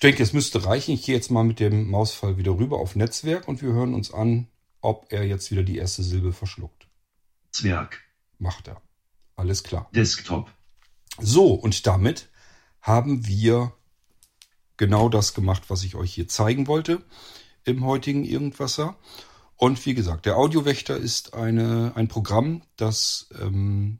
Ich 0.00 0.08
denke, 0.08 0.22
es 0.22 0.32
müsste 0.32 0.64
reichen. 0.64 0.94
Ich 0.94 1.02
gehe 1.02 1.14
jetzt 1.14 1.30
mal 1.30 1.44
mit 1.44 1.60
dem 1.60 1.90
Mausfall 1.90 2.38
wieder 2.38 2.52
rüber 2.52 2.78
auf 2.78 2.96
Netzwerk 2.96 3.46
und 3.46 3.60
wir 3.60 3.74
hören 3.74 3.92
uns 3.92 4.10
an, 4.14 4.48
ob 4.80 5.12
er 5.12 5.26
jetzt 5.26 5.50
wieder 5.50 5.62
die 5.62 5.76
erste 5.76 6.02
Silbe 6.02 6.32
verschluckt. 6.32 6.88
Zwerg. 7.52 8.00
Macht 8.38 8.68
er. 8.68 8.80
Alles 9.36 9.62
klar. 9.62 9.90
Desktop. 9.94 10.50
So, 11.18 11.52
und 11.52 11.86
damit 11.86 12.30
haben 12.80 13.26
wir 13.26 13.74
genau 14.78 15.10
das 15.10 15.34
gemacht, 15.34 15.64
was 15.68 15.84
ich 15.84 15.96
euch 15.96 16.14
hier 16.14 16.28
zeigen 16.28 16.66
wollte 16.66 17.04
im 17.64 17.84
heutigen 17.84 18.24
Irgendwasser. 18.24 18.96
Und 19.56 19.84
wie 19.84 19.92
gesagt, 19.92 20.24
der 20.24 20.38
Audiowächter 20.38 20.96
ist 20.96 21.34
eine, 21.34 21.92
ein 21.94 22.08
Programm, 22.08 22.62
das 22.76 23.28
ähm, 23.38 23.98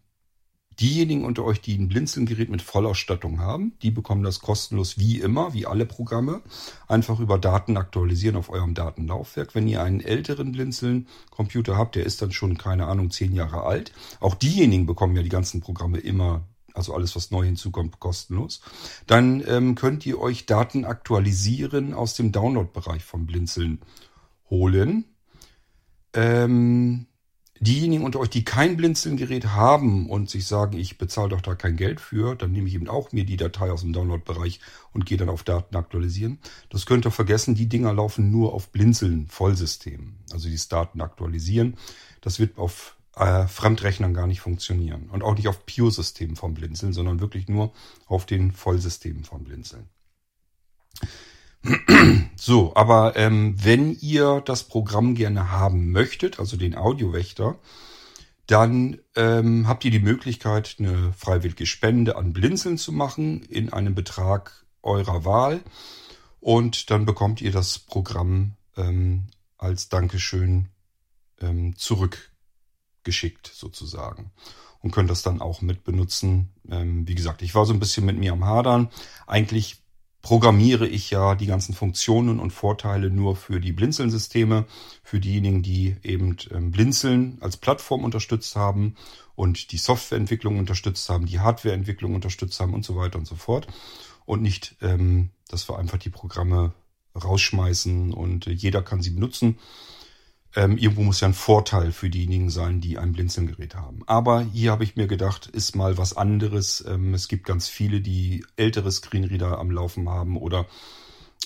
diejenigen 0.81 1.25
unter 1.25 1.45
euch, 1.45 1.61
die 1.61 1.77
ein 1.77 1.89
Blinzeln-Gerät 1.89 2.49
mit 2.49 2.63
Vollausstattung 2.63 3.41
haben, 3.41 3.73
die 3.83 3.91
bekommen 3.91 4.23
das 4.23 4.41
kostenlos 4.41 4.99
wie 4.99 5.21
immer, 5.21 5.53
wie 5.53 5.67
alle 5.67 5.87
Programme, 5.87 6.41
einfach 6.89 7.21
über 7.21 7.39
Daten 7.39 7.77
aktualisieren 7.77 8.37
auf 8.37 8.51
eurem 8.51 8.75
Datenlaufwerk. 8.75 9.55
Wenn 9.55 9.69
ihr 9.69 9.83
einen 9.83 10.01
älteren 10.01 10.53
Blinzeln-Computer 10.53 11.77
habt, 11.77 11.97
der 11.97 12.07
ist 12.07 12.23
dann 12.23 12.33
schon, 12.33 12.57
keine 12.57 12.87
Ahnung, 12.87 13.11
zehn 13.11 13.35
Jahre 13.35 13.65
alt. 13.65 13.93
Auch 14.21 14.35
diejenigen 14.35 14.87
bekommen 14.87 15.17
ja 15.17 15.23
die 15.23 15.29
ganzen 15.29 15.61
Programme 15.61 15.99
immer 15.99 16.45
also 16.73 16.95
alles, 16.95 17.17
was 17.17 17.31
neu 17.31 17.45
hinzukommt, 17.45 17.99
kostenlos. 17.99 18.61
Dann 19.07 19.43
ähm, 19.47 19.75
könnt 19.75 20.07
ihr 20.07 20.21
euch 20.21 20.47
Daten 20.47 20.85
aktualisieren 20.85 21.95
aus 21.95 22.15
dem 22.15 22.33
Download-Bereich 22.33 23.05
von 23.05 23.27
Blinzeln 23.27 23.81
holen. 24.49 25.05
Ähm, 26.15 27.07
diejenigen 27.61 28.05
unter 28.05 28.21
euch, 28.21 28.31
die 28.31 28.43
kein 28.43 28.77
Blinzeln-Gerät 28.77 29.49
haben 29.49 30.09
und 30.09 30.31
sich 30.31 30.47
sagen, 30.47 30.79
ich 30.79 30.97
bezahle 30.97 31.29
doch 31.29 31.43
da 31.43 31.55
kein 31.55 31.77
Geld 31.77 32.01
für, 32.01 32.35
dann 32.35 32.53
nehme 32.53 32.69
ich 32.69 32.75
eben 32.75 32.89
auch 32.89 33.13
mir 33.13 33.25
die 33.25 33.37
Datei 33.37 33.71
aus 33.71 33.83
dem 33.83 33.93
Download-Bereich 33.93 34.61
und 34.93 35.05
gehe 35.05 35.19
dann 35.19 35.29
auf 35.29 35.43
Daten 35.43 35.77
aktualisieren. 35.77 36.39
Das 36.71 36.87
könnt 36.87 37.05
ihr 37.07 37.11
vergessen, 37.11 37.55
die 37.55 37.69
Dinger 37.69 37.93
laufen 37.93 38.31
nur 38.31 38.55
auf 38.55 38.71
Blinzeln 38.71 39.27
Vollsystemen. 39.29 40.17
Also 40.33 40.49
dieses 40.49 40.69
Daten 40.69 41.03
aktualisieren. 41.03 41.77
Das 42.23 42.39
wird 42.39 42.57
auf 42.57 42.97
äh, 43.15 43.47
Fremdrechnern 43.47 44.15
gar 44.15 44.27
nicht 44.27 44.41
funktionieren. 44.41 45.11
Und 45.11 45.23
auch 45.23 45.35
nicht 45.35 45.49
auf 45.49 45.67
Pure-Systemen 45.67 46.37
von 46.37 46.55
Blinzeln, 46.55 46.95
sondern 46.95 47.21
wirklich 47.21 47.49
nur 47.49 47.73
auf 48.07 48.25
den 48.25 48.53
Vollsystemen 48.53 49.25
von 49.25 49.45
Blinzeln. 49.45 49.89
So, 52.37 52.75
aber 52.75 53.17
ähm, 53.17 53.55
wenn 53.63 53.95
ihr 54.01 54.41
das 54.41 54.65
Programm 54.65 55.15
gerne 55.15 55.51
haben 55.53 55.93
möchtet, 55.93 56.39
also 56.39 56.57
den 56.57 56.75
Audiowächter, 56.75 57.59
dann 58.47 58.99
ähm, 59.15 59.69
habt 59.69 59.85
ihr 59.85 59.91
die 59.91 60.01
Möglichkeit, 60.01 60.77
eine 60.79 61.13
freiwillige 61.13 61.67
Spende 61.67 62.17
an 62.17 62.33
Blinzeln 62.33 62.79
zu 62.79 62.93
machen 62.93 63.43
in 63.43 63.73
einem 63.73 63.95
Betrag 63.95 64.65
eurer 64.83 65.25
Wahl. 65.25 65.61
Und 66.41 66.91
dann 66.91 67.05
bekommt 67.05 67.41
ihr 67.43 67.53
das 67.53 67.79
Programm 67.79 68.57
ähm, 68.77 69.27
als 69.59 69.89
Dankeschön 69.89 70.71
ähm, 71.41 71.77
zurückgeschickt 71.77 73.53
sozusagen. 73.55 74.33
Und 74.81 74.93
könnt 74.93 75.11
das 75.11 75.23
dann 75.23 75.43
auch 75.43 75.61
mit 75.61 75.85
benutzen. 75.85 76.55
Ähm, 76.69 77.07
wie 77.07 77.15
gesagt, 77.15 77.43
ich 77.43 77.55
war 77.55 77.67
so 77.67 77.75
ein 77.75 77.81
bisschen 77.81 78.07
mit 78.07 78.19
mir 78.19 78.33
am 78.33 78.47
Hadern. 78.47 78.89
Eigentlich 79.27 79.83
programmiere 80.23 80.87
ich 80.87 81.11
ja 81.11 81.35
die 81.35 81.47
ganzen 81.47 81.75
Funktionen 81.75 82.41
und 82.41 82.51
Vorteile 82.51 83.11
nur 83.11 83.37
für 83.37 83.61
die 83.61 83.73
Blinzeln-Systeme, 83.73 84.67
für 85.03 85.21
diejenigen, 85.21 85.63
die 85.63 85.97
eben 86.03 86.37
ähm, 86.51 86.71
Blinzeln 86.71 87.39
als 87.41 87.57
Plattform 87.57 88.05
unterstützt 88.05 88.55
haben 88.57 88.97
und 89.35 89.73
die 89.73 89.79
Softwareentwicklung 89.79 90.59
unterstützt 90.59 91.09
haben, 91.09 91.27
die 91.27 91.41
Hardwareentwicklung 91.41 92.15
unterstützt 92.15 92.61
haben 92.61 92.75
und 92.75 92.85
so 92.85 92.97
weiter 92.97 93.19
und 93.19 93.27
so 93.27 93.37
fort. 93.37 93.67
Und 94.27 94.43
nicht, 94.43 94.77
ähm, 94.83 95.31
dass 95.49 95.69
wir 95.69 95.79
einfach 95.79 95.99
die 95.99 96.11
Programme 96.11 96.73
rausschmeißen 97.21 98.13
und 98.13 98.47
äh, 98.47 98.53
jeder 98.53 98.83
kann 98.83 99.03
sie 99.03 99.11
benutzen. 99.11 99.59
Ähm, 100.57 100.77
irgendwo 100.79 101.03
muss 101.03 101.21
ja 101.21 101.29
ein 101.29 101.35
Vorteil 101.35 101.93
für 101.93 102.11
diejenigen 102.11 102.51
sein, 102.51 102.81
die 102.81 102.99
ein 102.99 103.13
Blinzelgerät 103.13 103.77
haben. 103.77 104.03
Aber 104.07 104.43
hier 104.43 104.73
habe 104.73 104.83
ich 104.83 104.97
mir 104.97 105.07
gedacht, 105.07 105.47
ist 105.47 105.77
mal 105.77 105.97
was 105.97 106.17
anderes. 106.17 106.85
Ähm, 106.89 107.15
es 107.15 107.29
gibt 107.29 107.45
ganz 107.45 107.69
viele, 107.69 108.01
die 108.01 108.45
ältere 108.57 108.91
Screenreader 108.91 109.59
am 109.59 109.71
Laufen 109.71 110.09
haben 110.09 110.37
oder 110.37 110.67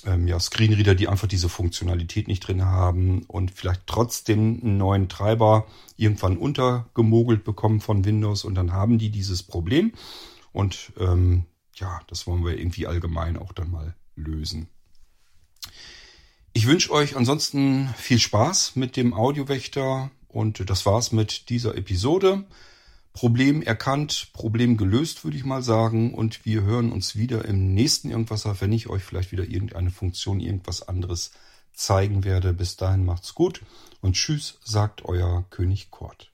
ähm, 0.06 0.26
ja, 0.26 0.40
Screenreader, 0.40 0.94
die 0.94 1.08
einfach 1.08 1.28
diese 1.28 1.48
Funktionalität 1.48 2.28
nicht 2.28 2.40
drin 2.40 2.64
haben 2.64 3.22
und 3.24 3.50
vielleicht 3.50 3.86
trotzdem 3.86 4.60
einen 4.62 4.78
neuen 4.78 5.08
Treiber 5.08 5.66
irgendwann 5.96 6.36
untergemogelt 6.36 7.44
bekommen 7.44 7.80
von 7.80 8.04
Windows 8.04 8.44
und 8.44 8.54
dann 8.54 8.72
haben 8.72 8.98
die 8.98 9.10
dieses 9.10 9.42
Problem. 9.42 9.92
Und 10.52 10.92
ähm, 10.98 11.44
ja, 11.74 12.00
das 12.06 12.26
wollen 12.26 12.44
wir 12.44 12.58
irgendwie 12.58 12.86
allgemein 12.86 13.36
auch 13.36 13.52
dann 13.52 13.70
mal 13.70 13.94
lösen. 14.16 14.68
Ich 16.56 16.68
wünsche 16.68 16.92
euch 16.92 17.16
ansonsten 17.16 17.92
viel 17.98 18.20
Spaß 18.20 18.76
mit 18.76 18.96
dem 18.96 19.12
Audiowächter 19.12 20.12
und 20.28 20.70
das 20.70 20.86
war's 20.86 21.10
mit 21.10 21.48
dieser 21.48 21.76
Episode. 21.76 22.44
Problem 23.12 23.60
erkannt, 23.60 24.28
Problem 24.32 24.76
gelöst, 24.76 25.24
würde 25.24 25.36
ich 25.36 25.44
mal 25.44 25.62
sagen. 25.62 26.14
Und 26.14 26.44
wir 26.44 26.62
hören 26.62 26.92
uns 26.92 27.16
wieder 27.16 27.44
im 27.44 27.74
nächsten 27.74 28.08
Irgendwasser, 28.08 28.60
wenn 28.60 28.72
ich 28.72 28.88
euch 28.88 29.02
vielleicht 29.02 29.32
wieder 29.32 29.44
irgendeine 29.44 29.90
Funktion, 29.90 30.38
irgendwas 30.38 30.86
anderes 30.86 31.32
zeigen 31.72 32.22
werde. 32.22 32.52
Bis 32.52 32.76
dahin 32.76 33.04
macht's 33.04 33.34
gut 33.34 33.62
und 34.00 34.14
tschüss, 34.14 34.60
sagt 34.62 35.04
euer 35.04 35.44
König 35.50 35.90
Kort. 35.90 36.33